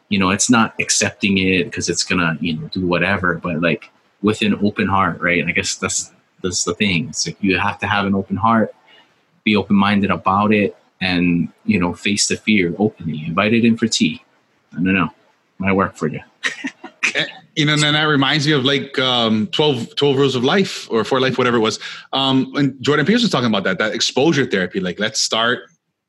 you 0.08 0.18
know, 0.18 0.30
it's 0.30 0.50
not 0.50 0.74
accepting 0.80 1.38
it 1.38 1.64
because 1.64 1.88
it's 1.88 2.04
gonna, 2.04 2.36
you 2.40 2.56
know, 2.56 2.68
do 2.68 2.86
whatever, 2.86 3.34
but 3.34 3.60
like 3.60 3.90
with 4.22 4.42
an 4.42 4.58
open 4.62 4.88
heart, 4.88 5.20
right? 5.20 5.44
I 5.46 5.52
guess 5.52 5.76
that's 5.76 6.12
that's 6.42 6.64
the 6.64 6.74
thing. 6.74 7.08
It's 7.08 7.26
like 7.26 7.36
you 7.40 7.58
have 7.58 7.78
to 7.80 7.86
have 7.86 8.06
an 8.06 8.14
open 8.14 8.36
heart, 8.36 8.72
be 9.44 9.56
open 9.56 9.76
minded 9.76 10.10
about 10.10 10.52
it, 10.52 10.76
and 11.00 11.48
you 11.64 11.78
know, 11.78 11.92
face 11.94 12.28
the 12.28 12.36
fear 12.36 12.74
openly. 12.78 13.24
Invite 13.26 13.54
it 13.54 13.64
in 13.64 13.76
for 13.76 13.86
tea. 13.88 14.22
I 14.72 14.76
don't 14.76 14.94
know, 14.94 15.10
might 15.58 15.72
work 15.72 15.96
for 15.96 16.08
you. 16.08 16.20
you 17.56 17.64
know, 17.66 17.72
and 17.72 17.82
then 17.82 17.94
that 17.94 18.04
reminds 18.04 18.46
me 18.46 18.52
of 18.52 18.64
like 18.64 18.98
um, 18.98 19.48
12, 19.48 19.96
12 19.96 20.16
rules 20.16 20.34
of 20.34 20.44
life 20.44 20.90
or 20.90 21.04
for 21.04 21.20
life, 21.20 21.38
whatever 21.38 21.56
it 21.56 21.60
was. 21.60 21.78
Um, 22.12 22.52
and 22.54 22.80
Jordan 22.80 23.06
Pierce 23.06 23.22
was 23.22 23.30
talking 23.30 23.48
about 23.48 23.64
that, 23.64 23.78
that 23.78 23.94
exposure 23.94 24.46
therapy. 24.46 24.80
Like, 24.80 24.98
let's 24.98 25.20
start 25.20 25.60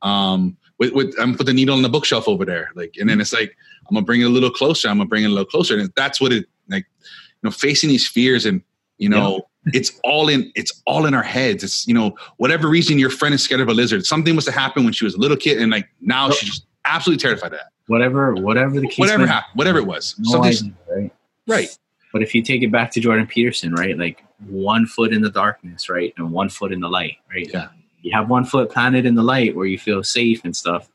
um, 0.02 0.56
with, 0.78 0.94
with, 0.94 1.16
I'm 1.20 1.36
put 1.36 1.46
the 1.46 1.54
needle 1.54 1.76
on 1.76 1.82
the 1.82 1.90
bookshelf 1.90 2.28
over 2.28 2.46
there. 2.46 2.70
Like, 2.76 2.96
and 3.00 3.10
then 3.10 3.20
it's 3.20 3.34
like, 3.34 3.56
I'm 3.88 3.96
gonna 3.96 4.06
bring 4.06 4.22
it 4.22 4.26
a 4.26 4.30
little 4.30 4.52
closer. 4.52 4.88
I'm 4.88 4.98
gonna 4.98 5.08
bring 5.08 5.24
it 5.24 5.28
a 5.28 5.30
little 5.30 5.46
closer. 5.46 5.78
And 5.78 5.92
that's 5.96 6.22
what 6.22 6.32
it 6.32 6.46
like, 6.70 6.86
you 7.00 7.48
know, 7.48 7.52
facing 7.52 7.90
these 7.90 8.08
fears 8.08 8.46
and, 8.46 8.62
you 8.98 9.10
know, 9.10 9.48
it's 9.74 10.00
all 10.04 10.30
in, 10.30 10.52
it's 10.56 10.82
all 10.86 11.06
in 11.06 11.14
our 11.14 11.24
heads. 11.24 11.64
It's, 11.64 11.88
you 11.88 11.94
know, 11.94 12.16
whatever 12.38 12.68
reason 12.68 13.00
your 13.00 13.10
friend 13.10 13.34
is 13.34 13.42
scared 13.42 13.62
of 13.62 13.70
a 13.70 13.74
lizard, 13.74 14.06
something 14.06 14.36
must 14.36 14.48
have 14.48 14.56
happened 14.56 14.86
when 14.86 14.94
she 14.94 15.06
was 15.06 15.16
a 15.16 15.18
little 15.18 15.38
kid. 15.38 15.62
And 15.62 15.72
like 15.72 15.88
now 16.02 16.30
she's 16.32 16.50
just 16.50 16.66
absolutely 16.86 17.22
terrified 17.22 17.54
of 17.54 17.60
that. 17.60 17.72
Whatever, 17.90 18.36
whatever 18.36 18.80
the 18.80 18.88
case. 18.88 19.00
Whatever 19.00 19.24
may- 19.26 19.32
happened, 19.32 19.58
whatever 19.58 19.80
it 19.80 19.88
was. 19.88 20.16
no 20.20 20.44
idea, 20.44 20.72
right? 20.88 21.12
right. 21.48 21.80
But 22.14 22.22
if 22.22 22.36
you 22.36 22.44
take 22.44 22.62
it 22.62 22.72
back 22.72 22.92
to 22.92 23.00
Jordan 23.00 23.26
Peterson, 23.26 23.74
right? 23.74 23.98
Like 23.98 24.24
one 24.48 24.86
foot 24.86 25.12
in 25.12 25.24
the 25.24 25.32
darkness, 25.32 25.90
right? 25.90 26.14
And 26.18 26.32
one 26.32 26.50
foot 26.50 26.72
in 26.72 26.82
the 26.82 26.88
light, 26.88 27.18
right? 27.34 27.50
Yeah. 27.52 27.70
You 28.02 28.12
have 28.14 28.30
one 28.30 28.46
foot 28.46 28.70
planted 28.70 29.08
in 29.08 29.16
the 29.16 29.24
light 29.24 29.56
where 29.56 29.66
you 29.66 29.80
feel 29.80 30.04
safe 30.04 30.42
and 30.44 30.56
stuff. 30.56 30.88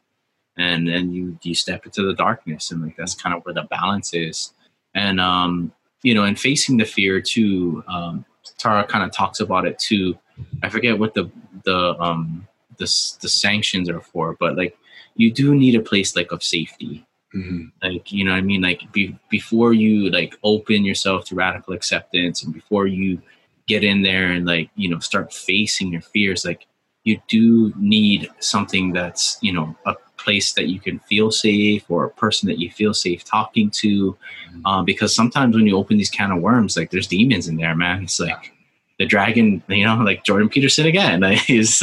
And 0.56 0.86
then 0.86 1.12
you 1.12 1.36
you 1.42 1.54
step 1.54 1.84
into 1.84 2.06
the 2.06 2.14
darkness 2.14 2.70
and 2.70 2.80
like 2.80 2.96
that's 2.96 3.14
kind 3.16 3.34
of 3.34 3.44
where 3.44 3.54
the 3.54 3.64
balance 3.64 4.14
is. 4.14 4.52
And 4.94 5.20
um, 5.20 5.72
you 6.04 6.14
know, 6.14 6.22
and 6.22 6.38
facing 6.38 6.76
the 6.76 6.84
fear 6.84 7.20
too, 7.20 7.82
um, 7.88 8.24
Tara 8.56 8.84
kind 8.86 9.02
of 9.02 9.10
talks 9.10 9.40
about 9.40 9.66
it 9.66 9.80
too. 9.80 10.16
I 10.62 10.68
forget 10.68 10.96
what 10.96 11.14
the 11.14 11.28
the 11.64 12.00
um 12.00 12.46
the 12.78 12.86
the 13.20 13.28
sanctions 13.28 13.90
are 13.90 14.00
for, 14.00 14.36
but 14.38 14.56
like 14.56 14.78
you 15.16 15.32
do 15.32 15.54
need 15.54 15.74
a 15.74 15.80
place 15.80 16.16
like 16.16 16.32
of 16.32 16.42
safety. 16.42 17.04
Mhm. 17.34 17.72
like 17.82 18.12
you 18.12 18.24
know 18.24 18.30
what 18.30 18.38
i 18.38 18.42
mean? 18.42 18.62
Like 18.62 18.80
be, 18.92 19.16
before 19.28 19.72
you 19.72 20.08
like 20.10 20.38
open 20.44 20.84
yourself 20.84 21.24
to 21.26 21.34
radical 21.34 21.74
acceptance 21.74 22.44
and 22.44 22.54
before 22.54 22.86
you 22.86 23.20
get 23.66 23.82
in 23.82 24.02
there 24.02 24.26
and 24.30 24.46
like 24.46 24.70
you 24.76 24.88
know 24.88 25.00
start 25.00 25.32
facing 25.32 25.90
your 25.90 26.02
fears 26.02 26.44
like 26.44 26.66
you 27.02 27.20
do 27.26 27.72
need 27.76 28.30
something 28.38 28.92
that's 28.92 29.36
you 29.42 29.52
know 29.52 29.74
a 29.84 29.94
place 30.16 30.52
that 30.52 30.68
you 30.68 30.78
can 30.78 31.00
feel 31.00 31.30
safe 31.32 31.84
or 31.90 32.04
a 32.04 32.10
person 32.10 32.48
that 32.48 32.58
you 32.60 32.70
feel 32.70 32.94
safe 32.94 33.24
talking 33.24 33.68
to. 33.68 34.16
Um, 34.64 34.84
because 34.84 35.14
sometimes 35.14 35.54
when 35.56 35.66
you 35.66 35.76
open 35.76 35.98
these 35.98 36.10
can 36.10 36.30
of 36.30 36.40
worms 36.40 36.76
like 36.76 36.90
there's 36.92 37.08
demons 37.08 37.48
in 37.48 37.56
there 37.56 37.74
man. 37.74 38.04
It's 38.04 38.20
like 38.20 38.52
the 39.00 39.06
dragon 39.06 39.60
you 39.68 39.84
know 39.84 39.96
like 39.96 40.22
jordan 40.24 40.48
peterson 40.48 40.86
again. 40.86 41.20
Like 41.26 41.40
he's 41.40 41.82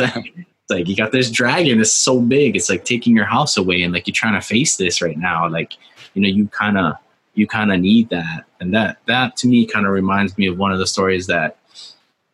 like 0.72 0.88
you 0.88 0.96
got 0.96 1.12
this 1.12 1.30
dragon 1.30 1.80
it's 1.80 1.92
so 1.92 2.20
big 2.20 2.56
it's 2.56 2.70
like 2.70 2.84
taking 2.84 3.16
your 3.16 3.26
house 3.26 3.58
away 3.58 3.84
and 3.84 3.94
like 3.94 4.08
you're 4.08 4.14
trying 4.14 4.34
to 4.34 4.42
face 4.42 4.78
this 4.78 5.02
right 5.02 5.18
now 5.18 5.48
like 5.48 5.74
you 6.16 6.22
know 6.22 6.28
you 6.28 6.48
kind 6.48 6.78
of 6.78 6.96
you 7.34 7.48
kind 7.48 7.72
of 7.72 7.80
need 7.80 8.10
that. 8.10 8.46
And 8.60 8.74
that 8.74 8.98
that 9.06 9.36
to 9.38 9.48
me 9.48 9.66
kind 9.66 9.86
of 9.86 9.92
reminds 9.92 10.38
me 10.38 10.48
of 10.48 10.58
one 10.58 10.72
of 10.72 10.80
the 10.80 10.88
stories 10.88 11.28
that 11.28 11.58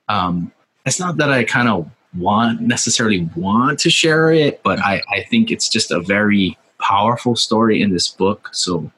um 0.09 0.51
it's 0.85 0.99
not 0.99 1.17
that 1.17 1.31
i 1.31 1.43
kind 1.43 1.67
of 1.67 1.89
want 2.17 2.61
necessarily 2.61 3.29
want 3.35 3.77
to 3.79 3.89
share 3.89 4.31
it 4.31 4.63
but 4.63 4.79
i 4.79 5.01
i 5.11 5.21
think 5.23 5.51
it's 5.51 5.67
just 5.67 5.91
a 5.91 5.99
very 5.99 6.57
powerful 6.79 7.35
story 7.35 7.81
in 7.81 7.91
this 7.91 8.07
book. 8.07 8.49
So 8.53 8.89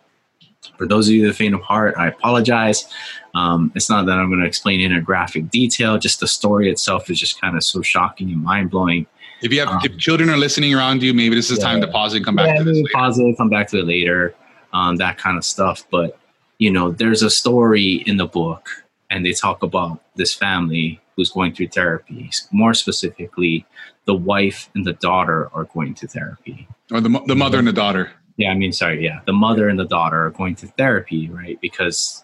for 0.78 0.86
those 0.86 1.08
of 1.08 1.16
you 1.16 1.26
that 1.26 1.34
faint 1.34 1.56
of 1.56 1.62
heart 1.62 1.96
i 1.98 2.08
apologize. 2.08 2.88
Um, 3.36 3.72
it's 3.76 3.90
not 3.90 4.08
that 4.08 4.18
i'm 4.18 4.30
going 4.30 4.42
to 4.42 4.48
explain 4.48 4.82
it 4.82 4.86
in 4.86 4.98
a 4.98 5.02
graphic 5.02 5.50
detail 5.50 5.98
just 6.00 6.20
the 6.20 6.28
story 6.28 6.70
itself 6.70 7.10
is 7.12 7.20
just 7.20 7.40
kind 7.40 7.56
of 7.56 7.64
so 7.64 7.82
shocking 7.84 8.32
and 8.32 8.44
mind-blowing 8.44 9.06
If 9.42 9.54
you 9.54 9.60
have 9.60 9.70
Um, 9.70 9.80
if 9.84 9.98
children 9.98 10.30
are 10.30 10.38
listening 10.38 10.74
around 10.74 11.02
you, 11.02 11.14
maybe 11.14 11.36
this 11.36 11.50
is 11.50 11.60
time 11.60 11.82
to 11.82 11.88
pause 11.88 12.14
and 12.14 12.26
come 12.26 12.36
back 12.36 12.48
yeah, 12.48 12.60
to 12.60 12.64
this. 12.64 12.82
pause 12.94 13.20
it, 13.20 13.38
come 13.38 13.50
back 13.50 13.70
to 13.70 13.80
it 13.80 13.86
later, 13.86 14.36
um, 14.74 14.98
that 14.98 15.18
kind 15.18 15.38
of 15.38 15.46
stuff. 15.46 15.84
But 15.92 16.18
you 16.58 16.72
know, 16.72 16.92
there's 16.92 17.24
a 17.24 17.30
story 17.30 18.04
in 18.06 18.18
the 18.18 18.26
book, 18.26 18.70
and 19.10 19.26
they 19.26 19.32
talk 19.32 19.64
about 19.64 20.02
this 20.16 20.34
family 20.34 21.00
who's 21.16 21.30
going 21.30 21.54
through 21.54 21.70
therapy. 21.70 22.30
More 22.52 22.74
specifically, 22.74 23.66
the 24.06 24.14
wife 24.14 24.70
and 24.76 24.86
the 24.86 24.94
daughter 24.94 25.50
are 25.54 25.66
going 25.66 25.94
to 25.96 26.08
therapy. 26.08 26.68
Or 26.92 27.00
the 27.00 27.10
the 27.28 27.36
mother 27.36 27.60
and 27.60 27.68
the 27.68 27.74
daughter. 27.74 28.12
Yeah, 28.38 28.52
I 28.52 28.56
mean, 28.56 28.72
sorry, 28.72 29.04
yeah, 29.04 29.20
the 29.26 29.34
mother 29.34 29.68
and 29.68 29.78
the 29.78 29.86
daughter 29.86 30.26
are 30.26 30.32
going 30.32 30.56
to 30.56 30.68
therapy, 30.68 31.30
right? 31.30 31.60
Because 31.62 32.24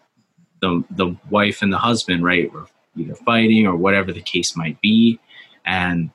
the 0.61 0.83
the 0.91 1.15
wife 1.29 1.61
and 1.61 1.71
the 1.71 1.77
husband, 1.77 2.23
right, 2.23 2.51
were 2.51 2.67
either 2.97 3.15
fighting 3.15 3.67
or 3.67 3.75
whatever 3.75 4.13
the 4.13 4.21
case 4.21 4.55
might 4.55 4.79
be, 4.81 5.19
and 5.65 6.09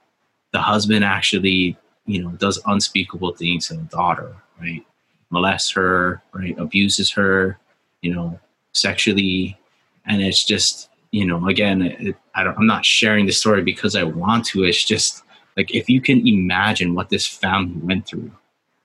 the 0.52 0.60
husband 0.60 1.04
actually, 1.04 1.76
you 2.06 2.22
know, 2.22 2.30
does 2.30 2.60
unspeakable 2.66 3.34
things 3.34 3.68
to 3.68 3.74
the 3.74 3.82
daughter, 3.84 4.34
right? 4.60 4.84
Molests 5.30 5.70
her, 5.72 6.22
right? 6.32 6.58
Abuses 6.58 7.10
her, 7.12 7.58
you 8.02 8.14
know, 8.14 8.38
sexually, 8.72 9.58
and 10.06 10.22
it's 10.22 10.44
just, 10.44 10.88
you 11.12 11.24
know, 11.24 11.48
again, 11.48 11.82
it, 11.82 12.16
I 12.34 12.44
don't, 12.44 12.58
I'm 12.58 12.66
not 12.66 12.84
sharing 12.84 13.26
the 13.26 13.32
story 13.32 13.62
because 13.62 13.94
I 13.94 14.02
want 14.02 14.44
to. 14.46 14.64
It's 14.64 14.84
just 14.84 15.22
like 15.56 15.74
if 15.74 15.88
you 15.88 16.00
can 16.00 16.26
imagine 16.26 16.94
what 16.94 17.10
this 17.10 17.26
family 17.26 17.80
went 17.82 18.06
through, 18.06 18.30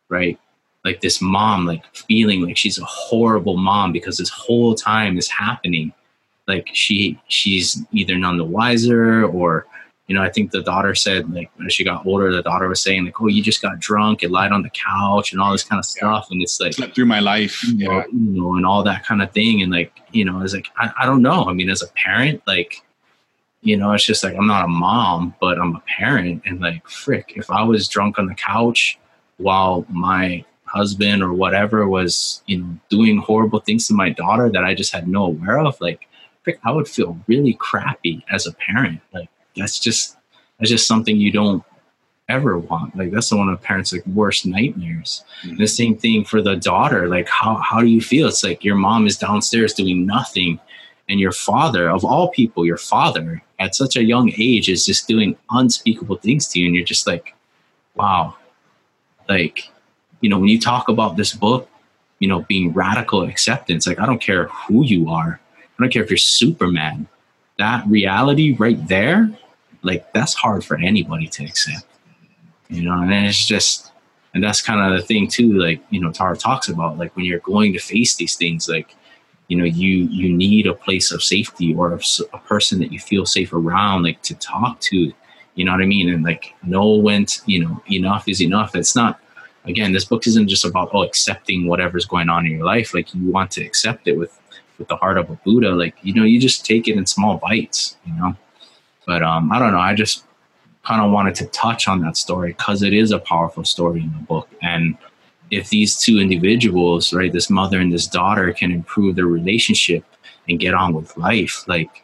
right? 0.09 0.39
Like 0.83 1.01
this 1.01 1.21
mom, 1.21 1.65
like 1.65 1.83
feeling 1.95 2.41
like 2.41 2.57
she's 2.57 2.77
a 2.77 2.85
horrible 2.85 3.57
mom 3.57 3.91
because 3.91 4.17
this 4.17 4.29
whole 4.29 4.75
time 4.75 5.17
is 5.17 5.29
happening. 5.29 5.93
Like 6.47 6.69
she, 6.73 7.19
she's 7.27 7.83
either 7.91 8.15
none 8.17 8.37
the 8.37 8.43
wiser 8.43 9.25
or 9.25 9.65
you 10.07 10.15
know, 10.15 10.21
I 10.21 10.29
think 10.29 10.51
the 10.51 10.61
daughter 10.61 10.93
said 10.93 11.33
like 11.33 11.49
as 11.65 11.73
she 11.73 11.83
got 11.83 12.05
older, 12.05 12.31
the 12.31 12.43
daughter 12.43 12.67
was 12.67 12.79
saying 12.81 13.05
like, 13.05 13.19
"Oh, 13.21 13.27
you 13.27 13.41
just 13.41 13.61
got 13.61 13.79
drunk 13.79 14.21
and 14.21 14.31
lied 14.31 14.51
on 14.51 14.61
the 14.61 14.69
couch 14.69 15.31
and 15.31 15.41
all 15.41 15.51
this 15.51 15.63
kind 15.63 15.79
of 15.79 15.85
stuff," 15.85 16.27
and 16.29 16.41
it's 16.43 16.59
like, 16.59 16.73
Slept 16.73 16.93
through 16.93 17.05
my 17.05 17.19
life. 17.19 17.63
you 17.63 17.87
know, 17.87 17.91
Yeah. 17.97 18.03
you 18.11 18.41
know, 18.41 18.55
and 18.55 18.65
all 18.65 18.83
that 18.83 19.03
kind 19.05 19.21
of 19.23 19.31
thing, 19.31 19.61
and 19.63 19.71
like, 19.71 19.91
you 20.11 20.23
know, 20.23 20.41
it's 20.41 20.53
like 20.53 20.67
I, 20.77 20.91
I 21.01 21.05
don't 21.05 21.21
know. 21.23 21.45
I 21.45 21.53
mean, 21.53 21.69
as 21.71 21.81
a 21.81 21.87
parent, 21.93 22.41
like, 22.45 22.83
you 23.61 23.75
know, 23.77 23.93
it's 23.93 24.05
just 24.05 24.23
like 24.23 24.35
I'm 24.35 24.45
not 24.47 24.65
a 24.65 24.67
mom, 24.67 25.33
but 25.41 25.57
I'm 25.57 25.75
a 25.75 25.83
parent, 25.97 26.43
and 26.45 26.61
like, 26.61 26.87
frick, 26.87 27.33
if 27.35 27.49
I 27.49 27.63
was 27.63 27.87
drunk 27.87 28.19
on 28.19 28.27
the 28.27 28.35
couch 28.35 28.99
while 29.37 29.85
my 29.89 30.45
husband 30.65 31.23
or 31.23 31.33
whatever 31.33 31.87
was, 31.87 32.43
you 32.45 32.59
know, 32.59 32.77
doing 32.89 33.17
horrible 33.17 33.59
things 33.59 33.87
to 33.87 33.93
my 33.93 34.09
daughter 34.09 34.49
that 34.51 34.63
I 34.63 34.73
just 34.75 34.91
had 34.93 35.07
no 35.07 35.25
aware 35.25 35.59
of, 35.59 35.79
like, 35.81 36.07
frick, 36.43 36.59
I 36.63 36.71
would 36.71 36.87
feel 36.87 37.17
really 37.27 37.53
crappy 37.53 38.23
as 38.31 38.45
a 38.45 38.53
parent, 38.53 38.99
like 39.13 39.29
that's 39.55 39.79
just 39.79 40.17
that's 40.59 40.69
just 40.69 40.87
something 40.87 41.17
you 41.17 41.31
don't 41.31 41.63
ever 42.29 42.57
want. 42.57 42.95
Like 42.95 43.11
that's 43.11 43.31
one 43.31 43.49
of 43.49 43.61
parents' 43.61 43.93
like 43.93 44.05
worst 44.07 44.45
nightmares. 44.45 45.23
And 45.43 45.57
the 45.57 45.67
same 45.67 45.95
thing 45.95 46.23
for 46.23 46.41
the 46.41 46.55
daughter. 46.55 47.07
Like 47.07 47.27
how 47.29 47.55
how 47.57 47.81
do 47.81 47.87
you 47.87 48.01
feel? 48.01 48.27
It's 48.27 48.43
like 48.43 48.63
your 48.63 48.75
mom 48.75 49.05
is 49.07 49.17
downstairs 49.17 49.73
doing 49.73 50.05
nothing, 50.05 50.59
and 51.09 51.19
your 51.19 51.31
father, 51.31 51.89
of 51.89 52.03
all 52.03 52.29
people, 52.29 52.65
your 52.65 52.77
father 52.77 53.41
at 53.59 53.75
such 53.75 53.95
a 53.95 54.03
young 54.03 54.31
age 54.37 54.69
is 54.69 54.85
just 54.85 55.07
doing 55.07 55.35
unspeakable 55.51 56.17
things 56.17 56.47
to 56.49 56.59
you, 56.59 56.65
and 56.67 56.75
you're 56.75 56.85
just 56.85 57.07
like, 57.07 57.35
wow. 57.95 58.35
Like, 59.29 59.69
you 60.21 60.29
know, 60.29 60.37
when 60.37 60.49
you 60.49 60.59
talk 60.59 60.89
about 60.89 61.17
this 61.17 61.33
book, 61.33 61.69
you 62.19 62.27
know, 62.27 62.41
being 62.41 62.73
radical 62.73 63.23
acceptance, 63.23 63.87
like 63.87 63.99
I 63.99 64.05
don't 64.05 64.21
care 64.21 64.47
who 64.47 64.83
you 64.85 65.09
are. 65.09 65.39
I 65.57 65.83
don't 65.83 65.91
care 65.91 66.03
if 66.03 66.09
you're 66.09 66.17
Superman. 66.17 67.07
That 67.57 67.85
reality 67.87 68.53
right 68.55 68.85
there, 68.87 69.29
like 69.85 70.11
that's 70.13 70.33
hard 70.33 70.65
for 70.65 70.77
anybody 70.77 71.27
to 71.27 71.45
accept. 71.45 71.85
You 72.69 72.83
know, 72.83 73.01
and 73.01 73.11
it's 73.13 73.45
just 73.45 73.91
and 74.33 74.43
that's 74.43 74.61
kind 74.61 74.81
of 74.81 74.99
the 74.99 75.05
thing 75.05 75.27
too, 75.27 75.53
like, 75.53 75.81
you 75.91 76.01
know, 76.01 76.11
Tara 76.11 76.35
talks 76.35 76.67
about, 76.67 76.97
like 76.97 77.15
when 77.15 77.23
you're 77.23 77.39
going 77.39 77.71
to 77.71 77.79
face 77.79 78.15
these 78.15 78.35
things, 78.35 78.67
like, 78.67 78.93
you 79.47 79.55
know, 79.55 79.63
you 79.63 80.07
you 80.07 80.35
need 80.35 80.67
a 80.67 80.73
place 80.73 81.11
of 81.11 81.23
safety 81.23 81.73
or 81.73 81.97
a 82.33 82.39
person 82.39 82.79
that 82.79 82.91
you 82.91 82.99
feel 82.99 83.25
safe 83.25 83.53
around, 83.53 84.03
like 84.03 84.21
to 84.23 84.35
talk 84.35 84.79
to, 84.81 85.13
you 85.53 85.63
know 85.63 85.71
what 85.71 85.81
I 85.81 85.85
mean? 85.85 86.13
And 86.13 86.23
like 86.23 86.53
know 86.63 86.95
when, 86.95 87.25
to, 87.25 87.41
you 87.45 87.63
know, 87.63 87.81
enough 87.89 88.27
is 88.27 88.41
enough. 88.41 88.75
It's 88.75 88.95
not 88.95 89.19
again, 89.65 89.93
this 89.93 90.05
book 90.05 90.27
isn't 90.27 90.47
just 90.47 90.65
about 90.65 90.89
oh 90.93 91.03
accepting 91.03 91.67
whatever's 91.67 92.05
going 92.05 92.29
on 92.29 92.45
in 92.45 92.53
your 92.53 92.65
life. 92.65 92.93
Like 92.93 93.13
you 93.13 93.31
want 93.31 93.51
to 93.51 93.63
accept 93.63 94.07
it 94.07 94.17
with 94.17 94.37
with 94.77 94.87
the 94.87 94.97
heart 94.97 95.17
of 95.17 95.29
a 95.29 95.35
Buddha. 95.45 95.69
Like, 95.69 95.95
you 96.01 96.13
know, 96.13 96.23
you 96.23 96.39
just 96.39 96.65
take 96.65 96.87
it 96.87 96.97
in 96.97 97.05
small 97.05 97.37
bites, 97.37 97.95
you 98.05 98.13
know. 98.13 98.35
But 99.05 99.23
um, 99.23 99.51
I 99.51 99.59
don't 99.59 99.71
know. 99.71 99.79
I 99.79 99.93
just 99.93 100.25
kind 100.83 101.01
of 101.01 101.11
wanted 101.11 101.35
to 101.35 101.45
touch 101.47 101.87
on 101.87 102.01
that 102.01 102.17
story 102.17 102.53
because 102.53 102.83
it 102.83 102.93
is 102.93 103.11
a 103.11 103.19
powerful 103.19 103.63
story 103.63 104.01
in 104.01 104.11
the 104.13 104.23
book. 104.23 104.49
And 104.61 104.97
if 105.51 105.69
these 105.69 105.97
two 105.97 106.19
individuals, 106.19 107.13
right, 107.13 107.31
this 107.31 107.49
mother 107.49 107.79
and 107.79 107.91
this 107.91 108.07
daughter, 108.07 108.51
can 108.53 108.71
improve 108.71 109.15
their 109.15 109.25
relationship 109.25 110.03
and 110.47 110.59
get 110.59 110.73
on 110.73 110.93
with 110.93 111.15
life, 111.17 111.67
like 111.67 112.03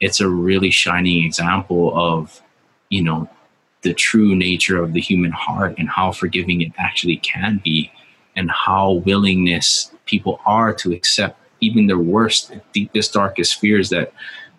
it's 0.00 0.20
a 0.20 0.28
really 0.28 0.70
shining 0.70 1.24
example 1.24 1.92
of, 1.96 2.42
you 2.88 3.02
know, 3.02 3.28
the 3.82 3.94
true 3.94 4.34
nature 4.36 4.82
of 4.82 4.92
the 4.92 5.00
human 5.00 5.32
heart 5.32 5.74
and 5.78 5.88
how 5.88 6.12
forgiving 6.12 6.60
it 6.60 6.72
actually 6.78 7.16
can 7.16 7.60
be 7.64 7.90
and 8.36 8.50
how 8.50 8.92
willingness 9.04 9.92
people 10.06 10.40
are 10.46 10.72
to 10.72 10.92
accept 10.92 11.38
even 11.60 11.86
their 11.86 11.98
worst, 11.98 12.52
deepest, 12.72 13.12
darkest 13.12 13.60
fears 13.60 13.90
that 13.90 14.12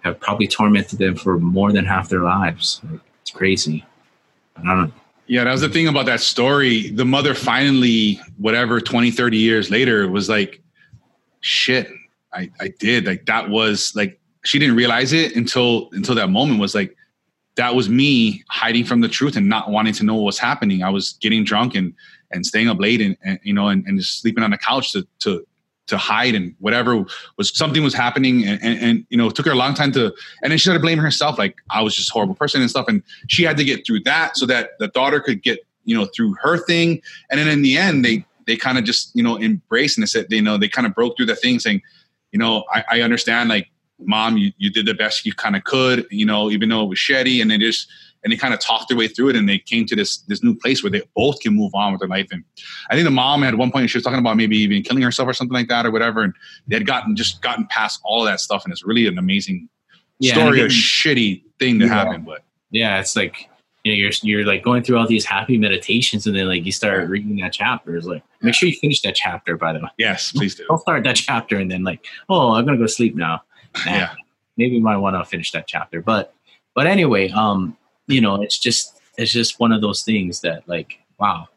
have 0.04 0.20
probably 0.20 0.48
tormented 0.48 1.00
them 1.00 1.16
for 1.16 1.40
more 1.40 1.72
than 1.72 1.86
half 1.86 2.10
their 2.10 2.22
lives. 2.22 2.82
Like, 2.90 3.02
it's 3.22 3.32
crazy. 3.32 3.86
I 4.58 4.64
don't 4.64 4.94
Yeah, 5.28 5.46
that 5.46 5.52
was 5.52 5.62
the 5.62 5.70
thing 5.70 5.88
about 5.88 6.06
that 6.08 6.20
story. 6.20 6.90
The 6.90 7.06
mother 7.06 7.34
finally, 7.34 8.20
whatever, 8.38 8.80
20, 8.80 9.12
30 9.12 9.38
years 9.38 9.70
later, 9.70 10.10
was 10.10 10.30
like, 10.30 10.62
shit, 11.40 11.90
I, 12.34 12.50
I 12.60 12.70
did. 12.80 13.06
Like 13.06 13.26
that 13.28 13.50
was 13.50 13.94
like 13.96 14.20
she 14.44 14.60
didn't 14.60 14.76
realize 14.76 15.14
it 15.14 15.36
until 15.36 15.90
until 15.94 16.16
that 16.16 16.30
moment 16.30 16.60
was 16.60 16.76
like 16.76 16.96
that 17.56 17.76
was 17.76 17.88
me 17.88 18.44
hiding 18.50 18.84
from 18.84 19.02
the 19.02 19.08
truth 19.08 19.36
and 19.36 19.48
not 19.48 19.70
wanting 19.70 19.94
to 19.94 20.04
know 20.04 20.16
what 20.16 20.24
was 20.24 20.40
happening. 20.40 20.84
I 20.84 20.90
was 20.90 21.14
getting 21.22 21.44
drunk 21.44 21.76
and 21.76 21.94
and 22.32 22.46
staying 22.46 22.68
up 22.68 22.80
late 22.80 23.02
and, 23.02 23.16
and 23.24 23.40
you 23.44 23.54
know 23.54 23.68
and, 23.68 23.86
and 23.86 24.00
just 24.00 24.22
sleeping 24.22 24.44
on 24.44 24.52
the 24.52 24.58
couch 24.58 24.92
to 24.94 25.08
to 25.20 25.46
to 25.88 25.98
hide 25.98 26.34
and 26.34 26.56
whatever 26.60 27.04
was 27.38 27.56
something 27.56 27.84
was 27.84 27.94
happening 27.94 28.46
and, 28.46 28.62
and, 28.64 28.80
and, 28.80 29.06
you 29.10 29.18
know 29.18 29.28
it 29.28 29.36
took 29.36 29.46
her 29.46 29.52
a 29.52 29.56
long 29.56 29.74
time 29.74 29.92
to 29.92 30.06
and 30.42 30.52
then 30.52 30.58
she 30.58 30.64
started 30.64 30.82
blaming 30.82 31.04
herself 31.04 31.38
like 31.38 31.58
i 31.72 31.82
was 31.82 31.94
just 31.94 32.10
a 32.10 32.14
horrible 32.14 32.36
person 32.36 32.62
and 32.62 32.70
stuff. 32.70 32.86
And 32.88 33.04
she 33.28 33.44
had 33.44 33.58
to 33.58 33.64
get 33.64 33.86
through 33.86 34.02
that 34.02 34.38
so 34.38 34.46
that 34.48 34.72
the 34.80 34.88
daughter 34.90 35.20
could 35.20 35.44
get 35.44 35.60
you 35.86 35.96
know 35.96 36.08
through 36.16 36.36
her 36.42 36.58
thing. 36.58 37.02
And 37.30 37.40
then 37.40 37.48
in 37.48 37.62
the 37.62 37.78
end 37.78 38.04
they 38.04 38.26
they 38.46 38.56
kind 38.56 38.78
of 38.78 38.84
just 38.84 39.12
you 39.16 39.24
know 39.24 39.40
embraced 39.40 39.98
and 39.98 40.04
they 40.04 40.08
said 40.08 40.28
you 40.30 40.42
know 40.42 40.58
they 40.58 40.68
kind 40.68 40.88
of 40.88 40.96
broke 40.96 41.18
through 41.18 41.28
the 41.28 41.36
thing 41.36 41.60
saying 41.60 41.82
you 42.32 42.40
know 42.40 42.66
i, 42.74 42.84
I 42.92 43.02
understand 43.02 43.50
like 43.50 43.70
mom 44.00 44.38
you, 44.38 44.52
you 44.58 44.70
did 44.70 44.86
the 44.86 44.94
best 44.94 45.26
you 45.26 45.34
kind 45.34 45.56
of 45.56 45.64
could 45.64 46.06
you 46.12 46.26
know 46.26 46.52
even 46.52 46.68
though 46.68 46.84
it 46.84 46.90
was 46.90 47.00
shitty 47.00 47.42
and 47.42 47.50
they 47.50 47.58
just 47.58 47.88
and 48.24 48.32
they 48.32 48.38
kind 48.38 48.54
of 48.54 48.60
talked 48.60 48.88
their 48.90 48.98
way 48.98 49.08
through 49.08 49.30
it 49.30 49.36
and 49.36 49.48
they 49.50 49.58
came 49.60 49.86
to 49.86 49.96
this 49.96 50.18
this 50.30 50.44
new 50.44 50.56
place 50.56 50.84
where 50.84 50.90
they 50.92 51.02
both 51.16 51.40
can 51.42 51.54
move 51.56 51.74
on 51.76 51.92
with 51.92 52.00
their 52.00 52.08
life 52.08 52.28
and 52.32 52.44
i 52.90 52.94
think 52.94 53.04
the 53.06 53.12
mom 53.12 53.44
at 53.44 53.56
one 53.56 53.72
point 53.72 53.90
she 53.90 53.98
was 53.98 54.04
talking 54.04 54.20
about 54.20 54.38
maybe 54.38 54.58
even 54.58 54.82
killing 54.82 55.04
herself 55.04 55.28
or 55.28 55.34
something 55.34 55.54
like 55.54 55.68
that 55.68 55.86
or 55.86 55.92
whatever 55.92 56.22
and 56.22 56.34
they 56.68 56.76
had 56.76 56.86
gotten 56.86 57.16
just 57.16 57.42
gotten 57.42 57.66
past 57.68 58.00
all 58.04 58.22
of 58.22 58.28
that 58.28 58.40
stuff 58.40 58.64
and 58.64 58.72
it's 58.72 58.84
really 58.86 59.08
an 59.08 59.18
amazing 59.18 59.68
Yeah, 60.20 60.34
story 60.34 60.62
a 60.62 60.66
shitty 60.68 61.44
thing 61.60 61.80
to 61.80 61.86
Yeah. 61.86 61.94
happen 61.94 62.24
but 62.24 62.44
yeah, 62.72 63.00
it's 63.00 63.16
like 63.16 63.50
you 63.84 63.92
know, 63.92 63.96
you're 63.98 64.12
you're 64.22 64.46
like 64.46 64.64
going 64.64 64.82
through 64.82 64.98
all 64.98 65.06
these 65.06 65.26
happy 65.26 65.58
meditations, 65.58 66.26
and 66.26 66.34
then 66.36 66.48
like 66.48 66.66
you 66.66 66.72
start 66.72 67.08
reading 67.10 67.36
that 67.42 67.52
chapter. 67.54 67.96
It's 67.98 68.08
like 68.08 68.24
make 68.42 68.56
sure 68.56 68.68
you 68.70 68.76
finish 68.76 69.02
that 69.02 69.14
chapter. 69.14 69.58
By 69.58 69.74
the 69.74 69.80
way, 69.80 69.90
yes 69.98 70.32
please 70.32 70.56
do 70.56 70.66
don't 70.70 70.80
start 70.80 71.04
that 71.04 71.18
chapter 71.18 71.58
and 71.58 71.70
then 71.70 71.84
like, 71.84 72.04
oh, 72.30 72.54
I'm 72.56 72.66
gonna 72.66 72.78
go 72.78 72.88
sleep 72.88 73.16
now. 73.16 73.44
Nah, 73.86 73.92
Yeah. 73.98 74.14
maybe 74.58 74.76
you 74.76 74.82
might 74.82 74.98
want 74.98 75.16
to 75.18 75.26
finish 75.26 75.52
that 75.52 75.68
chapter. 75.68 76.02
But 76.02 76.34
but 76.74 76.88
anyway, 76.88 77.30
um, 77.30 77.78
you 78.08 78.22
know, 78.22 78.42
it's 78.42 78.60
just 78.60 79.00
it's 79.18 79.32
just 79.32 79.60
one 79.60 79.72
of 79.72 79.82
those 79.82 80.04
things 80.04 80.42
that 80.42 80.68
like, 80.68 81.00
wow, 81.20 81.48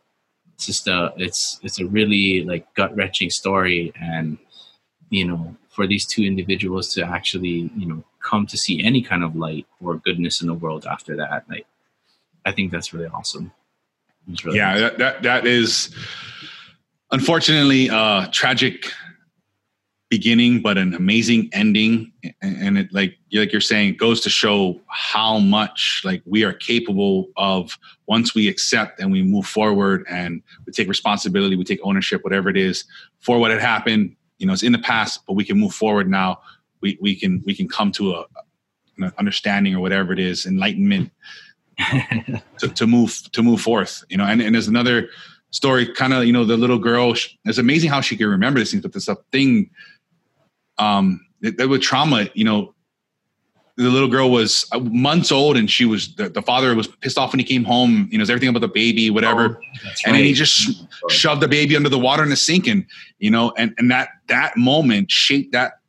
it's 0.54 0.66
just 0.66 0.88
a 0.88 1.12
it's 1.16 1.60
it's 1.62 1.80
a 1.80 1.86
really 1.86 2.44
like 2.44 2.72
gut 2.74 2.94
wrenching 2.96 3.30
story, 3.30 3.92
and 4.00 4.38
you 5.10 5.26
know, 5.26 5.56
for 5.68 5.86
these 5.86 6.06
two 6.06 6.22
individuals 6.22 6.92
to 6.94 7.04
actually 7.04 7.70
you 7.76 7.86
know 7.86 8.04
come 8.20 8.46
to 8.46 8.56
see 8.56 8.84
any 8.84 9.02
kind 9.02 9.22
of 9.22 9.36
light 9.36 9.66
or 9.80 9.96
goodness 9.96 10.40
in 10.40 10.48
the 10.48 10.54
world 10.54 10.86
after 10.86 11.16
that, 11.16 11.44
like, 11.48 11.66
I 12.44 12.52
think 12.52 12.72
that's 12.72 12.92
really 12.92 13.06
awesome. 13.06 13.52
Really 14.44 14.58
yeah 14.58 14.76
that, 14.78 14.98
that 14.98 15.22
that 15.22 15.46
is 15.46 15.94
unfortunately 17.12 17.86
a 17.86 18.28
tragic 18.32 18.90
beginning 20.16 20.62
but 20.62 20.78
an 20.78 20.94
amazing 20.94 21.50
ending. 21.52 22.10
And, 22.40 22.78
it 22.78 22.88
like 22.92 23.18
like 23.32 23.52
you're 23.52 23.60
saying 23.60 23.90
it 23.90 23.98
goes 23.98 24.20
to 24.22 24.30
show 24.30 24.80
how 24.88 25.38
much 25.38 26.00
like 26.04 26.22
we 26.24 26.42
are 26.42 26.54
capable 26.54 27.28
of 27.36 27.78
once 28.06 28.34
we 28.34 28.48
accept 28.48 28.98
and 28.98 29.12
we 29.12 29.22
move 29.22 29.46
forward 29.46 30.06
and 30.08 30.42
we 30.64 30.72
take 30.72 30.88
responsibility 30.88 31.54
we 31.54 31.64
take 31.64 31.80
ownership 31.82 32.24
whatever 32.24 32.48
it 32.48 32.56
is 32.56 32.84
for 33.20 33.38
what 33.38 33.50
had 33.50 33.60
happened 33.60 34.16
you 34.38 34.46
know 34.46 34.54
it's 34.54 34.62
in 34.62 34.72
the 34.72 34.78
past 34.78 35.20
but 35.26 35.34
we 35.34 35.44
can 35.44 35.58
move 35.58 35.74
forward 35.74 36.08
now. 36.08 36.40
We 36.80 36.98
we 37.00 37.14
can 37.14 37.42
we 37.44 37.54
can 37.54 37.68
come 37.68 37.92
to 37.92 38.14
a 38.14 38.24
an 38.98 39.12
understanding 39.18 39.74
or 39.74 39.80
whatever 39.80 40.12
it 40.14 40.18
is 40.18 40.46
enlightenment 40.46 41.10
to, 42.58 42.68
to 42.68 42.86
move 42.86 43.12
to 43.32 43.42
move 43.42 43.60
forth 43.60 44.02
you 44.08 44.16
know? 44.16 44.24
And, 44.24 44.40
and 44.40 44.54
there's 44.54 44.68
another 44.68 45.10
story 45.50 45.86
kind 45.92 46.12
of 46.12 46.24
you 46.24 46.32
know 46.32 46.44
the 46.44 46.56
little 46.56 46.78
girl 46.78 47.14
it's 47.44 47.58
amazing 47.58 47.90
how 47.90 48.00
she 48.00 48.16
can 48.16 48.28
remember 48.28 48.58
these 48.58 48.70
things 48.70 48.82
but 48.82 49.08
a 49.08 49.16
thing 49.32 49.70
um 50.78 51.20
that, 51.40 51.68
with 51.68 51.82
trauma 51.82 52.28
you 52.34 52.44
know 52.44 52.72
the 53.76 53.90
little 53.90 54.08
girl 54.08 54.30
was 54.30 54.66
uh, 54.72 54.78
months 54.78 55.30
old 55.30 55.56
and 55.56 55.70
she 55.70 55.84
was 55.84 56.14
the, 56.14 56.28
the 56.30 56.40
father 56.40 56.74
was 56.74 56.86
pissed 56.88 57.18
off 57.18 57.32
when 57.32 57.38
he 57.38 57.44
came 57.44 57.62
home 57.64 58.08
you 58.10 58.16
know 58.18 58.22
everything 58.22 58.48
about 58.48 58.60
the 58.60 58.68
baby 58.68 59.10
whatever 59.10 59.60
That's 59.84 60.04
and 60.06 60.14
then 60.14 60.22
he 60.22 60.30
right. 60.30 60.36
just 60.36 60.86
shoved 61.10 61.42
the 61.42 61.48
baby 61.48 61.76
under 61.76 61.88
the 61.90 61.98
water 61.98 62.22
in 62.22 62.30
the 62.30 62.36
sink 62.36 62.66
and 62.66 62.86
you 63.18 63.30
know 63.30 63.52
and 63.58 63.74
and 63.78 63.90
that 63.90 64.08
that 64.28 64.56
moment 64.56 65.10
shaped 65.10 65.52
that 65.52 65.80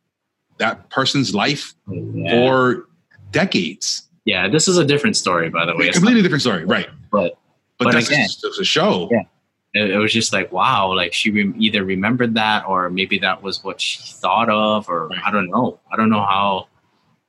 that 0.58 0.90
person's 0.90 1.34
life 1.36 1.74
Yeah. 1.90 2.32
for 2.32 2.88
decades 3.32 4.04
Yeah, 4.26 4.48
this 4.50 4.68
is 4.68 4.78
a 4.78 4.84
different 4.86 5.16
story, 5.16 5.50
by 5.50 5.66
the 5.66 5.76
way. 5.76 5.86
It's 5.88 5.98
completely 5.98 6.22
different 6.22 6.42
story 6.42 6.66
right 6.66 6.90
but 7.12 7.38
but, 7.78 7.86
But 7.86 7.94
that's 7.94 8.08
again- 8.08 8.28
just, 8.28 8.44
a 8.60 8.66
show 8.66 9.08
Yeah. 9.12 9.24
It, 9.74 9.92
it 9.92 9.98
was 9.98 10.14
just 10.14 10.34
like, 10.34 10.52
wow, 10.52 10.94
like 10.94 11.14
she 11.14 11.30
re- 11.32 11.54
either 11.58 11.84
remembered 11.84 12.34
that 12.36 12.66
or 12.68 12.90
maybe 12.90 13.20
that 13.20 13.42
was 13.44 13.64
what 13.64 13.80
she 13.82 14.00
thought 14.04 14.50
of, 14.50 14.90
or. 14.90 15.10
I 15.26 15.32
don't 15.32 15.50
know. 15.50 15.80
I 15.92 15.96
don't 15.98 16.10
know 16.10 16.26
how, 16.26 16.68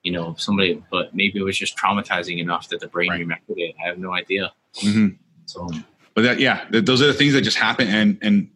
you 0.02 0.12
know, 0.12 0.34
somebody, 0.38 0.82
but 0.90 1.14
maybe 1.14 1.38
it 1.38 1.42
was 1.42 1.58
just 1.58 1.76
traumatizing 1.76 2.38
enough 2.38 2.68
that 2.68 2.80
the 2.80 2.88
brain 2.88 3.10
Right. 3.10 3.20
remembered 3.20 3.58
it. 3.58 3.74
I 3.82 3.88
have 3.88 3.98
no 3.98 4.12
idea. 4.14 4.52
Mhm. 4.82 5.16
So, 5.46 5.68
but 6.14 6.22
that 6.22 6.40
yeah 6.40 6.64
th- 6.70 6.84
those 6.84 7.00
are 7.00 7.06
the 7.06 7.14
things 7.14 7.32
that 7.32 7.42
just 7.42 7.56
happen 7.56 7.88
and 7.88 8.18
and 8.22 8.48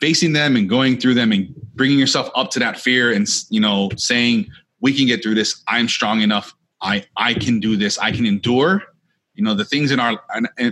facing 0.00 0.32
them 0.34 0.54
and 0.56 0.68
going 0.68 0.98
through 0.98 1.14
them 1.14 1.32
and 1.32 1.54
bringing 1.74 1.98
yourself 1.98 2.30
up 2.34 2.50
to 2.50 2.58
that 2.58 2.78
fear 2.78 3.12
and 3.12 3.26
you 3.48 3.60
know 3.60 3.88
saying 3.96 4.46
we 4.80 4.92
can 4.92 5.06
get 5.06 5.22
through 5.22 5.34
this 5.34 5.62
i'm 5.68 5.88
strong 5.88 6.20
enough 6.20 6.54
i 6.82 7.02
i 7.16 7.32
can 7.32 7.58
do 7.60 7.76
this 7.76 7.98
i 8.00 8.10
can 8.12 8.26
endure 8.26 8.82
you 9.36 9.44
know 9.44 9.54
the 9.54 9.64
things 9.64 9.90
in 9.90 10.00
our 10.00 10.20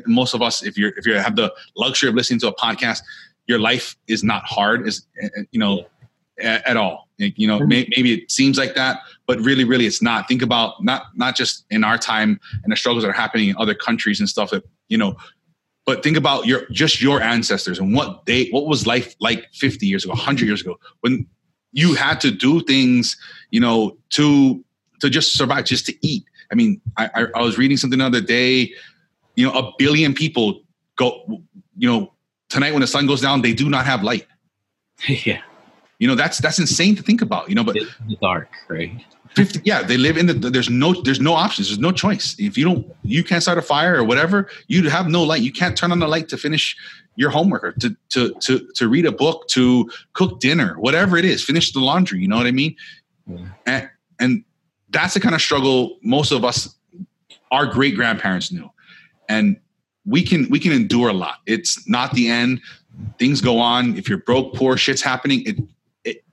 most 0.07 0.35
of 0.35 0.43
us 0.43 0.63
if 0.63 0.77
you're 0.77 0.93
if 0.97 1.07
you 1.07 1.15
have 1.15 1.37
the 1.37 1.53
luxury 1.77 2.09
of 2.09 2.15
listening 2.15 2.41
to 2.41 2.49
a 2.49 2.55
podcast 2.55 3.03
your 3.47 3.59
life 3.59 3.97
is 4.09 4.25
not 4.25 4.45
hard 4.45 4.87
is 4.89 5.07
you 5.53 5.61
know 5.61 5.87
a- 6.41 6.69
at 6.69 6.77
all. 6.77 7.09
You 7.19 7.47
know 7.47 7.61
may, 7.61 7.87
maybe 7.97 8.13
it 8.13 8.31
seems 8.31 8.59
like 8.59 8.75
that 8.75 8.99
but 9.27 9.39
really 9.39 9.63
really 9.63 9.87
it's 9.87 10.03
not. 10.03 10.27
Think 10.27 10.43
about 10.43 10.83
not 10.83 11.05
not 11.15 11.37
just 11.37 11.65
in 11.71 11.85
our 11.85 11.97
time 11.97 12.41
and 12.65 12.73
the 12.73 12.77
struggles 12.77 13.05
that 13.05 13.11
are 13.11 13.13
happening 13.13 13.51
in 13.51 13.57
other 13.57 13.75
countries 13.75 14.19
and 14.19 14.29
stuff 14.29 14.51
that 14.51 14.65
you 14.89 14.99
know 14.99 15.15
but 15.87 16.03
think 16.03 16.17
about 16.17 16.47
your 16.47 16.67
just 16.71 17.01
your 17.01 17.23
ancestors 17.23 17.79
and 17.79 17.95
what 17.95 18.27
they 18.27 18.49
what 18.49 18.67
was 18.67 18.85
life 18.85 19.15
like 19.21 19.47
50 19.55 19.87
years 19.87 20.05
ago 20.05 20.13
100 20.13 20.47
years 20.47 20.61
ago 20.61 20.79
when 21.01 21.27
you 21.73 21.95
had 21.95 22.21
to 22.23 22.33
do 22.33 22.61
things 22.63 23.17
you 23.51 23.61
know 23.61 23.97
to 24.11 24.65
to 25.01 25.09
just 25.09 25.37
survive 25.37 25.67
just 25.67 25.87
to 25.87 25.95
eat 26.07 26.25
i 26.55 26.57
mean 26.61 26.81
i 26.97 27.05
i, 27.19 27.21
I 27.35 27.43
was 27.43 27.59
reading 27.59 27.77
something 27.77 27.99
the 27.99 28.07
other 28.07 28.21
day 28.39 28.73
you 29.37 29.45
know 29.47 29.53
a 29.53 29.73
billion 29.79 30.15
people 30.15 30.47
go 30.97 31.09
you 31.77 31.89
know 31.91 32.15
tonight 32.49 32.73
when 32.73 32.81
the 32.81 32.87
sun 32.87 33.07
goes 33.07 33.21
down 33.21 33.43
they 33.43 33.53
do 33.53 33.69
not 33.69 33.85
have 33.85 34.03
light. 34.03 34.27
Yeah, 35.09 35.43
you 35.99 36.07
know 36.09 36.15
that's 36.15 36.39
that's 36.39 36.59
insane 36.59 36.95
to 36.97 37.03
think 37.03 37.21
about 37.21 37.49
you 37.49 37.55
know 37.57 37.65
but 37.65 37.77
it's 37.77 37.91
dark, 38.23 38.49
right? 38.69 38.93
50 39.35 39.61
yeah 39.65 39.83
they 39.83 39.97
live 39.97 40.17
in 40.17 40.27
the 40.27 40.35
there's 40.35 40.71
no 40.71 40.95
there's 41.03 41.21
no 41.21 41.35
options 41.35 41.67
there's 41.69 41.81
no 41.81 41.91
choice. 41.91 42.37
If 42.39 42.57
you 42.57 42.65
don't 42.65 42.87
you 43.03 43.25
can't 43.25 43.43
start 43.43 43.59
a 43.59 43.63
fire 43.63 43.97
or 43.97 44.05
whatever 44.05 44.49
you 44.69 44.89
have 44.89 45.09
no 45.09 45.25
light. 45.25 45.43
You 45.43 45.53
can't 45.53 45.77
turn 45.77 45.91
on 45.91 45.99
the 45.99 46.07
light 46.07 46.29
to 46.29 46.37
finish 46.37 46.77
your 47.17 47.31
homework 47.31 47.65
or 47.65 47.73
to 47.73 47.97
to 48.11 48.33
to 48.47 48.53
to 48.77 48.89
read 48.89 49.05
a 49.05 49.13
book 49.13 49.49
to 49.49 49.91
cook 50.13 50.39
dinner 50.39 50.79
whatever 50.79 51.17
it 51.17 51.25
is 51.25 51.45
finish 51.45 51.73
the 51.73 51.81
laundry 51.81 52.21
you 52.21 52.29
know 52.29 52.37
what 52.37 52.47
i 52.47 52.53
mean? 52.53 52.77
Yeah. 53.27 53.49
and 53.67 53.91
and 54.21 54.45
that's 54.95 55.13
the 55.15 55.21
kind 55.21 55.35
of 55.35 55.43
struggle 55.43 55.99
most 56.03 56.31
of 56.31 56.45
us 56.45 56.75
our 57.51 57.67
great 57.67 57.95
grandparents 57.95 58.51
knew. 58.51 58.71
And 59.29 59.59
we 60.07 60.23
can 60.23 60.49
we 60.49 60.59
can 60.59 60.73
endure 60.73 61.09
a 61.09 61.13
lot. 61.13 61.39
It's 61.47 61.87
not 61.89 62.13
the 62.13 62.29
end. 62.29 62.61
Things 63.19 63.41
go 63.41 63.59
on. 63.59 63.97
If 63.97 64.09
you're 64.09 64.19
broke 64.19 64.55
poor 64.55 64.77
shit's 64.77 65.03
happening 65.03 65.43
it, 65.47 65.57
it 66.05 66.25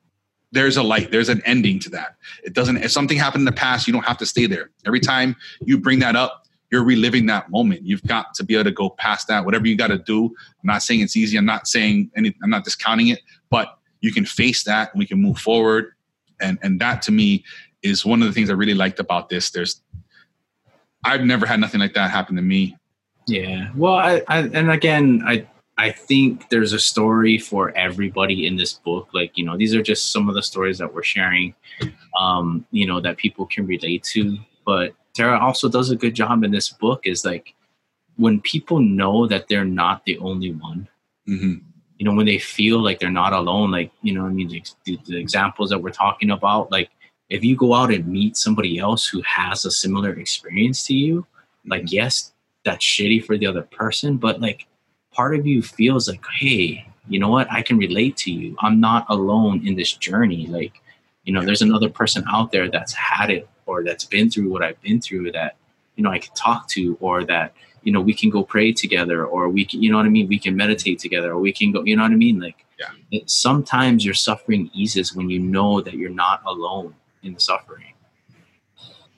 there's 0.51 0.78
a 0.78 0.84
light 0.84 1.12
there's 1.12 1.30
an 1.30 1.41
ending 1.45 1.80
to 1.80 1.89
that. 1.89 2.16
It 2.43 2.53
doesn't 2.53 2.78
if 2.78 2.91
something 2.91 3.18
happened 3.18 3.41
in 3.41 3.45
the 3.45 3.51
past 3.51 3.88
you 3.88 3.93
don't 3.93 4.05
have 4.05 4.18
to 4.20 4.26
stay 4.26 4.45
there. 4.45 4.70
Every 4.86 4.99
time 4.99 5.36
you 5.66 5.78
bring 5.78 5.99
that 5.99 6.16
up 6.16 6.45
you're 6.72 6.84
reliving 6.86 7.26
that 7.26 7.49
moment. 7.49 7.86
You've 7.86 8.03
got 8.03 8.34
to 8.36 8.45
be 8.45 8.53
able 8.53 8.64
to 8.64 8.72
go 8.72 8.91
past 8.91 9.28
that. 9.28 9.43
Whatever 9.43 9.68
you 9.68 9.76
got 9.76 9.88
to 9.88 9.97
do 9.97 10.26
i'm 10.26 10.66
not 10.66 10.84
saying 10.84 11.01
it's 11.01 11.18
easy 11.18 11.38
i'm 11.38 11.45
not 11.45 11.68
saying 11.68 12.12
any 12.16 12.36
i'm 12.43 12.49
not 12.49 12.64
discounting 12.64 13.07
it 13.07 13.22
but 13.49 13.78
you 14.01 14.12
can 14.12 14.26
face 14.26 14.64
that 14.64 14.91
and 14.93 14.99
we 14.99 15.05
can 15.05 15.22
move 15.22 15.38
forward. 15.38 15.93
And 16.39 16.57
and 16.62 16.80
that 16.82 17.01
to 17.03 17.12
me 17.12 17.43
is 17.84 18.06
one 18.06 18.22
of 18.22 18.28
the 18.28 18.34
things 18.34 18.50
i 18.50 18.54
really 18.54 18.74
liked 18.74 19.00
about 19.00 19.30
this 19.30 19.50
there's 19.52 19.82
I've 21.04 21.22
never 21.24 21.46
had 21.46 21.60
nothing 21.60 21.80
like 21.80 21.94
that 21.94 22.12
happen 22.12 22.36
to 22.36 22.42
me. 22.42 22.78
Yeah. 23.28 23.72
Well, 23.76 23.96
I, 23.96 24.22
I 24.28 24.40
and 24.54 24.72
again, 24.72 25.24
I 25.26 25.48
I 25.78 25.92
think 25.92 26.50
there's 26.50 26.74
a 26.74 26.80
story 26.80 27.38
for 27.38 27.76
everybody 27.76 28.46
in 28.46 28.56
this 28.56 28.74
book. 28.74 29.10
Like, 29.14 29.38
you 29.38 29.46
know, 29.46 29.58
these 29.58 29.74
are 29.74 29.82
just 29.82 30.12
some 30.12 30.30
of 30.30 30.36
the 30.36 30.44
stories 30.44 30.78
that 30.78 30.94
we're 30.94 31.04
sharing, 31.04 31.56
um, 32.20 32.66
you 32.72 32.86
know, 32.86 33.00
that 33.00 33.18
people 33.18 33.46
can 33.46 33.66
relate 33.66 34.04
to. 34.12 34.38
But 34.66 34.94
Tara 35.14 35.40
also 35.40 35.70
does 35.70 35.90
a 35.90 35.96
good 35.96 36.14
job 36.14 36.44
in 36.44 36.52
this 36.52 36.70
book 36.70 37.02
is 37.06 37.26
like 37.26 37.56
when 38.18 38.42
people 38.42 38.80
know 38.80 39.26
that 39.28 39.48
they're 39.48 39.66
not 39.66 40.06
the 40.06 40.18
only 40.20 40.52
one, 40.54 40.88
hmm 41.26 41.56
you 41.98 42.06
know, 42.06 42.16
when 42.16 42.26
they 42.26 42.40
feel 42.40 42.82
like 42.82 43.00
they're 43.00 43.12
not 43.12 43.32
alone, 43.32 43.70
like, 43.70 43.92
you 44.02 44.12
know, 44.12 44.26
I 44.26 44.30
mean, 44.30 44.50
the, 44.86 44.98
the 45.06 45.20
examples 45.20 45.70
that 45.70 45.78
we're 45.78 45.92
talking 45.92 46.32
about, 46.32 46.72
like, 46.72 46.90
if 47.32 47.46
you 47.46 47.56
go 47.56 47.74
out 47.74 47.94
and 47.94 48.06
meet 48.06 48.36
somebody 48.36 48.78
else 48.78 49.08
who 49.08 49.22
has 49.22 49.64
a 49.64 49.72
similar 49.72 50.12
experience 50.20 50.86
to 50.86 50.94
you, 50.94 51.26
like, 51.66 51.84
mm-hmm. 51.84 51.96
yes, 51.96 52.34
that's 52.66 52.86
shitty 52.86 53.26
for 53.26 53.38
the 53.38 53.48
other 53.48 53.62
person, 53.62 54.18
but 54.18 54.42
like, 54.42 54.68
part 55.14 55.34
of 55.34 55.48
you 55.48 55.62
feels 55.62 56.10
like, 56.10 56.24
hey, 56.40 56.86
you 57.08 57.20
know 57.20 57.30
what? 57.30 57.50
I 57.50 57.62
can 57.62 57.78
relate 57.78 58.18
to 58.18 58.32
you. 58.32 58.56
I'm 58.60 58.82
not 58.82 59.06
alone 59.10 59.66
in 59.66 59.76
this 59.76 59.94
journey. 59.94 60.46
Like, 60.48 60.74
you 61.24 61.34
know, 61.34 61.44
there's 61.44 61.62
another 61.62 61.90
person 61.90 62.24
out 62.30 62.52
there 62.52 62.70
that's 62.70 62.94
had 62.94 63.30
it 63.30 63.48
or 63.66 63.84
that's 63.84 64.04
been 64.04 64.30
through 64.30 64.50
what 64.50 64.62
I've 64.62 64.82
been 64.82 65.00
through 65.00 65.32
that, 65.32 65.56
you 65.96 66.04
know, 66.04 66.12
I 66.12 66.20
can 66.20 66.34
talk 66.34 66.68
to 66.70 66.98
or 67.00 67.24
that, 67.26 67.54
you 67.84 67.94
know, 67.94 68.02
we 68.02 68.14
can 68.14 68.30
go 68.30 68.44
pray 68.44 68.74
together 68.74 69.26
or 69.26 69.48
we 69.48 69.64
can, 69.64 69.82
you 69.82 69.90
know 69.90 69.98
what 69.98 70.06
I 70.06 70.10
mean? 70.10 70.28
We 70.28 70.38
can 70.38 70.56
meditate 70.56 71.00
together 71.00 71.32
or 71.32 71.40
we 71.40 71.54
can 71.54 71.72
go, 71.72 71.82
you 71.84 71.96
know 71.96 72.04
what 72.04 72.12
I 72.12 72.16
mean? 72.16 72.40
Like, 72.42 72.66
Yeah. 72.78 72.92
it, 73.12 73.30
sometimes 73.30 74.04
your 74.04 74.16
suffering 74.16 74.70
eases 74.74 75.16
when 75.16 75.30
you 75.30 75.40
know 75.40 75.80
that 75.82 75.94
you're 75.94 76.10
not 76.26 76.42
alone 76.46 76.94
in 77.24 77.34
the 77.34 77.40
suffering. 77.40 77.94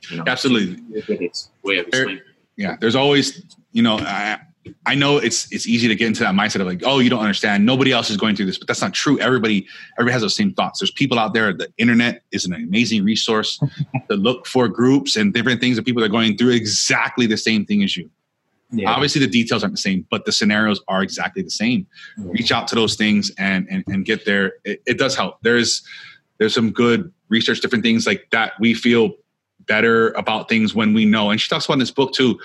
You 0.09 0.17
know, 0.17 0.23
Absolutely. 0.27 0.83
it's 0.97 1.07
a 1.09 1.15
good 1.15 1.23
ex- 1.23 1.49
way 1.63 1.77
of 1.77 1.89
There- 1.91 2.19
Yeah. 2.57 2.75
There's 2.79 2.95
always, 2.95 3.43
you 3.71 3.81
know, 3.81 3.97
I, 3.99 4.39
I 4.85 4.95
know 4.95 5.17
it's 5.17 5.51
it's 5.51 5.67
easy 5.67 5.87
to 5.89 5.95
get 5.95 6.07
into 6.07 6.21
that 6.21 6.33
mindset 6.33 6.61
of 6.61 6.67
like, 6.67 6.83
oh, 6.85 6.99
you 6.99 7.09
don't 7.09 7.19
understand. 7.19 7.65
Nobody 7.65 7.91
else 7.91 8.09
is 8.09 8.15
going 8.15 8.35
through 8.35 8.45
this, 8.45 8.57
but 8.57 8.67
that's 8.67 8.81
not 8.81 8.93
true. 8.93 9.19
Everybody, 9.19 9.67
everybody 9.97 10.13
has 10.13 10.21
those 10.21 10.35
same 10.35 10.53
thoughts. 10.53 10.79
There's 10.79 10.91
people 10.91 11.19
out 11.19 11.33
there. 11.33 11.51
The 11.53 11.67
internet 11.77 12.23
is 12.31 12.45
an 12.45 12.53
amazing 12.53 13.03
resource 13.03 13.59
to 14.09 14.15
look 14.15 14.45
for 14.45 14.67
groups 14.69 15.15
and 15.17 15.33
different 15.33 15.59
things 15.59 15.75
that 15.75 15.83
people 15.83 16.01
are 16.03 16.07
going 16.09 16.37
through 16.37 16.51
exactly 16.51 17.25
the 17.25 17.35
same 17.37 17.65
thing 17.65 17.83
as 17.83 17.97
you. 17.97 18.09
Yeah. 18.71 18.89
Obviously, 18.89 19.19
the 19.19 19.27
details 19.27 19.63
aren't 19.63 19.75
the 19.75 19.81
same, 19.81 20.07
but 20.09 20.25
the 20.25 20.31
scenarios 20.31 20.81
are 20.87 21.03
exactly 21.03 21.43
the 21.43 21.49
same. 21.51 21.85
Reach 22.17 22.51
out 22.51 22.67
to 22.69 22.75
those 22.75 22.95
things 22.95 23.31
and 23.37 23.67
and, 23.69 23.83
and 23.87 24.05
get 24.05 24.25
there. 24.25 24.53
It, 24.63 24.81
it 24.85 24.97
does 24.97 25.15
help. 25.15 25.39
There's 25.41 25.83
there's 26.37 26.53
some 26.53 26.71
good 26.71 27.11
research, 27.33 27.59
different 27.59 27.83
things 27.83 28.05
like 28.07 28.27
that. 28.31 28.53
We 28.59 28.73
feel 28.73 29.11
better 29.65 30.11
about 30.11 30.47
things 30.47 30.73
when 30.75 30.93
we 30.93 31.03
know. 31.03 31.31
And 31.31 31.41
she 31.41 31.49
talks 31.49 31.65
about 31.65 31.73
in 31.73 31.79
this 31.79 31.91
book 31.91 32.13
too. 32.13 32.39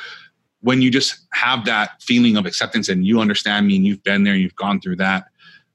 When 0.60 0.82
you 0.82 0.90
just 0.90 1.26
have 1.32 1.64
that 1.66 2.02
feeling 2.02 2.36
of 2.36 2.46
acceptance 2.46 2.88
and 2.88 3.06
you 3.06 3.20
understand 3.20 3.66
me 3.68 3.76
and 3.76 3.86
you've 3.86 4.02
been 4.02 4.24
there 4.24 4.34
and 4.34 4.42
you've 4.42 4.56
gone 4.56 4.80
through 4.80 4.96
that, 4.96 5.26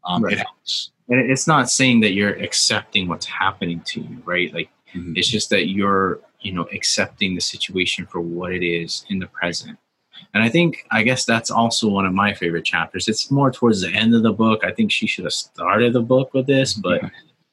um, 0.04 0.24
Right. 0.24 0.34
it 0.34 0.40
helps. 0.40 0.92
And 1.10 1.20
it's 1.32 1.48
not 1.48 1.70
saying 1.70 2.02
that 2.02 2.14
you're 2.14 2.36
accepting 2.48 3.08
what's 3.08 3.26
happening 3.26 3.82
to 3.92 4.02
you, 4.02 4.22
right? 4.26 4.54
Like 4.54 4.70
Mhm. 4.94 5.18
it's 5.18 5.30
just 5.30 5.50
that 5.52 5.68
you're, 5.70 6.20
you 6.42 6.52
know, 6.52 6.68
accepting 6.74 7.36
the 7.36 7.42
situation 7.42 8.06
for 8.08 8.20
what 8.20 8.52
it 8.52 8.66
is 8.66 9.06
in 9.10 9.20
the 9.20 9.28
present. 9.28 9.78
And 10.34 10.44
I 10.44 10.50
think, 10.50 10.86
I 10.92 11.04
guess 11.04 11.26
that's 11.26 11.52
also 11.52 11.88
one 11.88 12.06
of 12.06 12.14
my 12.14 12.34
favorite 12.34 12.66
chapters. 12.66 13.08
It's 13.08 13.30
more 13.32 13.52
towards 13.52 13.82
the 13.82 13.90
end 13.90 14.16
of 14.16 14.24
the 14.24 14.32
book. 14.32 14.64
I 14.64 14.72
think 14.72 14.92
she 14.92 15.08
should 15.08 15.26
have 15.26 15.34
started 15.34 15.94
the 15.94 16.02
book 16.02 16.34
with 16.34 16.48
this, 16.48 16.74
but 16.74 17.02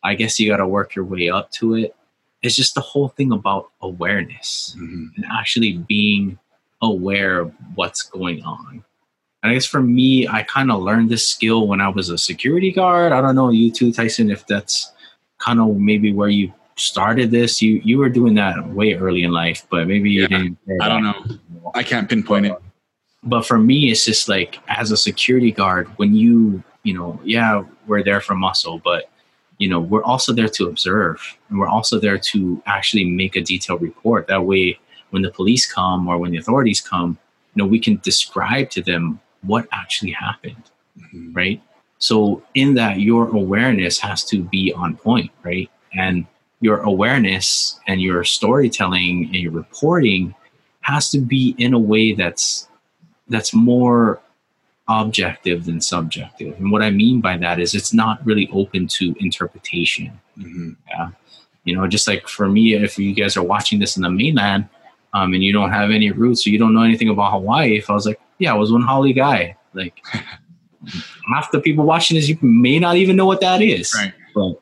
I 0.02 0.14
guess 0.14 0.38
you 0.40 0.48
got 0.50 0.58
to 0.58 0.66
work 0.68 0.94
your 0.94 1.04
way 1.04 1.28
up 1.30 1.50
to 1.52 1.74
it. 1.74 1.94
It's 2.42 2.56
just 2.56 2.74
the 2.74 2.80
whole 2.80 3.08
thing 3.08 3.32
about 3.32 3.70
awareness 3.82 4.74
Mhm. 4.78 5.16
and 5.16 5.24
actually 5.30 5.72
being 5.88 6.38
aware 6.80 7.40
of 7.40 7.52
what's 7.74 8.02
going 8.02 8.42
on. 8.42 8.82
And 9.42 9.50
I 9.50 9.54
guess 9.54 9.66
for 9.66 9.82
me, 9.82 10.26
I 10.28 10.42
kind 10.42 10.70
of 10.70 10.82
learned 10.82 11.10
this 11.10 11.26
skill 11.26 11.66
when 11.66 11.80
I 11.80 11.88
was 11.88 12.08
a 12.08 12.18
security 12.18 12.72
guard. 12.72 13.12
I 13.12 13.20
don't 13.20 13.34
know 13.34 13.50
you 13.50 13.70
too, 13.70 13.92
Tyson, 13.92 14.30
if 14.30 14.46
that's 14.46 14.90
kind 15.38 15.60
of 15.60 15.76
maybe 15.76 16.12
where 16.12 16.28
you 16.28 16.52
started 16.76 17.30
this. 17.30 17.60
You 17.60 17.80
you 17.84 17.98
were 17.98 18.08
doing 18.08 18.34
that 18.34 18.68
way 18.70 18.94
early 18.94 19.22
in 19.22 19.32
life, 19.32 19.66
but 19.70 19.86
maybe 19.86 20.10
you 20.10 20.22
Yeah, 20.22 20.28
didn't. 20.28 20.58
I 20.80 20.88
don't 20.88 21.02
know. 21.02 21.38
I 21.74 21.82
can't 21.82 22.08
pinpoint 22.08 22.46
it. 22.46 22.56
But 23.22 23.44
for 23.46 23.58
me, 23.58 23.90
it's 23.90 24.04
just 24.06 24.28
like 24.30 24.58
as 24.68 24.90
a 24.90 24.96
security 24.96 25.52
guard, 25.52 25.88
when 25.96 26.14
you 26.14 26.62
you 26.82 26.94
know, 26.94 27.20
yeah, 27.22 27.62
we're 27.86 28.02
there 28.02 28.22
for 28.22 28.34
muscle, 28.34 28.80
but 28.82 29.10
you 29.60 29.68
know, 29.68 29.78
we're 29.78 30.02
also 30.02 30.32
there 30.32 30.48
to 30.48 30.66
observe, 30.66 31.36
and 31.48 31.58
we're 31.60 31.68
also 31.68 32.00
there 32.00 32.18
to 32.18 32.62
actually 32.66 33.04
make 33.04 33.36
a 33.36 33.42
detailed 33.42 33.82
report. 33.82 34.26
That 34.26 34.46
way, 34.46 34.78
when 35.10 35.22
the 35.22 35.30
police 35.30 35.70
come 35.70 36.08
or 36.08 36.16
when 36.18 36.32
the 36.32 36.38
authorities 36.38 36.80
come, 36.80 37.18
you 37.54 37.62
know, 37.62 37.68
we 37.68 37.78
can 37.78 38.00
describe 38.02 38.70
to 38.70 38.82
them 38.82 39.20
what 39.42 39.68
actually 39.70 40.12
happened, 40.12 40.64
Mhm. 40.98 41.36
right? 41.36 41.60
So, 41.98 42.42
in 42.54 42.74
that, 42.74 43.00
your 43.00 43.28
awareness 43.28 43.98
has 44.00 44.24
to 44.24 44.42
be 44.42 44.72
on 44.72 44.96
point, 44.96 45.30
right? 45.42 45.68
And 45.94 46.26
your 46.62 46.78
awareness 46.78 47.78
and 47.86 48.00
your 48.00 48.24
storytelling 48.24 49.26
and 49.26 49.36
your 49.36 49.52
reporting 49.52 50.34
has 50.80 51.10
to 51.10 51.18
be 51.20 51.54
in 51.58 51.74
a 51.74 51.78
way 51.78 52.12
that's 52.14 52.66
that's 53.28 53.52
more 53.54 54.20
objective 54.90 55.64
than 55.66 55.80
subjective. 55.80 56.54
And 56.58 56.70
what 56.72 56.82
I 56.82 56.90
mean 56.90 57.20
by 57.20 57.36
that 57.38 57.60
is 57.60 57.74
it's 57.74 57.92
not 57.94 58.24
really 58.26 58.48
open 58.52 58.86
to 58.98 59.14
interpretation 59.20 60.10
Mhm. 60.38 60.76
you 61.64 61.76
know 61.76 61.86
just 61.86 62.08
like 62.08 62.26
for 62.26 62.48
me 62.48 62.74
if 62.74 62.98
you 62.98 63.12
guys 63.14 63.36
are 63.36 63.42
watching 63.54 63.78
this 63.78 63.96
in 63.96 64.02
the 64.02 64.10
mainland 64.10 64.66
um, 65.12 65.34
and 65.34 65.42
you 65.44 65.52
don't 65.52 65.70
have 65.70 65.90
any 65.90 66.10
roots 66.10 66.46
or 66.46 66.50
you 66.50 66.58
don't 66.58 66.72
know 66.72 66.82
anything 66.82 67.10
about 67.10 67.30
hawaii 67.32 67.76
if 67.76 67.90
i 67.90 67.92
was 67.92 68.06
like 68.06 68.18
yeah 68.38 68.50
i 68.54 68.56
was 68.56 68.72
one 68.72 68.80
haole 68.80 69.12
guy 69.12 69.54
like 69.74 70.00
half 71.34 71.50
the 71.52 71.60
people 71.60 71.84
watching 71.84 72.16
this 72.16 72.28
you 72.28 72.38
may 72.40 72.78
not 72.78 72.96
even 72.96 73.16
know 73.16 73.26
what 73.26 73.40
that 73.42 73.60
is 73.60 73.94
Right. 73.94 74.14
but 74.34 74.54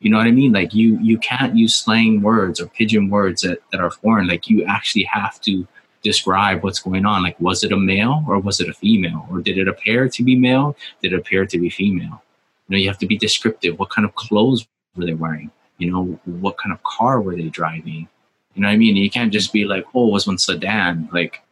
you 0.00 0.10
know 0.10 0.18
what 0.18 0.26
i 0.26 0.30
mean 0.30 0.52
like 0.52 0.74
you 0.74 0.98
you 1.00 1.16
can't 1.18 1.56
use 1.56 1.74
slang 1.74 2.20
words 2.20 2.60
or 2.60 2.66
pidgin 2.66 3.08
words 3.08 3.40
that, 3.42 3.58
that 3.70 3.80
are 3.80 3.90
foreign 3.90 4.26
like 4.28 4.50
you 4.50 4.64
actually 4.64 5.04
have 5.04 5.40
to 5.42 5.66
describe 6.02 6.62
what's 6.62 6.80
going 6.80 7.06
on? 7.06 7.22
Like 7.22 7.40
was 7.40 7.64
it 7.64 7.72
a 7.72 7.76
male 7.76 8.24
or 8.28 8.38
was 8.38 8.60
it 8.60 8.68
a 8.68 8.74
female? 8.74 9.26
Or 9.30 9.40
did 9.40 9.58
it 9.58 9.68
appear 9.68 10.08
to 10.08 10.22
be 10.22 10.36
male? 10.36 10.76
Did 11.00 11.12
it 11.12 11.18
appear 11.18 11.46
to 11.46 11.58
be 11.58 11.70
female? 11.70 12.22
You 12.68 12.76
know 12.76 12.78
you 12.78 12.88
have 12.88 12.98
to 12.98 13.06
be 13.06 13.16
descriptive. 13.16 13.78
What 13.78 13.90
kind 13.90 14.04
of 14.04 14.14
clothes 14.14 14.66
were 14.96 15.06
they 15.06 15.14
wearing? 15.14 15.50
You 15.78 15.90
know 15.90 16.04
what 16.24 16.58
kind 16.58 16.72
of 16.72 16.82
car 16.82 17.20
were 17.20 17.36
they 17.36 17.48
driving? 17.48 18.08
You 18.54 18.62
know 18.62 18.68
what 18.68 18.74
i 18.74 18.76
mean? 18.76 18.96
You 18.96 19.10
can't 19.10 19.32
just 19.32 19.52
be 19.52 19.64
like 19.64 19.84
oh 19.94 20.08
it 20.08 20.12
was 20.12 20.26
one 20.26 20.38
sedan. 20.38 21.08
Like 21.12 21.42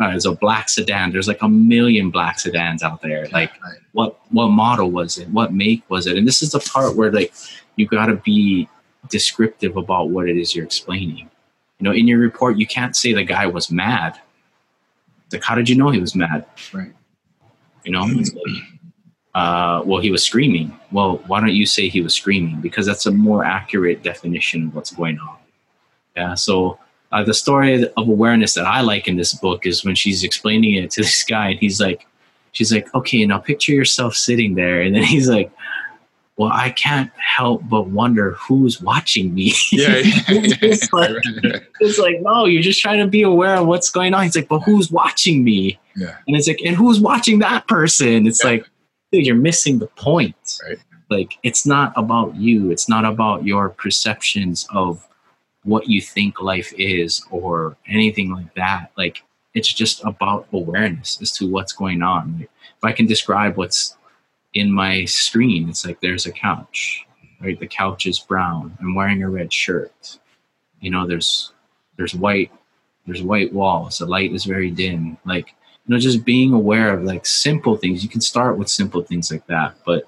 uh, 0.00 0.12
it's 0.14 0.26
a 0.26 0.32
black 0.32 0.68
sedan. 0.68 1.10
There's 1.10 1.26
like 1.26 1.42
a 1.42 1.48
million 1.48 2.10
black 2.10 2.38
sedans 2.38 2.82
out 2.82 3.02
there. 3.02 3.26
Like 3.32 3.50
what 3.92 4.18
what 4.30 4.48
model 4.48 4.90
was 4.90 5.18
it? 5.18 5.28
What 5.28 5.52
make 5.52 5.88
was 5.90 6.06
it? 6.06 6.16
And 6.16 6.26
this 6.26 6.42
is 6.42 6.52
the 6.52 6.60
part 6.60 6.96
where 6.96 7.10
like 7.10 7.32
you 7.76 7.86
got 7.86 8.06
to 8.06 8.16
be 8.16 8.68
descriptive 9.08 9.76
about 9.76 10.10
what 10.10 10.28
it 10.28 10.36
is 10.36 10.54
you're 10.54 10.66
explaining 10.66 11.30
you 11.78 11.84
know 11.84 11.92
in 11.92 12.06
your 12.08 12.18
report 12.18 12.56
you 12.56 12.66
can't 12.66 12.96
say 12.96 13.12
the 13.12 13.24
guy 13.24 13.46
was 13.46 13.70
mad. 13.70 14.18
Like 15.32 15.42
how 15.42 15.54
did 15.54 15.68
you 15.68 15.76
know 15.76 15.90
he 15.90 16.00
was 16.00 16.14
mad? 16.14 16.46
Right. 16.72 16.92
you 17.84 17.92
know 17.92 18.04
It's 18.06 18.32
like, 18.32 18.62
uh, 19.34 19.82
well 19.84 20.00
he 20.00 20.10
was 20.10 20.24
screaming. 20.24 20.78
Well 20.90 21.18
why 21.26 21.40
don't 21.40 21.54
you 21.54 21.66
say 21.66 21.88
he 21.88 22.00
was 22.00 22.14
screaming? 22.14 22.60
Because 22.60 22.86
that's 22.86 23.06
a 23.06 23.12
more 23.12 23.44
accurate 23.44 24.02
definition 24.02 24.68
of 24.68 24.74
what's 24.74 24.92
going 24.92 25.18
on. 25.18 25.36
Yeah 26.16 26.34
so 26.34 26.78
uh, 27.12 27.24
the 27.24 27.34
story 27.34 27.84
of 27.84 28.08
awareness 28.08 28.54
that 28.54 28.66
i 28.66 28.80
like 28.80 29.08
in 29.08 29.16
this 29.16 29.34
book 29.34 29.64
is 29.66 29.84
when 29.84 29.94
she's 29.94 30.22
explaining 30.22 30.74
it 30.74 30.90
to 30.90 31.02
this 31.02 31.24
guy 31.24 31.50
and 31.50 31.58
he's 31.58 31.80
like 31.80 32.06
she's 32.52 32.72
like 32.72 32.92
okay 32.94 33.24
now 33.24 33.38
picture 33.38 33.72
yourself 33.72 34.14
sitting 34.14 34.54
there 34.54 34.80
and 34.82 34.94
then 34.94 35.02
he's 35.02 35.28
like 35.28 35.50
well 36.38 36.50
i 36.52 36.70
can't 36.70 37.10
help 37.16 37.62
but 37.68 37.88
wonder 37.88 38.32
who's 38.32 38.80
watching 38.80 39.34
me 39.34 39.52
Yeah. 39.72 40.00
It's 40.64 40.90
like- 40.92 41.22
it's 41.80 41.98
like 41.98 42.20
no 42.22 42.46
you're 42.46 42.62
just 42.62 42.80
trying 42.80 43.00
to 43.00 43.06
be 43.06 43.22
aware 43.22 43.56
of 43.56 43.66
what's 43.66 43.90
going 43.90 44.14
on 44.14 44.22
he's 44.24 44.36
like 44.36 44.48
but 44.48 44.60
who's 44.60 44.90
watching 44.90 45.44
me 45.44 45.78
yeah. 45.96 46.16
and 46.26 46.36
it's 46.36 46.46
like, 46.48 46.60
and 46.64 46.76
who's 46.76 47.00
watching 47.00 47.40
that 47.40 47.66
person? 47.66 48.26
It's 48.28 48.42
Yeah. 48.44 48.50
like, 48.50 48.70
dude, 49.10 49.26
you're 49.26 49.34
missing 49.34 49.80
the 49.80 49.88
point. 49.88 50.36
Right. 50.64 50.78
Like, 51.10 51.38
it's 51.42 51.66
not 51.66 51.92
about 51.96 52.36
you. 52.36 52.70
It's 52.70 52.88
not 52.88 53.04
about 53.04 53.44
your 53.44 53.70
perceptions 53.70 54.64
of 54.72 55.04
what 55.64 55.88
you 55.88 56.00
think 56.00 56.40
life 56.40 56.72
is 56.78 57.26
or 57.32 57.76
anything 57.88 58.30
like 58.30 58.54
that. 58.54 58.92
Like, 58.96 59.24
it's 59.54 59.72
just 59.72 60.04
about 60.04 60.46
awareness 60.52 61.18
as 61.20 61.32
to 61.32 61.50
what's 61.50 61.72
going 61.72 62.00
on. 62.00 62.36
Like, 62.38 62.50
if 62.76 62.84
I 62.84 62.92
can 62.92 63.06
describe 63.06 63.56
what's 63.56 63.96
in 64.54 64.72
my 64.72 65.04
screen, 65.04 65.68
it's 65.68 65.86
like 65.86 66.00
there's 66.00 66.26
a 66.26 66.32
couch, 66.32 67.06
right? 67.40 67.58
The 67.58 67.66
couch 67.66 68.06
is 68.06 68.18
brown. 68.18 68.76
I'm 68.80 68.94
wearing 68.94 69.22
a 69.22 69.30
red 69.30 69.52
shirt. 69.52 70.18
You 70.80 70.90
know, 70.90 71.06
there's 71.06 71.52
there's 71.96 72.14
white 72.14 72.50
there's 73.06 73.22
white 73.22 73.52
walls. 73.52 73.98
The 73.98 74.06
light 74.06 74.32
is 74.32 74.44
very 74.44 74.70
dim. 74.70 75.18
Like 75.24 75.54
you 75.86 75.94
know 75.94 75.98
just 75.98 76.24
being 76.24 76.52
aware 76.52 76.92
of 76.92 77.04
like 77.04 77.24
simple 77.26 77.76
things 77.76 78.02
you 78.02 78.10
can 78.10 78.20
start 78.20 78.58
with 78.58 78.68
simple 78.68 79.02
things 79.02 79.32
like 79.32 79.46
that 79.46 79.74
but 79.86 80.06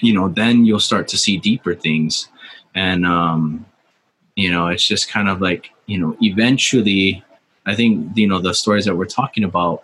you 0.00 0.14
know 0.14 0.26
then 0.28 0.64
you'll 0.64 0.80
start 0.80 1.06
to 1.08 1.18
see 1.18 1.36
deeper 1.36 1.74
things 1.74 2.28
and 2.74 3.04
um 3.04 3.66
you 4.36 4.50
know 4.50 4.68
it's 4.68 4.86
just 4.86 5.10
kind 5.10 5.28
of 5.28 5.42
like 5.42 5.68
you 5.84 5.98
know 5.98 6.16
eventually 6.22 7.22
I 7.66 7.74
think 7.74 8.16
you 8.16 8.28
know 8.28 8.38
the 8.38 8.54
stories 8.54 8.84
that 8.84 8.96
we're 8.96 9.06
talking 9.06 9.44
about. 9.44 9.82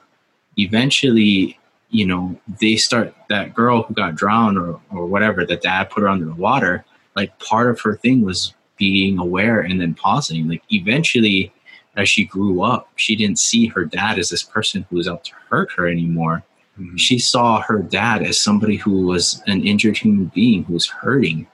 Eventually, 0.57 1.59
you 1.93 2.07
know, 2.07 2.35
they 2.61 2.75
start 2.77 3.15
that 3.29 3.55
girl 3.55 3.83
who 3.83 3.95
got 3.95 4.17
drowned 4.17 4.59
or 4.59 4.81
or 4.91 5.07
whatever. 5.07 5.45
The 5.45 5.57
dad 5.57 5.91
put 5.91 6.01
her 6.01 6.09
under 6.09 6.25
the 6.25 6.35
water. 6.35 6.85
Like 7.15 7.39
part 7.39 7.71
of 7.71 7.81
her 7.83 7.97
thing 7.97 8.23
was 8.25 8.55
being 8.79 9.19
aware 9.19 9.61
and 9.61 9.81
then 9.81 9.95
pausing. 9.95 10.49
Like 10.49 10.63
eventually, 10.71 11.53
as 11.97 12.09
she 12.09 12.25
grew 12.25 12.63
up, 12.63 12.89
she 12.97 13.15
didn't 13.15 13.39
see 13.39 13.67
her 13.67 13.85
dad 13.85 14.19
as 14.19 14.31
this 14.31 14.43
person 14.43 14.87
who 14.89 14.97
was 14.97 15.07
out 15.07 15.25
to 15.25 15.35
hurt 15.51 15.71
her 15.73 15.87
anymore. 15.87 16.43
Mm-hmm. 16.81 16.97
She 16.97 17.19
saw 17.19 17.61
her 17.61 17.81
dad 17.81 18.23
as 18.23 18.41
somebody 18.41 18.77
who 18.77 19.07
was 19.07 19.43
an 19.47 19.63
injured 19.63 19.99
human 19.99 20.33
being 20.35 20.65
who 20.65 20.73
was 20.73 20.89
hurting. 20.89 21.47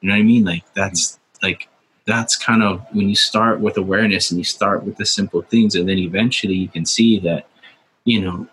You 0.00 0.08
know 0.08 0.14
what 0.14 0.20
I 0.20 0.22
mean? 0.22 0.44
Like 0.44 0.62
that's 0.74 1.18
like 1.42 1.68
that's 2.06 2.36
kind 2.36 2.62
of 2.62 2.86
when 2.92 3.08
you 3.08 3.16
start 3.16 3.58
with 3.58 3.76
awareness 3.76 4.30
and 4.30 4.38
you 4.38 4.44
start 4.44 4.84
with 4.84 4.96
the 4.98 5.06
simple 5.06 5.42
things, 5.42 5.74
and 5.74 5.88
then 5.88 5.98
eventually 5.98 6.54
you 6.54 6.68
can 6.68 6.86
see 6.86 7.18
that, 7.18 7.48
you 8.04 8.20
know, 8.20 8.46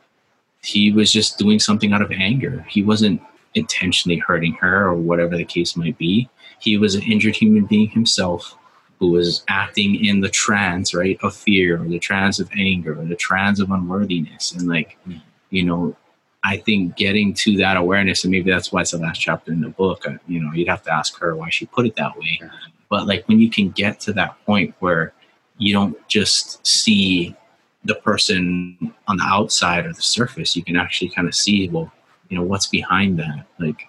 he 0.68 0.92
was 0.92 1.12
just 1.12 1.38
doing 1.38 1.60
something 1.60 1.94
out 1.94 2.02
of 2.02 2.12
anger. 2.12 2.66
He 2.68 2.84
wasn't 2.84 3.22
intentionally 3.56 4.18
hurting 4.18 4.54
her 4.56 4.88
or 4.88 4.96
whatever 4.96 5.38
the 5.38 5.46
case 5.46 5.78
might 5.78 5.98
be. 5.98 6.30
He 6.60 6.78
was 6.78 6.94
an 6.94 7.04
injured 7.04 7.36
human 7.36 7.66
being 7.66 7.88
himself 7.88 8.58
who 9.00 9.10
was 9.10 9.44
acting 9.48 10.04
in 10.04 10.20
the 10.20 10.30
trance, 10.30 10.94
right, 10.94 11.18
of 11.24 11.34
fear 11.34 11.82
or 11.82 11.88
the 11.88 12.00
trance 12.00 12.40
of 12.40 12.50
anger 12.58 13.00
or 13.00 13.06
the 13.06 13.16
trance 13.16 13.62
of 13.62 13.72
unworthiness. 13.72 14.52
And 14.52 14.68
like, 14.68 14.98
mm. 15.08 15.22
you 15.52 15.64
know, 15.64 15.96
I 16.44 16.58
think 16.58 16.98
getting 16.98 17.34
to 17.36 17.56
that 17.58 17.78
awareness, 17.78 18.26
and 18.26 18.32
maybe 18.32 18.52
that's 18.52 18.72
why 18.72 18.82
it's 18.82 18.92
the 18.92 18.98
last 18.98 19.20
chapter 19.20 19.54
in 19.54 19.62
the 19.62 19.70
book. 19.70 20.06
Uh, 20.06 20.18
you 20.28 20.42
know, 20.42 20.52
you'd 20.52 20.68
have 20.68 20.84
to 20.84 20.94
ask 20.94 21.18
her 21.20 21.36
why 21.36 21.50
she 21.50 21.66
put 21.66 21.86
it 21.86 21.96
that 21.96 22.18
way. 22.18 22.42
But 22.90 23.08
like 23.08 23.26
when 23.28 23.40
you 23.40 23.50
can 23.50 23.70
get 23.70 24.02
to 24.02 24.14
that 24.14 24.44
point 24.46 24.76
where 24.80 25.14
you 25.58 25.74
don't 25.74 25.96
just 26.08 26.66
see 26.68 27.36
the 27.84 27.96
person 27.96 28.94
on 29.08 29.18
the 29.18 29.24
outside 29.24 29.86
or 29.86 29.94
the 29.94 30.02
surface, 30.02 30.56
you 30.56 30.64
can 30.64 30.76
actually 30.76 31.10
kind 31.10 31.28
of 31.28 31.36
see, 31.36 31.70
well, 31.70 31.92
you 32.30 32.38
know, 32.38 32.44
what's 32.44 32.68
behind 32.68 33.20
that. 33.20 33.46
Like 33.60 33.88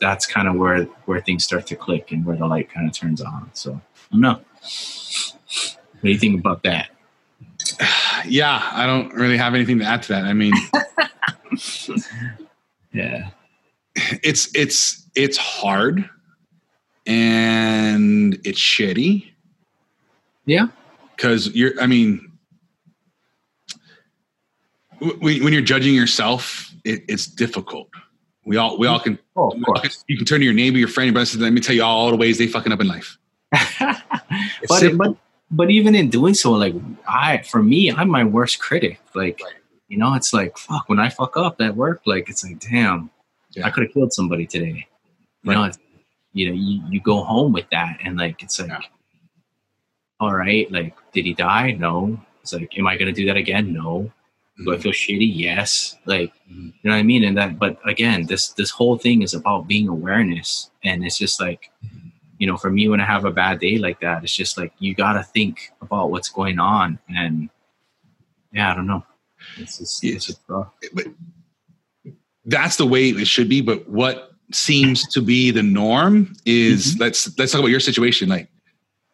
that's 0.00 0.26
kind 0.26 0.48
of 0.48 0.54
where 0.54 0.84
where 1.06 1.20
things 1.20 1.44
start 1.44 1.66
to 1.66 1.76
click 1.76 2.12
and 2.12 2.24
where 2.24 2.36
the 2.36 2.46
light 2.46 2.72
kind 2.72 2.86
of 2.86 2.92
turns 2.92 3.20
on. 3.20 3.50
So 3.54 3.74
I 3.74 4.12
don't 4.12 4.20
know. 4.20 4.40
What 4.60 6.02
do 6.02 6.10
you 6.10 6.18
think 6.18 6.40
about 6.40 6.62
that? 6.62 6.90
Yeah, 8.26 8.70
I 8.72 8.86
don't 8.86 9.12
really 9.12 9.36
have 9.36 9.54
anything 9.54 9.80
to 9.80 9.84
add 9.84 10.02
to 10.04 10.14
that. 10.14 10.24
I 10.24 10.32
mean, 10.32 10.54
yeah, 12.94 13.28
it's 14.22 14.48
it's 14.54 15.06
it's 15.14 15.36
hard 15.36 16.08
and 17.06 18.40
it's 18.44 18.58
shitty. 18.58 19.30
Yeah, 20.46 20.68
because 21.14 21.54
you're. 21.54 21.78
I 21.78 21.86
mean, 21.86 22.32
when, 25.20 25.44
when 25.44 25.52
you're 25.52 25.62
judging 25.62 25.94
yourself, 25.94 26.72
it, 26.84 27.04
it's 27.08 27.26
difficult. 27.26 27.88
We 28.46 28.56
all 28.56 28.78
we 28.78 28.86
all 28.86 29.00
can. 29.00 29.18
Oh, 29.36 29.50
of 29.50 29.62
course. 29.62 30.04
You 30.06 30.16
can 30.16 30.26
turn 30.26 30.40
to 30.40 30.44
your 30.44 30.54
neighbor, 30.54 30.78
your 30.78 30.88
friend, 30.88 31.06
your 31.06 31.14
brother. 31.14 31.38
Let 31.38 31.52
me 31.52 31.60
tell 31.60 31.74
you 31.74 31.82
all 31.82 32.10
the 32.10 32.16
ways 32.16 32.38
they 32.38 32.46
fucking 32.46 32.72
up 32.72 32.80
in 32.80 32.88
life. 32.88 33.18
but, 34.68 34.96
but 34.96 35.16
but 35.50 35.70
even 35.70 35.94
in 35.94 36.10
doing 36.10 36.34
so, 36.34 36.52
like 36.52 36.74
I, 37.08 37.38
for 37.38 37.62
me, 37.62 37.90
I'm 37.90 38.08
my 38.08 38.24
worst 38.24 38.58
critic. 38.58 39.00
Like, 39.14 39.40
you 39.88 39.96
know, 39.96 40.14
it's 40.14 40.32
like 40.32 40.58
fuck 40.58 40.88
when 40.88 40.98
I 40.98 41.08
fuck 41.08 41.36
up 41.36 41.60
at 41.60 41.76
work. 41.76 42.02
Like, 42.06 42.28
it's 42.28 42.44
like, 42.44 42.58
damn, 42.58 43.10
yeah. 43.52 43.66
I 43.66 43.70
could 43.70 43.84
have 43.84 43.92
killed 43.92 44.12
somebody 44.12 44.46
today. 44.46 44.86
You 45.42 45.52
right. 45.52 45.68
know, 45.68 45.82
you 46.32 46.48
know, 46.48 46.54
you, 46.54 46.82
you 46.90 47.00
go 47.00 47.22
home 47.22 47.52
with 47.52 47.68
that, 47.70 47.98
and 48.04 48.16
like, 48.18 48.42
it's 48.42 48.58
like, 48.58 48.68
yeah. 48.68 48.80
all 50.20 50.34
right, 50.34 50.70
like, 50.72 50.96
did 51.12 51.24
he 51.24 51.34
die? 51.34 51.72
No. 51.72 52.20
It's 52.42 52.52
like, 52.52 52.76
am 52.78 52.86
I 52.86 52.96
gonna 52.96 53.12
do 53.12 53.26
that 53.26 53.36
again? 53.36 53.72
No. 53.72 54.12
Do 54.56 54.70
I 54.70 54.74
mm-hmm. 54.74 54.82
feel 54.82 54.92
shitty? 54.92 55.30
Yes. 55.34 55.96
Like, 56.06 56.32
mm-hmm. 56.50 56.66
you 56.66 56.72
know 56.84 56.90
what 56.92 56.98
I 56.98 57.02
mean? 57.02 57.24
And 57.24 57.36
that, 57.36 57.58
but 57.58 57.78
again, 57.84 58.26
this 58.26 58.50
this 58.50 58.70
whole 58.70 58.98
thing 58.98 59.22
is 59.22 59.34
about 59.34 59.66
being 59.66 59.88
awareness, 59.88 60.70
and 60.84 61.04
it's 61.04 61.18
just 61.18 61.40
like, 61.40 61.70
mm-hmm 61.84 62.04
you 62.38 62.46
know, 62.46 62.56
for 62.56 62.70
me, 62.70 62.88
when 62.88 63.00
I 63.00 63.04
have 63.04 63.24
a 63.24 63.30
bad 63.30 63.60
day 63.60 63.78
like 63.78 64.00
that, 64.00 64.22
it's 64.22 64.34
just 64.34 64.58
like 64.58 64.72
you 64.78 64.94
got 64.94 65.14
to 65.14 65.22
think 65.22 65.72
about 65.80 66.10
what's 66.10 66.28
going 66.28 66.58
on, 66.58 66.98
and 67.08 67.48
yeah, 68.52 68.70
I 68.70 68.74
don't 68.74 68.86
know. 68.86 69.04
It's 69.56 69.78
just, 69.78 70.04
it's 70.04 70.26
just 70.26 70.40
rough. 70.48 70.72
But 70.92 71.06
that's 72.44 72.76
the 72.76 72.86
way 72.86 73.08
it 73.08 73.26
should 73.26 73.48
be. 73.48 73.60
But 73.60 73.88
what 73.88 74.32
seems 74.52 75.06
to 75.12 75.22
be 75.22 75.50
the 75.50 75.62
norm 75.62 76.34
is 76.44 76.92
mm-hmm. 76.92 77.02
let's 77.02 77.38
let's 77.38 77.52
talk 77.52 77.60
about 77.60 77.70
your 77.70 77.80
situation. 77.80 78.28
Like, 78.28 78.48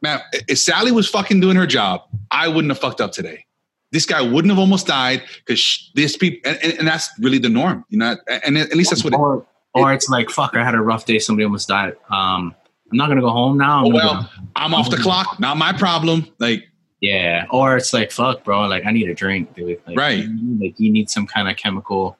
man, 0.03 0.21
if 0.49 0.59
Sally 0.59 0.93
was 0.93 1.09
fucking 1.09 1.41
doing 1.41 1.57
her 1.57 1.67
job, 1.67 2.03
I 2.31 2.49
wouldn't 2.49 2.71
have 2.71 2.81
fucked 2.81 3.01
up 3.01 3.13
today. 3.13 3.45
This 3.93 4.07
guy 4.07 4.23
wouldn't 4.23 4.51
have 4.51 4.59
almost 4.59 4.87
died 4.87 5.23
because 5.45 5.91
this 5.95 6.17
people, 6.17 6.49
and, 6.49 6.59
and, 6.63 6.79
and, 6.79 6.87
that's 6.87 7.11
really 7.19 7.39
the 7.39 7.49
norm, 7.49 7.85
you 7.89 7.99
know. 7.99 8.17
And 8.45 8.57
at 8.57 8.75
least 8.75 8.91
that's 8.91 9.03
what. 9.03 9.15
Or, 9.15 9.39
it, 9.39 9.45
or 9.75 9.93
it's 9.93 10.09
like, 10.09 10.31
fuck, 10.31 10.57
I 10.57 10.65
had 10.65 10.75
a 10.75 10.81
rough 10.81 11.07
day. 11.07 11.19
Somebody 11.19 11.45
almost 11.45 11.69
died. 11.69 11.97
Um, 12.09 12.55
I'm 12.91 12.97
not 12.97 13.09
gonna 13.09 13.21
go 13.21 13.31
home 13.31 13.59
now. 13.59 13.81
I'm 13.81 13.87
oh, 13.87 13.95
well, 13.95 14.23
go, 14.23 14.45
I'm 14.57 14.75
off 14.75 14.91
the 14.91 14.97
clock. 14.97 15.39
Not 15.39 15.57
my 15.57 15.73
problem. 15.73 16.27
Like, 16.39 16.69
yeah. 17.01 17.47
Or 17.51 17.77
it's 17.77 17.93
like, 17.93 18.11
fuck, 18.11 18.45
bro. 18.45 18.67
Like, 18.67 18.85
I 18.85 18.91
need 18.91 19.09
a 19.09 19.15
drink, 19.15 19.55
dude. 19.55 19.81
Like, 19.87 19.97
right. 19.97 20.27
Like, 20.59 20.79
you 20.79 20.91
need 20.91 21.09
some 21.09 21.27
kind 21.27 21.49
of 21.49 21.57
chemical, 21.57 22.17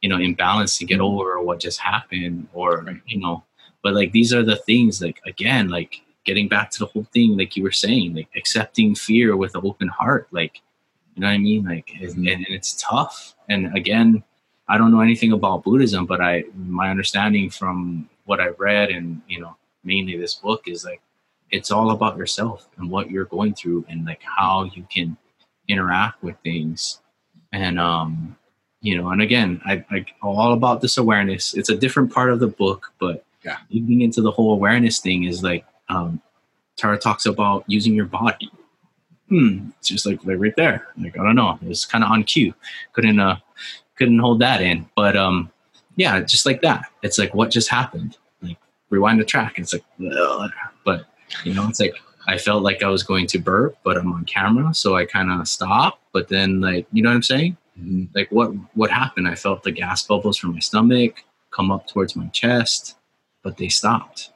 you 0.00 0.08
know, 0.08 0.18
imbalance 0.18 0.76
to 0.78 0.84
get 0.84 1.00
over 1.00 1.40
what 1.40 1.60
just 1.60 1.78
happened, 1.78 2.48
or 2.52 2.82
right. 2.82 3.00
you 3.06 3.18
know. 3.18 3.44
But 3.82 3.94
like, 3.94 4.12
these 4.12 4.32
are 4.34 4.42
the 4.42 4.56
things. 4.56 5.00
Like, 5.00 5.20
again, 5.24 5.68
like 5.68 6.02
getting 6.24 6.48
back 6.48 6.70
to 6.72 6.78
the 6.80 6.86
whole 6.86 7.06
thing, 7.12 7.38
like 7.38 7.56
you 7.56 7.62
were 7.62 7.72
saying, 7.72 8.14
like 8.14 8.28
accepting 8.36 8.94
fear 8.94 9.36
with 9.36 9.54
an 9.54 9.62
open 9.64 9.88
heart. 9.88 10.28
Like, 10.32 10.60
you 11.18 11.22
know 11.22 11.26
what 11.26 11.34
I 11.34 11.38
mean? 11.38 11.64
Like, 11.64 11.90
mm-hmm. 12.00 12.28
and, 12.28 12.46
and 12.46 12.46
it's 12.48 12.80
tough. 12.80 13.34
And 13.48 13.76
again, 13.76 14.22
I 14.68 14.78
don't 14.78 14.92
know 14.92 15.00
anything 15.00 15.32
about 15.32 15.64
Buddhism, 15.64 16.06
but 16.06 16.20
I 16.20 16.44
my 16.54 16.90
understanding 16.90 17.50
from 17.50 18.08
what 18.26 18.38
I 18.40 18.48
read 18.50 18.90
and 18.90 19.20
you 19.26 19.40
know 19.40 19.56
mainly 19.82 20.16
this 20.16 20.34
book 20.34 20.68
is 20.68 20.84
like 20.84 21.00
it's 21.50 21.72
all 21.72 21.90
about 21.90 22.16
yourself 22.16 22.68
and 22.76 22.88
what 22.88 23.10
you're 23.10 23.24
going 23.24 23.54
through 23.54 23.84
and 23.88 24.04
like 24.04 24.20
how 24.22 24.70
you 24.74 24.86
can 24.92 25.16
interact 25.66 26.22
with 26.22 26.36
things 26.44 27.00
and 27.52 27.80
um 27.80 28.36
you 28.80 28.96
know 28.96 29.08
and 29.08 29.22
again 29.22 29.60
i 29.64 29.82
like 29.90 30.12
all 30.22 30.52
about 30.52 30.80
this 30.80 30.98
awareness 30.98 31.54
it's 31.54 31.70
a 31.70 31.76
different 31.76 32.12
part 32.12 32.30
of 32.30 32.40
the 32.40 32.46
book 32.46 32.92
but 32.98 33.24
yeah 33.44 33.58
digging 33.70 34.02
into 34.02 34.20
the 34.20 34.30
whole 34.30 34.52
awareness 34.52 34.98
thing 35.00 35.24
is 35.24 35.42
like 35.42 35.64
um 35.88 36.20
tara 36.76 36.98
talks 36.98 37.26
about 37.26 37.64
using 37.66 37.94
your 37.94 38.06
body 38.06 38.50
hmm 39.28 39.68
it's 39.78 39.88
just 39.88 40.06
like, 40.06 40.18
right 40.24 40.56
there 40.56 40.88
like 41.02 41.18
i 41.18 41.22
don't 41.22 41.36
know 41.36 41.58
it's 41.62 41.84
kind 41.84 42.04
of 42.04 42.10
on 42.10 42.24
cue 42.24 42.54
couldn't 42.92 43.20
uh 43.20 43.36
couldn't 43.96 44.18
hold 44.18 44.40
that 44.40 44.62
in 44.62 44.88
but 44.96 45.16
um 45.16 45.50
yeah 45.96 46.20
just 46.20 46.46
like 46.46 46.62
that 46.62 46.86
it's 47.02 47.18
like 47.18 47.34
what 47.34 47.50
just 47.50 47.68
happened 47.68 48.16
Like 48.42 48.58
rewind 48.90 49.20
the 49.20 49.24
track. 49.24 49.58
It's 49.58 49.72
like, 49.72 49.84
Ugh. 50.00 50.50
but 50.84 51.06
you 51.44 51.54
know, 51.54 51.68
it's 51.68 51.80
like 51.80 51.94
I 52.26 52.38
felt 52.38 52.62
like 52.62 52.82
I 52.82 52.88
was 52.88 53.02
going 53.02 53.26
to 53.28 53.38
burp, 53.38 53.76
but 53.84 53.96
I'm 53.96 54.12
on 54.12 54.24
camera, 54.24 54.74
so 54.74 54.96
I 54.96 55.06
kind 55.06 55.30
of 55.30 55.48
stopped. 55.48 56.00
But 56.12 56.28
then, 56.28 56.60
like, 56.60 56.86
you 56.92 57.02
know 57.02 57.10
what 57.10 57.16
I'm 57.16 57.22
saying? 57.22 57.56
Mm-hmm. 57.78 58.04
Like, 58.14 58.30
what 58.30 58.48
what 58.74 58.90
happened? 58.90 59.28
I 59.28 59.34
felt 59.34 59.62
the 59.62 59.70
gas 59.70 60.02
bubbles 60.02 60.36
from 60.36 60.52
my 60.52 60.58
stomach 60.60 61.24
come 61.50 61.70
up 61.70 61.86
towards 61.86 62.16
my 62.16 62.26
chest, 62.28 62.96
but 63.42 63.56
they 63.56 63.68
stopped. 63.68 64.30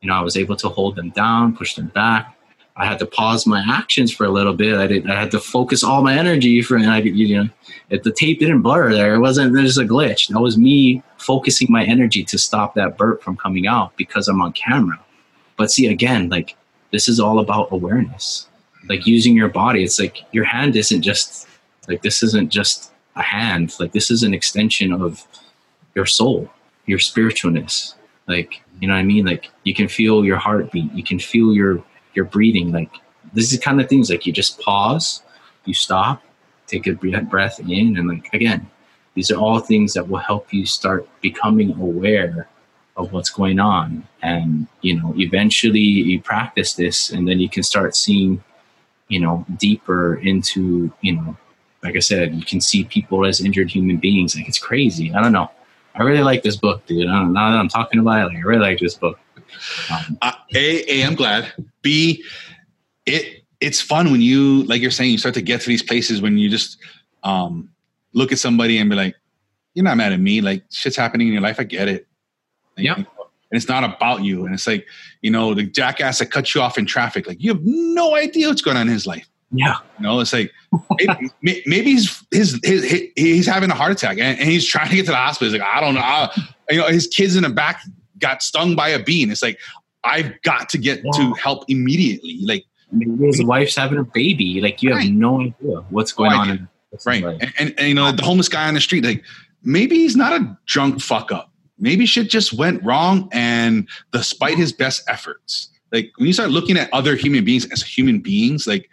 You 0.00 0.08
know, 0.08 0.14
I 0.14 0.22
was 0.22 0.36
able 0.36 0.56
to 0.56 0.68
hold 0.68 0.96
them 0.96 1.10
down, 1.10 1.56
push 1.56 1.74
them 1.74 1.88
back, 1.88 2.35
I 2.78 2.84
had 2.84 2.98
to 2.98 3.06
pause 3.06 3.46
my 3.46 3.64
actions 3.66 4.12
for 4.12 4.24
a 4.24 4.30
little 4.30 4.52
bit. 4.52 4.76
I 4.76 4.86
didn't. 4.86 5.10
I 5.10 5.18
had 5.18 5.30
to 5.30 5.40
focus 5.40 5.82
all 5.82 6.02
my 6.02 6.16
energy 6.16 6.60
for, 6.60 6.76
and 6.76 6.90
I, 6.90 6.98
you 6.98 7.36
know, 7.36 7.48
if 7.88 8.02
the 8.02 8.12
tape 8.12 8.38
didn't 8.38 8.60
blur 8.60 8.92
there, 8.92 9.14
it 9.14 9.20
wasn't. 9.20 9.54
There's 9.54 9.78
a 9.78 9.84
glitch. 9.84 10.28
That 10.28 10.40
was 10.40 10.58
me 10.58 11.02
focusing 11.16 11.68
my 11.70 11.84
energy 11.84 12.22
to 12.24 12.38
stop 12.38 12.74
that 12.74 12.98
burp 12.98 13.22
from 13.22 13.36
coming 13.36 13.66
out 13.66 13.96
because 13.96 14.28
I'm 14.28 14.42
on 14.42 14.52
camera. 14.52 15.00
But 15.56 15.70
see, 15.70 15.86
again, 15.86 16.28
like 16.28 16.54
this 16.90 17.08
is 17.08 17.18
all 17.18 17.38
about 17.38 17.72
awareness. 17.72 18.46
Like 18.88 19.06
using 19.06 19.34
your 19.34 19.48
body. 19.48 19.82
It's 19.82 19.98
like 19.98 20.22
your 20.32 20.44
hand 20.44 20.76
isn't 20.76 21.02
just 21.02 21.48
like 21.88 22.02
this 22.02 22.22
isn't 22.22 22.50
just 22.50 22.92
a 23.16 23.22
hand. 23.22 23.74
Like 23.80 23.92
this 23.92 24.10
is 24.10 24.22
an 24.22 24.34
extension 24.34 24.92
of 24.92 25.26
your 25.94 26.06
soul, 26.06 26.50
your 26.84 26.98
spiritualness. 26.98 27.94
Like 28.28 28.62
you 28.80 28.88
know 28.88 28.94
what 28.94 29.00
I 29.00 29.04
mean. 29.04 29.24
Like 29.24 29.50
you 29.64 29.74
can 29.74 29.88
feel 29.88 30.26
your 30.26 30.36
heartbeat. 30.36 30.92
You 30.92 31.02
can 31.02 31.18
feel 31.18 31.54
your 31.54 31.82
your 32.16 32.24
breathing. 32.24 32.72
Like 32.72 32.90
this 33.32 33.52
is 33.52 33.58
kind 33.58 33.80
of 33.80 33.88
things 33.88 34.10
like 34.10 34.26
you 34.26 34.32
just 34.32 34.60
pause, 34.60 35.22
you 35.64 35.74
stop, 35.74 36.22
take 36.66 36.86
a 36.86 36.92
breath 36.92 37.60
in, 37.60 37.96
and 37.96 38.08
like 38.08 38.32
again, 38.32 38.68
these 39.14 39.30
are 39.30 39.38
all 39.38 39.60
things 39.60 39.94
that 39.94 40.08
will 40.08 40.18
help 40.18 40.52
you 40.52 40.66
start 40.66 41.08
becoming 41.20 41.72
aware 41.72 42.48
of 42.96 43.12
what's 43.12 43.30
going 43.30 43.60
on. 43.60 44.06
And 44.22 44.66
you 44.80 45.00
know, 45.00 45.14
eventually 45.16 45.80
you 45.80 46.20
practice 46.20 46.74
this, 46.74 47.10
and 47.10 47.28
then 47.28 47.38
you 47.38 47.48
can 47.48 47.62
start 47.62 47.94
seeing, 47.94 48.42
you 49.08 49.20
know, 49.20 49.44
deeper 49.58 50.16
into 50.16 50.92
you 51.02 51.16
know, 51.16 51.36
like 51.82 51.96
I 51.96 52.00
said, 52.00 52.34
you 52.34 52.44
can 52.44 52.60
see 52.60 52.84
people 52.84 53.26
as 53.26 53.40
injured 53.40 53.70
human 53.70 53.98
beings. 53.98 54.36
Like 54.36 54.48
it's 54.48 54.58
crazy. 54.58 55.14
I 55.14 55.22
don't 55.22 55.32
know. 55.32 55.50
I 55.94 56.02
really 56.02 56.22
like 56.22 56.42
this 56.42 56.56
book, 56.56 56.84
dude. 56.86 57.06
now 57.06 57.32
that 57.32 57.58
I'm 57.58 57.68
talking 57.68 58.00
about 58.00 58.20
it, 58.20 58.34
like 58.34 58.36
I 58.36 58.40
really 58.40 58.60
like 58.60 58.78
this 58.78 58.94
book. 58.94 59.18
Uh, 60.22 60.32
a, 60.54 60.92
A, 60.92 61.04
I'm 61.04 61.14
glad. 61.14 61.52
B, 61.82 62.22
it 63.06 63.44
it's 63.60 63.80
fun 63.80 64.10
when 64.12 64.20
you 64.20 64.64
like 64.64 64.82
you're 64.82 64.90
saying 64.90 65.10
you 65.10 65.18
start 65.18 65.34
to 65.34 65.42
get 65.42 65.60
to 65.62 65.68
these 65.68 65.82
places 65.82 66.20
when 66.20 66.36
you 66.36 66.48
just 66.50 66.78
um 67.22 67.70
look 68.12 68.30
at 68.32 68.38
somebody 68.38 68.78
and 68.78 68.90
be 68.90 68.96
like 68.96 69.14
you're 69.74 69.84
not 69.84 69.96
mad 69.96 70.12
at 70.12 70.20
me 70.20 70.40
like 70.42 70.62
shit's 70.70 70.96
happening 70.96 71.26
in 71.28 71.32
your 71.32 71.42
life 71.42 71.58
i 71.58 71.64
get 71.64 71.88
it 71.88 72.06
like, 72.76 72.84
Yeah. 72.84 72.94
and 72.96 73.04
it's 73.52 73.66
not 73.68 73.82
about 73.82 74.22
you 74.22 74.44
and 74.44 74.54
it's 74.54 74.66
like 74.66 74.86
you 75.22 75.30
know 75.30 75.54
the 75.54 75.62
jackass 75.64 76.18
that 76.18 76.26
cuts 76.26 76.54
you 76.54 76.60
off 76.60 76.76
in 76.76 76.84
traffic 76.84 77.26
like 77.26 77.42
you 77.42 77.50
have 77.52 77.62
no 77.64 78.14
idea 78.14 78.48
what's 78.48 78.60
going 78.60 78.76
on 78.76 78.88
in 78.88 78.92
his 78.92 79.06
life 79.06 79.26
Yeah. 79.52 79.76
you 79.98 80.02
know, 80.02 80.20
it's 80.20 80.32
like 80.34 80.52
maybe, 80.98 81.30
may- 81.42 81.62
maybe 81.64 81.90
he's 81.92 82.22
his, 82.30 82.60
his, 82.62 82.84
his 82.84 83.02
he's 83.16 83.46
having 83.46 83.70
a 83.70 83.74
heart 83.74 83.92
attack 83.92 84.18
and, 84.18 84.38
and 84.38 84.48
he's 84.48 84.66
trying 84.66 84.90
to 84.90 84.96
get 84.96 85.06
to 85.06 85.12
the 85.12 85.16
hospital. 85.16 85.50
He's 85.52 85.60
like, 85.60 85.68
I 85.68 85.80
don't 85.80 85.94
know, 85.94 86.00
I, 86.02 86.30
you 86.70 86.78
know, 86.78 86.88
his 86.88 87.06
kids 87.06 87.36
in 87.36 87.42
the 87.44 87.48
back 87.50 87.80
got 88.18 88.42
stung 88.42 88.74
by 88.76 88.88
a 88.88 89.02
bee, 89.02 89.22
and 89.22 89.32
it's 89.32 89.42
like 89.42 89.58
I've 90.04 90.40
got 90.42 90.68
to 90.70 90.78
get 90.78 91.02
to 91.14 91.32
help 91.34 91.64
immediately. 91.68 92.38
Like 92.42 92.64
Maybe 92.92 93.26
his 93.26 93.42
wife's 93.44 93.74
having 93.76 93.98
a 93.98 94.04
baby. 94.04 94.60
Like 94.60 94.82
you 94.82 94.90
have 94.90 94.98
Right. 94.98 95.10
no 95.10 95.40
idea 95.40 95.78
what's 95.90 96.12
going 96.12 96.30
No 96.30 96.36
on. 96.38 96.50
idea. 96.50 96.68
This 96.92 97.04
right, 97.06 97.24
and, 97.24 97.52
and, 97.58 97.74
and 97.78 97.88
you 97.88 97.94
know, 97.94 98.12
the 98.12 98.22
homeless 98.22 98.48
guy 98.48 98.68
on 98.68 98.74
the 98.74 98.80
street, 98.80 99.04
like 99.04 99.24
maybe 99.62 99.96
he's 99.96 100.14
not 100.16 100.40
a 100.40 100.56
drunk 100.66 101.00
fuck 101.00 101.32
up. 101.32 101.50
Maybe 101.78 102.06
shit 102.06 102.30
just 102.30 102.52
went 102.52 102.82
wrong, 102.84 103.28
and 103.32 103.88
despite 104.12 104.56
his 104.56 104.72
best 104.72 105.02
efforts, 105.08 105.68
like 105.92 106.10
when 106.16 106.26
you 106.28 106.32
start 106.32 106.50
looking 106.50 106.78
at 106.78 106.90
other 106.92 107.16
human 107.16 107.44
beings 107.44 107.66
as 107.72 107.82
human 107.82 108.20
beings, 108.20 108.66
like 108.66 108.88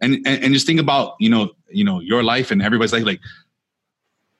and, 0.00 0.14
and 0.26 0.44
and 0.44 0.54
just 0.54 0.66
think 0.66 0.78
about 0.78 1.14
you 1.18 1.28
know 1.30 1.50
you 1.70 1.82
know 1.82 2.00
your 2.00 2.22
life 2.22 2.50
and 2.50 2.62
everybody's 2.62 2.92
life 2.92 3.04
like 3.04 3.20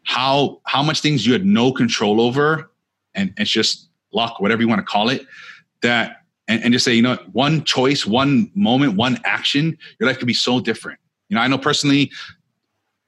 how 0.04 0.60
how 0.64 0.82
much 0.82 1.00
things 1.00 1.26
you 1.26 1.32
had 1.32 1.44
no 1.44 1.72
control 1.72 2.20
over 2.20 2.70
and 3.14 3.32
it's 3.36 3.50
just 3.50 3.88
luck 4.12 4.40
whatever 4.40 4.60
you 4.62 4.68
want 4.68 4.78
to 4.80 4.84
call 4.84 5.08
it 5.08 5.26
that 5.82 6.22
and, 6.48 6.62
and 6.64 6.72
just 6.72 6.84
say 6.84 6.94
you 6.94 7.02
know 7.02 7.16
one 7.32 7.62
choice 7.64 8.04
one 8.06 8.50
moment 8.54 8.94
one 8.96 9.18
action 9.24 9.76
your 9.98 10.08
life 10.08 10.18
could 10.18 10.26
be 10.26 10.34
so 10.34 10.60
different 10.60 10.98
you 11.28 11.34
know 11.36 11.40
i 11.42 11.46
know 11.46 11.58
personally 11.58 12.10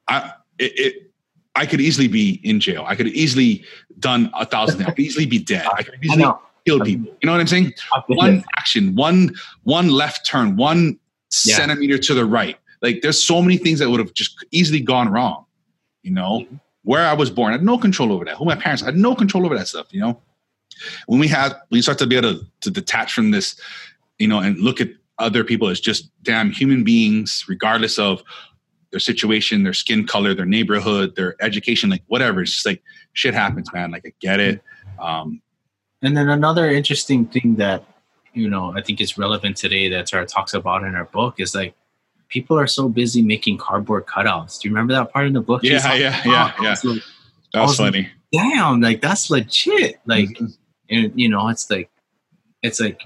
i 0.09 0.32
it, 0.59 0.72
it 0.78 1.12
i 1.55 1.66
could 1.66 1.80
easily 1.80 2.09
be 2.09 2.40
in 2.44 2.61
jail 2.61 2.84
i 2.86 2.94
could 2.94 3.09
easily 3.09 3.64
done 3.98 4.30
a 4.34 4.44
thousand 4.46 4.78
things 4.78 4.88
i 4.88 4.92
could 4.92 5.05
easily 5.05 5.26
be 5.26 5.38
dead 5.38 5.66
i 5.76 5.82
could 5.82 5.94
I 6.03 6.05
easily 6.05 6.22
know. 6.22 6.40
killed 6.66 6.84
people 6.84 7.12
you 7.20 7.26
know 7.26 7.32
what 7.32 7.40
i'm 7.40 7.46
saying 7.46 7.72
one 8.09 8.44
action, 8.57 8.94
one 8.94 9.34
one 9.64 9.88
left 9.88 10.26
turn, 10.26 10.57
one 10.57 10.98
Yeah. 11.44 11.57
centimeter 11.57 11.96
to 11.98 12.14
the 12.14 12.24
right. 12.26 12.57
Like 12.82 13.00
there's 13.03 13.20
so 13.22 13.40
many 13.40 13.57
things 13.57 13.78
that 13.78 13.88
would 13.90 14.00
have 14.00 14.12
just 14.12 14.44
easily 14.50 14.80
gone 14.80 15.09
wrong. 15.09 15.46
You 16.03 16.12
know, 16.12 16.40
Mm-hmm. 16.40 16.57
where 16.82 17.07
I 17.07 17.14
was 17.14 17.30
born, 17.30 17.50
I 17.53 17.57
had 17.57 17.64
no 17.64 17.78
control 17.78 18.12
over 18.12 18.24
that. 18.26 18.36
Who 18.36 18.44
my 18.44 18.55
parents 18.55 18.82
I 18.82 18.86
had 18.86 18.96
no 18.96 19.14
control 19.14 19.46
over 19.46 19.57
that 19.57 19.66
stuff. 19.68 19.86
You 19.92 20.00
know, 20.00 20.20
when 21.07 21.20
we 21.20 21.28
have 21.28 21.55
we 21.70 21.83
start 21.83 21.99
to 21.99 22.07
be 22.07 22.16
able 22.16 22.35
to, 22.35 22.47
to 22.62 22.70
detach 22.70 23.12
from 23.12 23.30
this, 23.30 23.59
you 24.18 24.28
know, 24.28 24.39
and 24.41 24.59
look 24.59 24.80
at 24.80 24.89
other 25.18 25.45
people 25.45 25.68
as 25.68 25.80
just 25.80 26.11
damn 26.22 26.51
human 26.51 26.85
beings, 26.85 27.45
regardless 27.49 27.99
of 27.99 28.22
their 28.91 29.01
situation, 29.01 29.62
their 29.62 29.72
skin 29.72 30.07
color, 30.07 30.35
their 30.35 30.47
neighborhood, 30.47 31.14
their 31.16 31.35
education, 31.41 31.89
like 31.91 32.03
whatever. 32.09 32.43
It's 32.43 32.53
just 32.53 32.66
like 32.66 32.83
shit 33.12 33.35
happens, 33.35 33.72
man. 33.72 33.91
Like 33.91 34.03
I 34.07 34.12
get 34.20 34.41
it. 34.41 34.61
Um, 34.99 35.41
And 36.03 36.16
then 36.16 36.28
another 36.28 36.68
interesting 36.70 37.26
thing 37.26 37.57
that 37.57 37.85
you 38.35 38.49
know 38.49 38.72
I 38.76 38.83
think 38.83 39.01
is 39.01 39.16
relevant 39.18 39.57
today 39.57 39.89
that 39.91 40.07
Tara 40.07 40.26
talks 40.26 40.55
about 40.55 40.85
in 40.85 40.93
her 40.95 41.05
book 41.05 41.39
is 41.39 41.55
like 41.55 41.74
people 42.28 42.59
are 42.59 42.66
so 42.66 42.89
busy 42.89 43.20
making 43.22 43.59
cardboard 43.59 44.07
cutouts. 44.07 44.59
Do 44.61 44.68
you 44.68 44.74
remember 44.74 44.95
that 44.95 45.12
part 45.12 45.26
in 45.26 45.35
the 45.35 45.41
book? 45.43 45.62
Yeah, 45.62 45.87
like, 45.87 46.01
yeah, 46.01 46.22
yeah, 46.26 46.53
"Oh, 46.59 46.62
yeah. 46.64 46.74
like, 46.85 47.03
that 47.53 47.62
was 47.62 47.76
funny. 47.76 48.09
Damn, 48.33 48.80
like 48.80 49.01
that's 49.03 49.28
legit. 49.30 50.01
Like, 50.07 50.28
Mhm. 50.30 50.57
And 50.93 51.12
you 51.18 51.28
know, 51.28 51.49
it's 51.49 51.68
like, 51.70 51.90
it's 52.62 52.78
like 52.80 53.01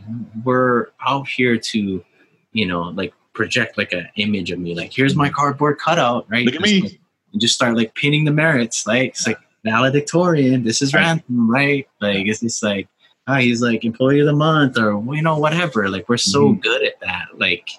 we're 0.44 0.88
out 1.06 1.26
here 1.28 1.56
to, 1.56 2.04
you 2.52 2.66
know, 2.66 2.82
like 2.82 3.14
project 3.32 3.78
like 3.78 3.92
an 3.92 4.08
image 4.16 4.50
of 4.50 4.58
me. 4.58 4.74
Like, 4.74 4.92
here's 4.92 5.14
my 5.16 5.28
cardboard 5.30 5.78
cutout, 5.78 6.26
right? 6.28 6.44
Look 6.44 6.54
at 6.56 6.60
me. 6.60 6.82
like, 6.82 7.00
and 7.32 7.40
just 7.40 7.54
start 7.54 7.76
like 7.76 7.94
pinning 7.94 8.24
the 8.24 8.30
merits. 8.32 8.86
Like, 8.86 9.10
it's 9.10 9.26
like 9.26 9.38
valedictorian. 9.64 10.62
This 10.64 10.82
is 10.82 10.92
Right. 10.94 11.02
Ransom, 11.02 11.50
right? 11.50 11.88
Like, 12.00 12.26
it's 12.26 12.40
just 12.40 12.62
like, 12.62 12.88
oh, 13.28 13.34
he's 13.36 13.60
like 13.62 13.84
employee 13.84 14.20
of 14.20 14.26
the 14.26 14.32
month 14.32 14.78
or 14.78 14.92
you 15.14 15.22
know 15.22 15.38
whatever. 15.38 15.88
Like, 15.88 16.08
we're 16.08 16.16
so 16.18 16.52
Mhm. 16.54 16.62
good 16.62 16.82
at 16.84 17.00
that. 17.00 17.26
Like, 17.38 17.70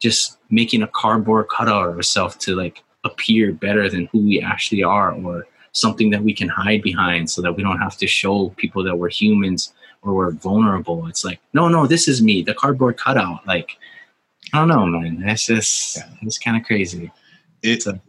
just 0.00 0.38
making 0.50 0.82
a 0.82 0.88
cardboard 0.88 1.46
cutout 1.48 1.88
of 1.88 1.96
ourselves 1.96 2.36
to 2.36 2.54
like 2.54 2.82
appear 3.04 3.52
better 3.52 3.88
than 3.90 4.06
who 4.12 4.18
we 4.20 4.40
actually 4.40 4.82
are, 4.82 5.12
or 5.12 5.46
something 5.80 6.10
that 6.10 6.22
we 6.22 6.32
can 6.34 6.48
hide 6.48 6.82
behind, 6.82 7.30
so 7.30 7.40
that 7.42 7.52
we 7.54 7.62
don't 7.62 7.78
have 7.78 7.96
to 7.98 8.06
show 8.06 8.50
people 8.56 8.82
that 8.84 8.96
we're 8.96 9.08
humans 9.10 9.72
or 10.02 10.14
we're 10.14 10.30
vulnerable. 10.30 11.06
It's 11.06 11.24
like, 11.24 11.40
no, 11.52 11.68
no, 11.68 11.86
this 11.86 12.06
is 12.08 12.22
me, 12.22 12.42
the 12.42 12.54
cardboard 12.54 12.96
cutout. 12.96 13.46
Like, 13.46 13.76
I 14.52 14.58
don't 14.58 14.68
know, 14.68 14.86
man. 14.86 15.20
That's 15.20 15.46
just 15.46 15.96
Yeah. 15.96 16.08
it's 16.22 16.38
kind 16.38 16.56
of 16.56 16.64
crazy. 16.64 17.10
It's 17.62 17.84
So- 17.84 18.00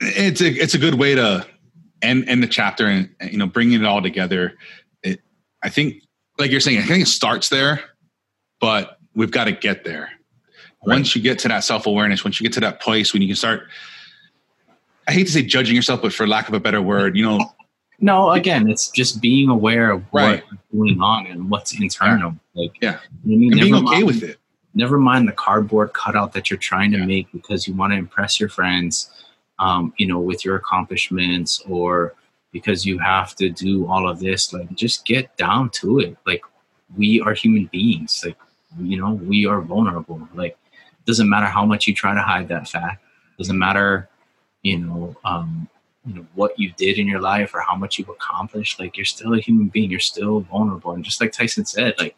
it's 0.00 0.40
a 0.40 0.48
it's 0.48 0.74
a 0.74 0.78
good 0.78 0.94
way 0.94 1.14
to 1.14 1.46
end 2.02 2.28
end 2.28 2.42
the 2.42 2.46
chapter 2.46 2.86
and 2.86 3.08
you 3.30 3.38
know 3.38 3.46
bringing 3.46 3.80
it 3.80 3.86
all 3.86 4.02
together. 4.02 4.54
It 5.02 5.20
I 5.62 5.68
think 5.70 6.02
like 6.38 6.50
you're 6.50 6.60
saying, 6.60 6.78
I 6.78 6.82
think 6.82 7.02
it 7.02 7.08
starts 7.08 7.48
there, 7.48 7.80
but 8.60 8.98
we've 9.14 9.30
got 9.30 9.44
to 9.44 9.52
get 9.52 9.84
there. 9.84 10.10
Once 10.82 11.16
you 11.16 11.22
get 11.22 11.38
to 11.40 11.48
that 11.48 11.64
self 11.64 11.86
awareness, 11.86 12.24
once 12.24 12.38
you 12.38 12.44
get 12.44 12.52
to 12.54 12.60
that 12.60 12.80
place 12.80 13.12
when 13.12 13.22
you 13.22 13.28
can 13.28 13.36
start. 13.36 13.68
I 15.08 15.12
hate 15.12 15.26
to 15.26 15.32
say 15.32 15.42
judging 15.42 15.76
yourself, 15.76 16.02
but 16.02 16.12
for 16.12 16.26
lack 16.26 16.48
of 16.48 16.54
a 16.54 16.60
better 16.60 16.82
word, 16.82 17.16
you 17.16 17.24
know, 17.24 17.40
No, 17.98 18.32
again, 18.32 18.68
it's 18.68 18.90
just 18.90 19.22
being 19.22 19.48
aware 19.48 19.90
of 19.90 20.04
Right. 20.12 20.42
what's 20.50 20.62
going 20.70 21.00
on 21.00 21.26
and 21.28 21.48
what's 21.48 21.80
internal. 21.80 22.36
Like, 22.54 22.72
Yeah. 22.82 22.98
I 23.00 23.26
mean? 23.26 23.52
and 23.52 23.60
being 23.62 23.74
okay 23.74 23.84
mind- 23.84 24.06
with 24.06 24.22
it. 24.22 24.36
never 24.74 24.98
mind 24.98 25.26
the 25.26 25.32
cardboard 25.32 25.94
cutout 25.94 26.34
that 26.34 26.50
you're 26.50 26.58
trying 26.58 26.92
to 26.92 26.98
Yeah. 26.98 27.06
make 27.06 27.32
because 27.32 27.66
you 27.66 27.72
want 27.72 27.94
to 27.94 27.96
impress 27.98 28.38
your 28.38 28.50
friends 28.50 29.10
um, 29.58 29.94
you 29.96 30.06
know 30.06 30.18
with 30.20 30.44
your 30.44 30.56
accomplishments 30.56 31.62
or 31.66 32.12
because 32.52 32.84
you 32.84 32.98
have 32.98 33.34
to 33.36 33.48
do 33.48 33.86
all 33.86 34.06
of 34.06 34.18
this 34.20 34.52
like 34.52 34.70
just 34.74 35.06
get 35.06 35.34
down 35.38 35.70
to 35.70 35.98
it 36.00 36.14
like 36.26 36.42
we 36.94 37.22
are 37.22 37.32
human 37.32 37.64
beings 37.72 38.22
like 38.26 38.36
you 38.78 38.98
know 39.00 39.12
we 39.14 39.46
are 39.46 39.62
vulnerable 39.62 40.20
like 40.34 40.58
doesn't 41.06 41.30
matter 41.30 41.46
how 41.46 41.64
much 41.64 41.86
you 41.86 41.94
try 41.94 42.12
to 42.14 42.20
hide 42.20 42.48
that 42.48 42.68
fact 42.68 43.02
doesn't 43.38 43.58
matter 43.58 44.10
you 44.66 44.78
know 44.78 45.16
um, 45.24 45.68
you 46.06 46.14
know 46.14 46.26
what 46.34 46.58
you 46.58 46.72
did 46.76 46.98
in 46.98 47.06
your 47.06 47.20
life 47.20 47.54
or 47.54 47.60
how 47.60 47.76
much 47.76 47.98
you've 47.98 48.08
accomplished 48.08 48.78
like 48.80 48.96
you're 48.96 49.04
still 49.04 49.34
a 49.34 49.40
human 49.40 49.68
being 49.68 49.90
you're 49.90 50.00
still 50.00 50.40
vulnerable. 50.40 50.92
And 50.92 51.04
just 51.04 51.20
like 51.20 51.32
tyson 51.32 51.64
said 51.64 51.94
like 51.98 52.16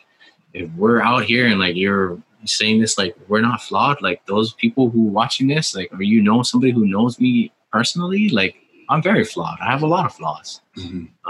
if 0.52 0.70
we're 0.72 1.00
out 1.00 1.24
here 1.24 1.46
and 1.46 1.58
like 1.58 1.76
you're 1.76 2.18
saying 2.44 2.80
this 2.80 2.96
like 2.96 3.14
we're 3.28 3.40
not 3.40 3.62
flawed 3.62 4.00
like 4.00 4.24
those 4.26 4.52
people 4.54 4.90
who 4.90 5.02
watching 5.02 5.48
this 5.48 5.74
like 5.74 5.92
or 5.92 6.02
you 6.02 6.22
know 6.22 6.42
somebody 6.42 6.72
who 6.72 6.86
knows 6.86 7.18
me 7.20 7.52
personally? 7.72 8.28
Like 8.28 8.56
i'm 8.88 9.02
very 9.02 9.24
flawed. 9.24 9.58
I 9.60 9.70
have 9.70 9.82
a 9.82 9.86
lot 9.86 10.06
of 10.06 10.14
flaws. 10.14 10.60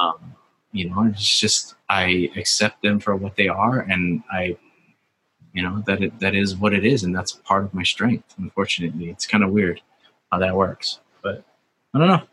Um 0.00 0.34
you 0.72 0.88
know 0.88 1.04
it's 1.04 1.40
just 1.40 1.74
i 1.88 2.30
accept 2.36 2.82
them 2.82 3.00
for 3.00 3.16
what 3.16 3.34
they 3.36 3.48
are 3.48 3.80
and 3.92 4.22
i 4.30 4.54
you 5.54 5.62
know 5.62 5.82
that 5.86 6.02
it, 6.02 6.20
that 6.20 6.34
is 6.34 6.56
what 6.56 6.74
it 6.74 6.84
is 6.84 7.04
and 7.04 7.16
that's 7.16 7.32
part 7.32 7.64
of 7.64 7.72
my 7.72 7.82
strength 7.82 8.34
unfortunately. 8.38 9.08
It's 9.10 9.26
kind 9.26 9.42
of 9.42 9.50
weird 9.50 9.80
how 10.30 10.38
that 10.38 10.54
works 10.54 11.00
i 12.00 12.06
don't 12.06 12.20
know 12.20 12.28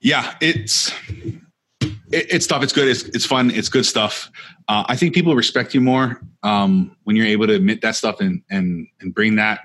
yeah, 0.00 0.34
it's 0.40 0.92
it, 1.10 1.86
it's 2.10 2.46
tough. 2.46 2.62
It's 2.62 2.72
good. 2.72 2.88
It's 2.88 3.02
it's 3.02 3.26
fun. 3.26 3.50
It's 3.50 3.68
good 3.68 3.84
stuff. 3.84 4.30
Uh, 4.66 4.84
I 4.88 4.96
think 4.96 5.14
people 5.14 5.34
respect 5.36 5.74
you 5.74 5.80
more 5.80 6.20
um, 6.42 6.96
when 7.04 7.16
you're 7.16 7.26
able 7.26 7.46
to 7.46 7.54
admit 7.54 7.82
that 7.82 7.96
stuff 7.96 8.20
and 8.20 8.42
and 8.50 8.88
and 9.00 9.14
bring 9.14 9.36
that 9.36 9.60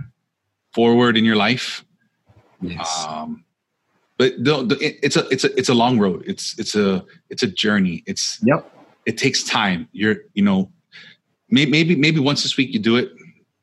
forward 0.73 1.17
in 1.17 1.23
your 1.23 1.37
life. 1.37 1.85
yes 2.61 3.05
Um, 3.07 3.45
but 4.17 4.33
the, 4.37 4.63
the, 4.63 4.77
it's 5.05 5.15
a 5.15 5.27
it's 5.29 5.43
a 5.43 5.57
it's 5.57 5.69
a 5.69 5.73
long 5.73 5.99
road. 5.99 6.23
It's 6.27 6.57
it's 6.59 6.75
a 6.75 7.05
it's 7.29 7.43
a 7.43 7.47
journey. 7.47 8.03
It's 8.05 8.39
yep 8.43 8.69
it 9.05 9.17
takes 9.17 9.43
time. 9.43 9.87
You're 9.93 10.17
you 10.33 10.43
know 10.43 10.69
maybe 11.49 11.71
maybe 11.71 11.95
maybe 11.95 12.19
once 12.19 12.43
this 12.43 12.57
week 12.57 12.73
you 12.73 12.79
do 12.79 12.97
it, 12.97 13.11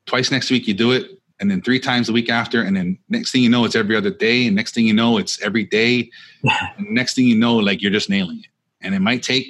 twice 0.06 0.30
next 0.30 0.50
week 0.50 0.66
you 0.66 0.74
do 0.74 0.92
it, 0.92 1.20
and 1.40 1.50
then 1.50 1.62
three 1.62 1.80
times 1.80 2.08
a 2.08 2.12
week 2.12 2.30
after, 2.30 2.62
and 2.62 2.76
then 2.76 2.98
next 3.08 3.32
thing 3.32 3.42
you 3.42 3.48
know 3.48 3.64
it's 3.64 3.74
every 3.76 3.96
other 3.96 4.10
day, 4.10 4.46
and 4.46 4.54
next 4.56 4.74
thing 4.74 4.86
you 4.86 4.94
know 4.94 5.18
it's 5.18 5.40
every 5.42 5.64
day, 5.64 6.10
and 6.76 6.90
next 6.90 7.14
thing 7.14 7.26
you 7.26 7.36
know 7.36 7.56
like 7.56 7.82
you're 7.82 7.90
just 7.90 8.10
nailing 8.10 8.38
it. 8.38 8.46
And 8.80 8.94
it 8.94 9.00
might 9.00 9.22
take 9.22 9.46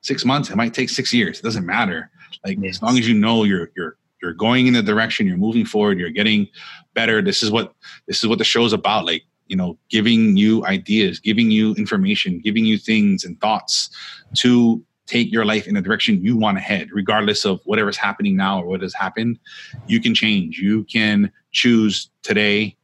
six 0.00 0.24
months, 0.24 0.50
it 0.50 0.56
might 0.56 0.74
take 0.74 0.88
six 0.90 1.12
years. 1.12 1.38
It 1.38 1.42
doesn't 1.42 1.66
matter. 1.66 2.10
Like 2.44 2.58
Yes. 2.60 2.76
as 2.76 2.82
long 2.82 2.98
as 2.98 3.08
you 3.08 3.14
know 3.14 3.44
you're 3.44 3.70
you're 3.76 3.96
you're 4.22 4.32
going 4.34 4.66
in 4.68 4.74
the 4.74 4.82
direction, 4.82 5.26
you're 5.26 5.36
moving 5.36 5.64
forward, 5.64 5.98
you're 5.98 6.10
getting 6.10 6.46
better. 6.94 7.20
This 7.22 7.42
is 7.42 7.50
what 7.50 7.74
this 8.06 8.22
is 8.22 8.28
what 8.28 8.38
the 8.38 8.44
show's 8.44 8.72
about. 8.72 9.04
Like 9.06 9.22
you 9.48 9.56
know, 9.56 9.76
giving 9.90 10.36
you 10.36 10.64
ideas, 10.64 11.18
giving 11.20 11.50
you 11.50 11.74
information, 11.74 12.38
giving 12.38 12.64
you 12.64 12.78
things 12.78 13.24
and 13.24 13.38
thoughts 13.40 13.90
to 14.36 14.82
take 15.12 15.30
your 15.30 15.44
life 15.44 15.66
in 15.66 15.74
the 15.74 15.82
direction 15.82 16.24
you 16.24 16.38
want 16.38 16.56
to 16.56 16.62
head, 16.62 16.88
regardless 16.90 17.44
of 17.44 17.60
whatever's 17.64 17.98
happening 17.98 18.34
now 18.34 18.62
or 18.62 18.66
what 18.66 18.80
has 18.80 18.94
happened. 18.94 19.38
You 19.86 20.00
can 20.00 20.14
change. 20.14 20.58
You 20.58 20.84
can 20.84 21.30
choose 21.50 22.08
today. 22.22 22.76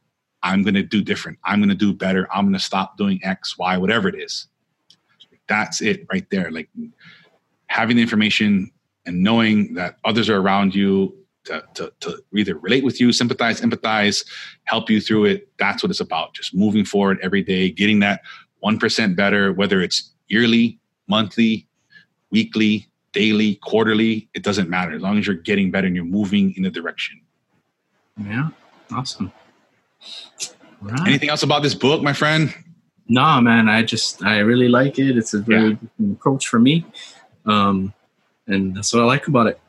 I'm 0.43 0.61
going 0.61 0.75
to 0.75 0.83
do 0.83 1.01
different. 1.01 1.39
I'm 1.43 1.59
going 1.59 1.69
to 1.69 1.75
do 1.75 1.91
better. 1.91 2.27
I'm 2.31 2.45
going 2.45 2.53
to 2.53 2.59
stop 2.59 2.97
doing 2.97 3.19
X, 3.23 3.57
Y, 3.57 3.77
whatever 3.77 4.07
it 4.07 4.15
is. 4.15 4.47
That's 5.47 5.81
it 5.81 6.05
right 6.11 6.29
there. 6.29 6.51
Like 6.51 6.69
having 7.65 7.95
the 7.95 8.03
information 8.03 8.71
and 9.07 9.23
knowing 9.23 9.73
that 9.73 9.95
others 10.05 10.29
are 10.29 10.37
around 10.37 10.75
you 10.75 11.15
to, 11.45 11.63
to, 11.73 11.91
to 12.01 12.23
either 12.35 12.59
relate 12.59 12.83
with 12.83 13.01
you, 13.01 13.11
sympathize, 13.11 13.59
empathize, 13.61 14.23
help 14.65 14.87
you 14.87 15.01
through 15.01 15.25
it. 15.25 15.49
That's 15.57 15.81
what 15.81 15.89
it's 15.89 15.99
about. 15.99 16.35
Just 16.35 16.53
moving 16.53 16.85
forward 16.85 17.17
every 17.23 17.41
day, 17.41 17.71
getting 17.71 17.99
that 18.01 18.21
1% 18.63 19.15
better, 19.15 19.51
whether 19.51 19.81
it's 19.81 20.13
yearly, 20.27 20.79
monthly, 21.07 21.68
weekly, 22.31 22.87
daily, 23.13 23.55
quarterly, 23.55 24.29
it 24.33 24.43
doesn't 24.43 24.69
matter. 24.69 24.93
As 24.93 25.01
long 25.01 25.17
as 25.17 25.27
you're 25.27 25.35
getting 25.35 25.71
better 25.71 25.87
and 25.87 25.95
you're 25.95 26.05
moving 26.05 26.53
in 26.55 26.63
the 26.63 26.69
direction. 26.69 27.21
Yeah. 28.23 28.49
Awesome. 28.91 29.31
Right. 30.81 31.07
Anything 31.07 31.29
else 31.29 31.43
about 31.43 31.63
this 31.63 31.75
book, 31.75 32.01
my 32.01 32.13
friend? 32.13 32.53
No, 33.07 33.41
man. 33.41 33.67
I 33.67 33.83
just 33.83 34.23
I 34.23 34.39
really 34.39 34.69
like 34.69 34.99
it. 34.99 35.17
It's 35.17 35.33
a 35.33 35.39
very 35.39 35.69
yeah. 35.69 35.75
different 35.81 36.13
approach 36.13 36.47
for 36.47 36.59
me, 36.59 36.85
um, 37.45 37.93
and 38.47 38.75
that's 38.75 38.93
what 38.93 39.01
I 39.01 39.05
like 39.05 39.27
about 39.27 39.47
it. 39.47 39.59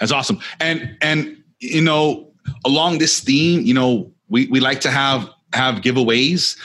That's 0.00 0.12
awesome. 0.12 0.40
And 0.60 0.96
and 1.00 1.42
you 1.60 1.80
know, 1.80 2.28
along 2.64 2.98
this 2.98 3.20
theme, 3.20 3.62
you 3.62 3.72
know, 3.72 4.12
we 4.28 4.46
we 4.48 4.58
like 4.60 4.80
to 4.80 4.90
have 4.90 5.30
have 5.54 5.76
giveaways, 5.76 6.56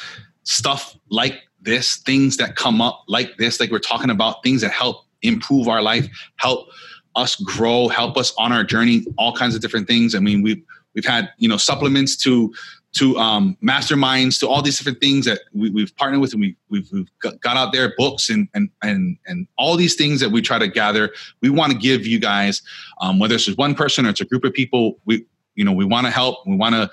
stuff 0.43 0.97
like 1.09 1.46
this, 1.61 1.97
things 1.97 2.37
that 2.37 2.55
come 2.55 2.81
up 2.81 3.03
like 3.07 3.37
this, 3.37 3.59
like 3.59 3.71
we're 3.71 3.79
talking 3.79 4.09
about, 4.09 4.43
things 4.43 4.61
that 4.61 4.71
help 4.71 5.05
improve 5.21 5.67
our 5.67 5.81
life, 5.81 6.07
help 6.37 6.67
us 7.15 7.35
grow, 7.35 7.87
help 7.87 8.17
us 8.17 8.33
on 8.37 8.51
our 8.51 8.63
journey, 8.63 9.05
all 9.17 9.33
kinds 9.33 9.55
of 9.55 9.61
different 9.61 9.87
things. 9.87 10.15
I 10.15 10.19
mean, 10.19 10.41
we've 10.41 10.61
we've 10.93 11.05
had 11.05 11.31
you 11.37 11.47
know 11.47 11.57
supplements 11.57 12.15
to 12.17 12.53
to 12.93 13.17
um, 13.17 13.55
masterminds 13.63 14.39
to 14.39 14.47
all 14.47 14.61
these 14.61 14.77
different 14.77 14.99
things 14.99 15.25
that 15.25 15.41
we, 15.53 15.81
have 15.81 15.95
partnered 15.97 16.21
with 16.21 16.31
and 16.31 16.41
we, 16.41 16.55
we've, 16.69 16.89
we've, 16.91 17.09
got 17.19 17.57
out 17.57 17.71
there 17.71 17.93
books 17.97 18.29
and, 18.29 18.47
and 18.53 18.69
and 18.81 19.17
and 19.27 19.47
all 19.57 19.75
these 19.75 19.95
things 19.95 20.19
that 20.19 20.29
we 20.29 20.41
try 20.41 20.57
to 20.57 20.67
gather 20.67 21.13
we 21.41 21.49
want 21.49 21.71
to 21.71 21.77
give 21.77 22.07
you 22.07 22.19
guys 22.19 22.61
um, 23.01 23.19
whether 23.19 23.35
it's 23.35 23.45
just 23.45 23.57
one 23.57 23.75
person 23.75 24.05
or 24.05 24.09
it's 24.09 24.21
a 24.21 24.25
group 24.25 24.43
of 24.43 24.53
people 24.53 24.97
we 25.05 25.25
you 25.55 25.63
know 25.63 25.71
we 25.71 25.85
want 25.85 26.05
to 26.05 26.11
help 26.11 26.45
we 26.47 26.55
want 26.55 26.73
to 26.73 26.89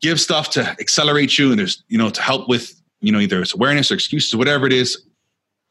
give 0.00 0.18
stuff 0.18 0.48
to 0.50 0.62
accelerate 0.80 1.36
you 1.36 1.50
and 1.50 1.58
there's 1.58 1.82
you 1.88 1.98
know 1.98 2.08
to 2.08 2.22
help 2.22 2.48
with 2.48 2.79
you 3.00 3.12
know 3.12 3.20
either 3.20 3.40
it's 3.42 3.54
awareness 3.54 3.90
or 3.90 3.94
excuses 3.94 4.34
whatever 4.34 4.66
it 4.66 4.72
is 4.72 5.06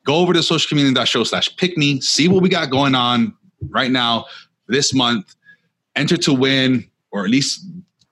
go 0.05 0.15
over 0.15 0.33
to 0.33 0.39
socialchameleon.show 0.39 1.23
slash 1.23 1.55
pick 1.57 1.77
me 1.77 1.99
see 2.01 2.27
what 2.27 2.41
we 2.41 2.49
got 2.49 2.69
going 2.69 2.95
on 2.95 3.33
right 3.69 3.91
now 3.91 4.25
this 4.67 4.93
month 4.93 5.35
enter 5.95 6.17
to 6.17 6.33
win 6.33 6.89
or 7.11 7.23
at 7.23 7.29
least 7.29 7.65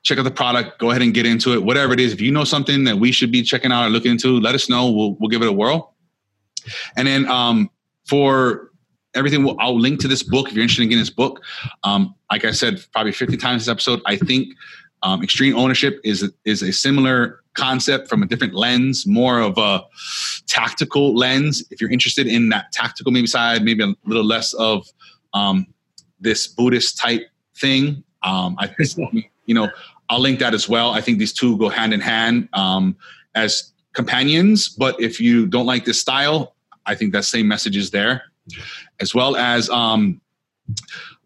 check 0.08 0.18
out 0.18 0.24
the 0.24 0.32
product, 0.32 0.80
go 0.80 0.90
ahead 0.90 1.02
and 1.02 1.14
get 1.14 1.26
into 1.26 1.54
it, 1.54 1.64
whatever 1.64 1.94
it 1.94 2.00
is. 2.00 2.14
If 2.14 2.22
you 2.22 2.32
know 2.32 2.46
something 2.46 2.86
that 2.86 2.98
we 2.98 3.12
should 3.12 3.32
be 3.32 3.44
checking 3.44 3.72
out 3.72 3.86
or 3.86 3.90
looking 3.90 4.12
into, 4.12 4.40
let 4.40 4.56
us 4.56 4.70
know. 4.70 4.90
We'll, 4.90 5.16
we'll 5.20 5.30
give 5.30 5.42
it 5.42 5.50
a 5.50 5.52
whirl. 5.52 5.94
And 6.96 7.08
then 7.08 7.28
um, 7.28 7.70
for 8.06 8.72
everything, 9.14 9.44
we'll, 9.44 9.58
I'll 9.60 9.78
link 9.78 10.00
to 10.02 10.08
this 10.08 10.24
book 10.24 10.48
if 10.48 10.54
you're 10.54 10.64
interested 10.64 10.84
in 10.84 10.90
getting 10.90 11.02
this 11.02 11.10
book. 11.10 11.44
Um, 11.84 12.16
like 12.32 12.46
I 12.46 12.52
said, 12.52 12.84
probably 12.94 13.12
50 13.12 13.36
times 13.36 13.66
this 13.66 13.72
episode, 13.72 14.02
I 14.06 14.16
think 14.16 14.54
um, 15.04 15.24
extreme 15.24 15.56
ownership 15.56 16.00
is, 16.04 16.32
is 16.46 16.62
a 16.62 16.72
similar 16.72 17.42
concept 17.54 18.08
from 18.08 18.24
a 18.24 18.26
different 18.26 18.54
lens, 18.54 19.06
more 19.06 19.40
of 19.40 19.58
a 19.58 19.84
tactical 20.48 21.16
lens. 21.16 21.64
If 21.72 21.82
you're 21.82 21.92
interested 21.92 22.28
in 22.28 22.50
that 22.50 22.72
tactical 22.72 23.12
maybe 23.12 23.28
side, 23.28 23.64
maybe 23.64 23.84
a 23.84 23.94
little 24.06 24.24
less 24.24 24.54
of 24.54 24.88
um, 25.34 25.68
this 26.20 26.48
Buddhist 26.48 26.98
type 26.98 27.28
thing. 27.58 28.04
Um, 28.24 28.56
I, 28.60 28.74
you 29.46 29.56
know, 29.56 29.70
I'll 30.10 30.20
link 30.20 30.40
that 30.40 30.54
as 30.54 30.70
well. 30.70 30.92
I 30.92 31.02
think 31.02 31.20
these 31.20 31.34
two 31.34 31.58
go 31.58 31.70
hand 31.70 31.94
in 31.94 32.00
hand 32.00 32.50
um, 32.54 32.96
as 33.36 33.74
companions. 33.94 34.70
But 34.70 35.00
if 35.02 35.20
you 35.20 35.48
don't 35.48 35.66
like 35.66 35.86
this 35.86 36.00
style, 36.00 36.56
I 36.86 36.96
think 36.96 37.12
that 37.14 37.26
same 37.26 37.48
message 37.48 37.76
is 37.76 37.92
there, 37.92 38.24
as 39.00 39.14
well 39.14 39.36
as 39.36 39.70
um, 39.70 40.22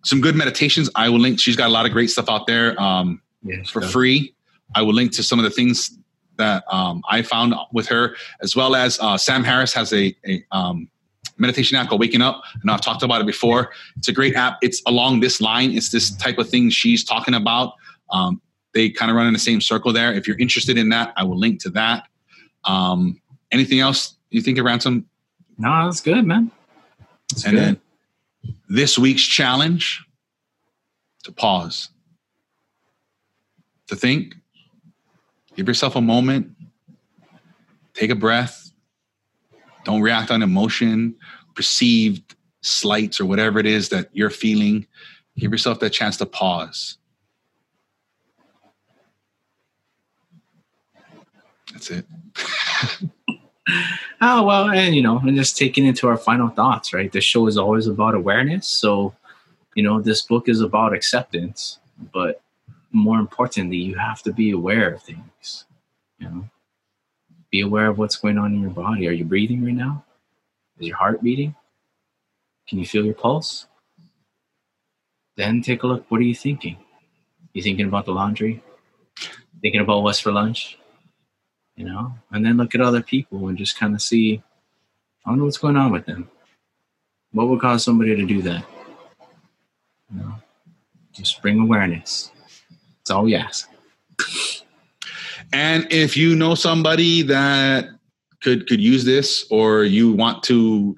some 0.03 0.21
good 0.21 0.35
meditations. 0.35 0.89
I 0.95 1.09
will 1.09 1.19
link. 1.19 1.39
She's 1.39 1.55
got 1.55 1.67
a 1.67 1.71
lot 1.71 1.85
of 1.85 1.91
great 1.91 2.09
stuff 2.09 2.29
out 2.29 2.47
there 2.47 2.79
um, 2.81 3.21
yeah, 3.43 3.63
for 3.63 3.81
free. 3.81 4.33
I 4.75 4.81
will 4.81 4.93
link 4.93 5.11
to 5.13 5.23
some 5.23 5.39
of 5.39 5.43
the 5.43 5.49
things 5.49 5.97
that 6.37 6.63
um, 6.71 7.03
I 7.09 7.21
found 7.21 7.53
with 7.71 7.87
her, 7.87 8.15
as 8.41 8.55
well 8.55 8.75
as 8.75 8.99
uh, 8.99 9.17
Sam 9.17 9.43
Harris 9.43 9.73
has 9.73 9.93
a, 9.93 10.15
a 10.25 10.43
um, 10.51 10.89
meditation 11.37 11.77
app 11.77 11.89
called 11.89 12.01
Waking 12.01 12.21
Up, 12.21 12.41
and 12.61 12.71
I've 12.71 12.81
talked 12.81 13.03
about 13.03 13.21
it 13.21 13.27
before. 13.27 13.71
It's 13.97 14.07
a 14.07 14.13
great 14.13 14.35
app. 14.35 14.57
It's 14.61 14.81
along 14.85 15.19
this 15.19 15.41
line. 15.41 15.71
It's 15.71 15.89
this 15.89 16.15
type 16.15 16.37
of 16.37 16.49
thing 16.49 16.69
she's 16.69 17.03
talking 17.03 17.33
about. 17.33 17.73
Um, 18.11 18.41
they 18.73 18.89
kind 18.89 19.11
of 19.11 19.17
run 19.17 19.27
in 19.27 19.33
the 19.33 19.39
same 19.39 19.61
circle 19.61 19.91
there. 19.91 20.13
If 20.13 20.27
you're 20.27 20.39
interested 20.39 20.77
in 20.77 20.89
that, 20.89 21.13
I 21.17 21.23
will 21.23 21.37
link 21.37 21.61
to 21.61 21.69
that. 21.71 22.07
Um, 22.63 23.21
anything 23.51 23.79
else 23.79 24.15
you 24.29 24.41
think 24.41 24.57
of 24.57 24.65
ransom? 24.65 25.07
No, 25.57 25.85
that's 25.85 26.01
good, 26.01 26.25
man. 26.25 26.51
That's 27.29 27.45
and 27.45 27.53
good. 27.53 27.63
then 28.43 28.55
this 28.69 28.97
week's 28.97 29.23
challenge 29.23 30.03
to 31.23 31.31
pause, 31.31 31.89
to 33.91 33.95
think, 33.97 34.35
give 35.55 35.67
yourself 35.67 35.95
a 35.95 36.01
moment, 36.01 36.49
take 37.93 38.09
a 38.09 38.15
breath, 38.15 38.71
don't 39.83 40.01
react 40.01 40.31
on 40.31 40.41
emotion, 40.41 41.15
perceived 41.55 42.35
slights, 42.61 43.19
or 43.19 43.25
whatever 43.25 43.59
it 43.59 43.65
is 43.65 43.89
that 43.89 44.09
you're 44.13 44.29
feeling. 44.29 44.87
Give 45.37 45.51
yourself 45.51 45.79
that 45.81 45.91
chance 45.91 46.17
to 46.17 46.25
pause 46.25 46.97
That's 51.71 51.89
it. 51.89 52.05
oh 54.21 54.43
well, 54.43 54.69
and 54.69 54.93
you 54.93 55.01
know, 55.01 55.19
and 55.19 55.35
just 55.35 55.57
taking 55.57 55.85
into 55.85 56.07
our 56.07 56.17
final 56.17 56.49
thoughts, 56.49 56.93
right? 56.93 57.11
This 57.11 57.23
show 57.23 57.47
is 57.47 57.57
always 57.57 57.87
about 57.87 58.13
awareness. 58.13 58.67
So, 58.67 59.15
you 59.75 59.83
know, 59.83 60.01
this 60.01 60.21
book 60.21 60.49
is 60.49 60.61
about 60.61 60.93
acceptance, 60.93 61.79
but 62.13 62.41
more 62.91 63.19
importantly, 63.19 63.77
you 63.77 63.95
have 63.95 64.21
to 64.23 64.33
be 64.33 64.51
aware 64.51 64.93
of 64.93 65.03
things. 65.03 65.65
You 66.19 66.29
know, 66.29 66.49
be 67.49 67.61
aware 67.61 67.87
of 67.87 67.97
what's 67.97 68.15
going 68.15 68.37
on 68.37 68.53
in 68.53 68.61
your 68.61 68.71
body. 68.71 69.07
Are 69.07 69.11
you 69.11 69.25
breathing 69.25 69.63
right 69.65 69.73
now? 69.73 70.05
Is 70.79 70.87
your 70.87 70.97
heart 70.97 71.21
beating? 71.21 71.55
Can 72.67 72.79
you 72.79 72.85
feel 72.85 73.05
your 73.05 73.13
pulse? 73.13 73.67
Then 75.35 75.61
take 75.61 75.83
a 75.83 75.87
look. 75.87 76.05
What 76.09 76.19
are 76.19 76.23
you 76.25 76.35
thinking? 76.35 76.77
You 77.53 77.61
thinking 77.61 77.87
about 77.87 78.05
the 78.05 78.11
laundry? 78.11 78.63
Thinking 79.61 79.81
about 79.81 80.03
what's 80.03 80.19
for 80.19 80.31
lunch? 80.31 80.77
you 81.81 81.85
know, 81.85 82.13
and 82.31 82.45
then 82.45 82.57
look 82.57 82.75
at 82.75 82.81
other 82.81 83.01
people 83.01 83.47
and 83.47 83.57
just 83.57 83.79
kind 83.79 83.95
of 83.95 84.01
see, 84.03 84.43
I 85.25 85.31
wonder 85.31 85.45
what's 85.45 85.57
going 85.57 85.77
on 85.77 85.91
with 85.91 86.05
them. 86.05 86.29
What 87.31 87.47
would 87.47 87.59
cause 87.61 87.83
somebody 87.83 88.15
to 88.15 88.25
do 88.25 88.41
that? 88.43 88.63
You 90.13 90.19
know, 90.19 90.35
just 91.11 91.41
bring 91.41 91.59
awareness. 91.59 92.31
We 93.23 93.35
ask. 93.35 93.69
And 95.53 95.85
if 95.91 96.15
you 96.15 96.35
know 96.35 96.55
somebody 96.55 97.23
that 97.23 97.89
could 98.41 98.67
could 98.67 98.79
use 98.81 99.03
this, 99.05 99.45
or 99.51 99.83
you 99.83 100.11
want 100.11 100.43
to 100.43 100.95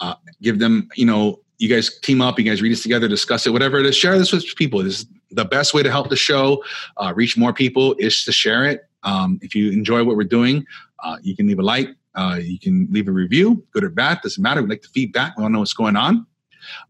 uh, 0.00 0.14
give 0.42 0.58
them, 0.58 0.88
you 0.96 1.06
know, 1.06 1.40
you 1.58 1.68
guys 1.68 1.98
team 2.00 2.20
up, 2.20 2.38
you 2.38 2.44
guys 2.44 2.62
read 2.62 2.72
this 2.72 2.82
together, 2.82 3.08
discuss 3.08 3.46
it, 3.46 3.50
whatever 3.50 3.78
it 3.78 3.86
is, 3.86 3.96
share 3.96 4.18
this 4.18 4.32
with 4.32 4.44
people. 4.56 4.82
This 4.82 5.00
is 5.00 5.06
the 5.30 5.44
best 5.44 5.74
way 5.74 5.82
to 5.82 5.90
help 5.90 6.08
the 6.08 6.16
show 6.16 6.62
uh, 6.96 7.12
reach 7.14 7.36
more 7.36 7.52
people 7.52 7.94
is 7.98 8.24
to 8.24 8.32
share 8.32 8.64
it. 8.64 8.82
Um, 9.02 9.38
if 9.42 9.54
you 9.54 9.70
enjoy 9.70 10.04
what 10.04 10.16
we're 10.16 10.24
doing, 10.24 10.66
uh, 11.02 11.16
you 11.22 11.36
can 11.36 11.46
leave 11.46 11.58
a 11.58 11.62
like, 11.62 11.88
uh, 12.14 12.38
you 12.42 12.58
can 12.58 12.88
leave 12.90 13.08
a 13.08 13.12
review, 13.12 13.64
good 13.72 13.84
or 13.84 13.90
bad, 13.90 14.20
doesn't 14.22 14.42
matter. 14.42 14.62
We 14.62 14.68
like 14.68 14.82
the 14.82 14.88
feedback. 14.88 15.36
We 15.36 15.42
want 15.42 15.52
to 15.52 15.54
know 15.54 15.58
what's 15.60 15.72
going 15.72 15.96
on. 15.96 16.26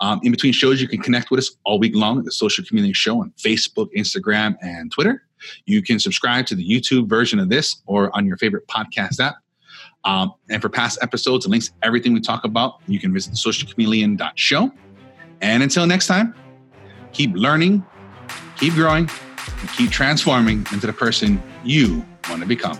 Um, 0.00 0.20
in 0.22 0.30
between 0.30 0.52
shows, 0.52 0.80
you 0.80 0.88
can 0.88 1.00
connect 1.00 1.30
with 1.30 1.38
us 1.38 1.56
all 1.64 1.78
week 1.78 1.94
long 1.94 2.18
at 2.18 2.24
the 2.24 2.32
Social 2.32 2.64
Chameleon 2.64 2.94
Show 2.94 3.20
on 3.20 3.32
Facebook, 3.38 3.88
Instagram, 3.96 4.56
and 4.62 4.90
Twitter. 4.90 5.22
You 5.66 5.82
can 5.82 5.98
subscribe 5.98 6.46
to 6.46 6.54
the 6.54 6.68
YouTube 6.68 7.08
version 7.08 7.38
of 7.38 7.48
this 7.48 7.82
or 7.86 8.14
on 8.16 8.26
your 8.26 8.36
favorite 8.36 8.66
podcast 8.68 9.20
app. 9.20 9.36
Um, 10.04 10.32
and 10.48 10.62
for 10.62 10.68
past 10.68 10.98
episodes 11.02 11.44
and 11.44 11.50
links 11.50 11.70
everything 11.82 12.14
we 12.14 12.20
talk 12.20 12.44
about, 12.44 12.80
you 12.86 12.98
can 12.98 13.12
visit 13.12 13.34
socialchameleon.show. 13.34 14.72
And 15.42 15.62
until 15.62 15.86
next 15.86 16.06
time, 16.06 16.34
keep 17.12 17.34
learning, 17.34 17.84
keep 18.56 18.74
growing, 18.74 19.08
and 19.60 19.70
keep 19.76 19.90
transforming 19.90 20.66
into 20.72 20.86
the 20.86 20.92
person 20.92 21.42
you 21.64 22.04
want 22.28 22.42
to 22.42 22.48
become. 22.48 22.78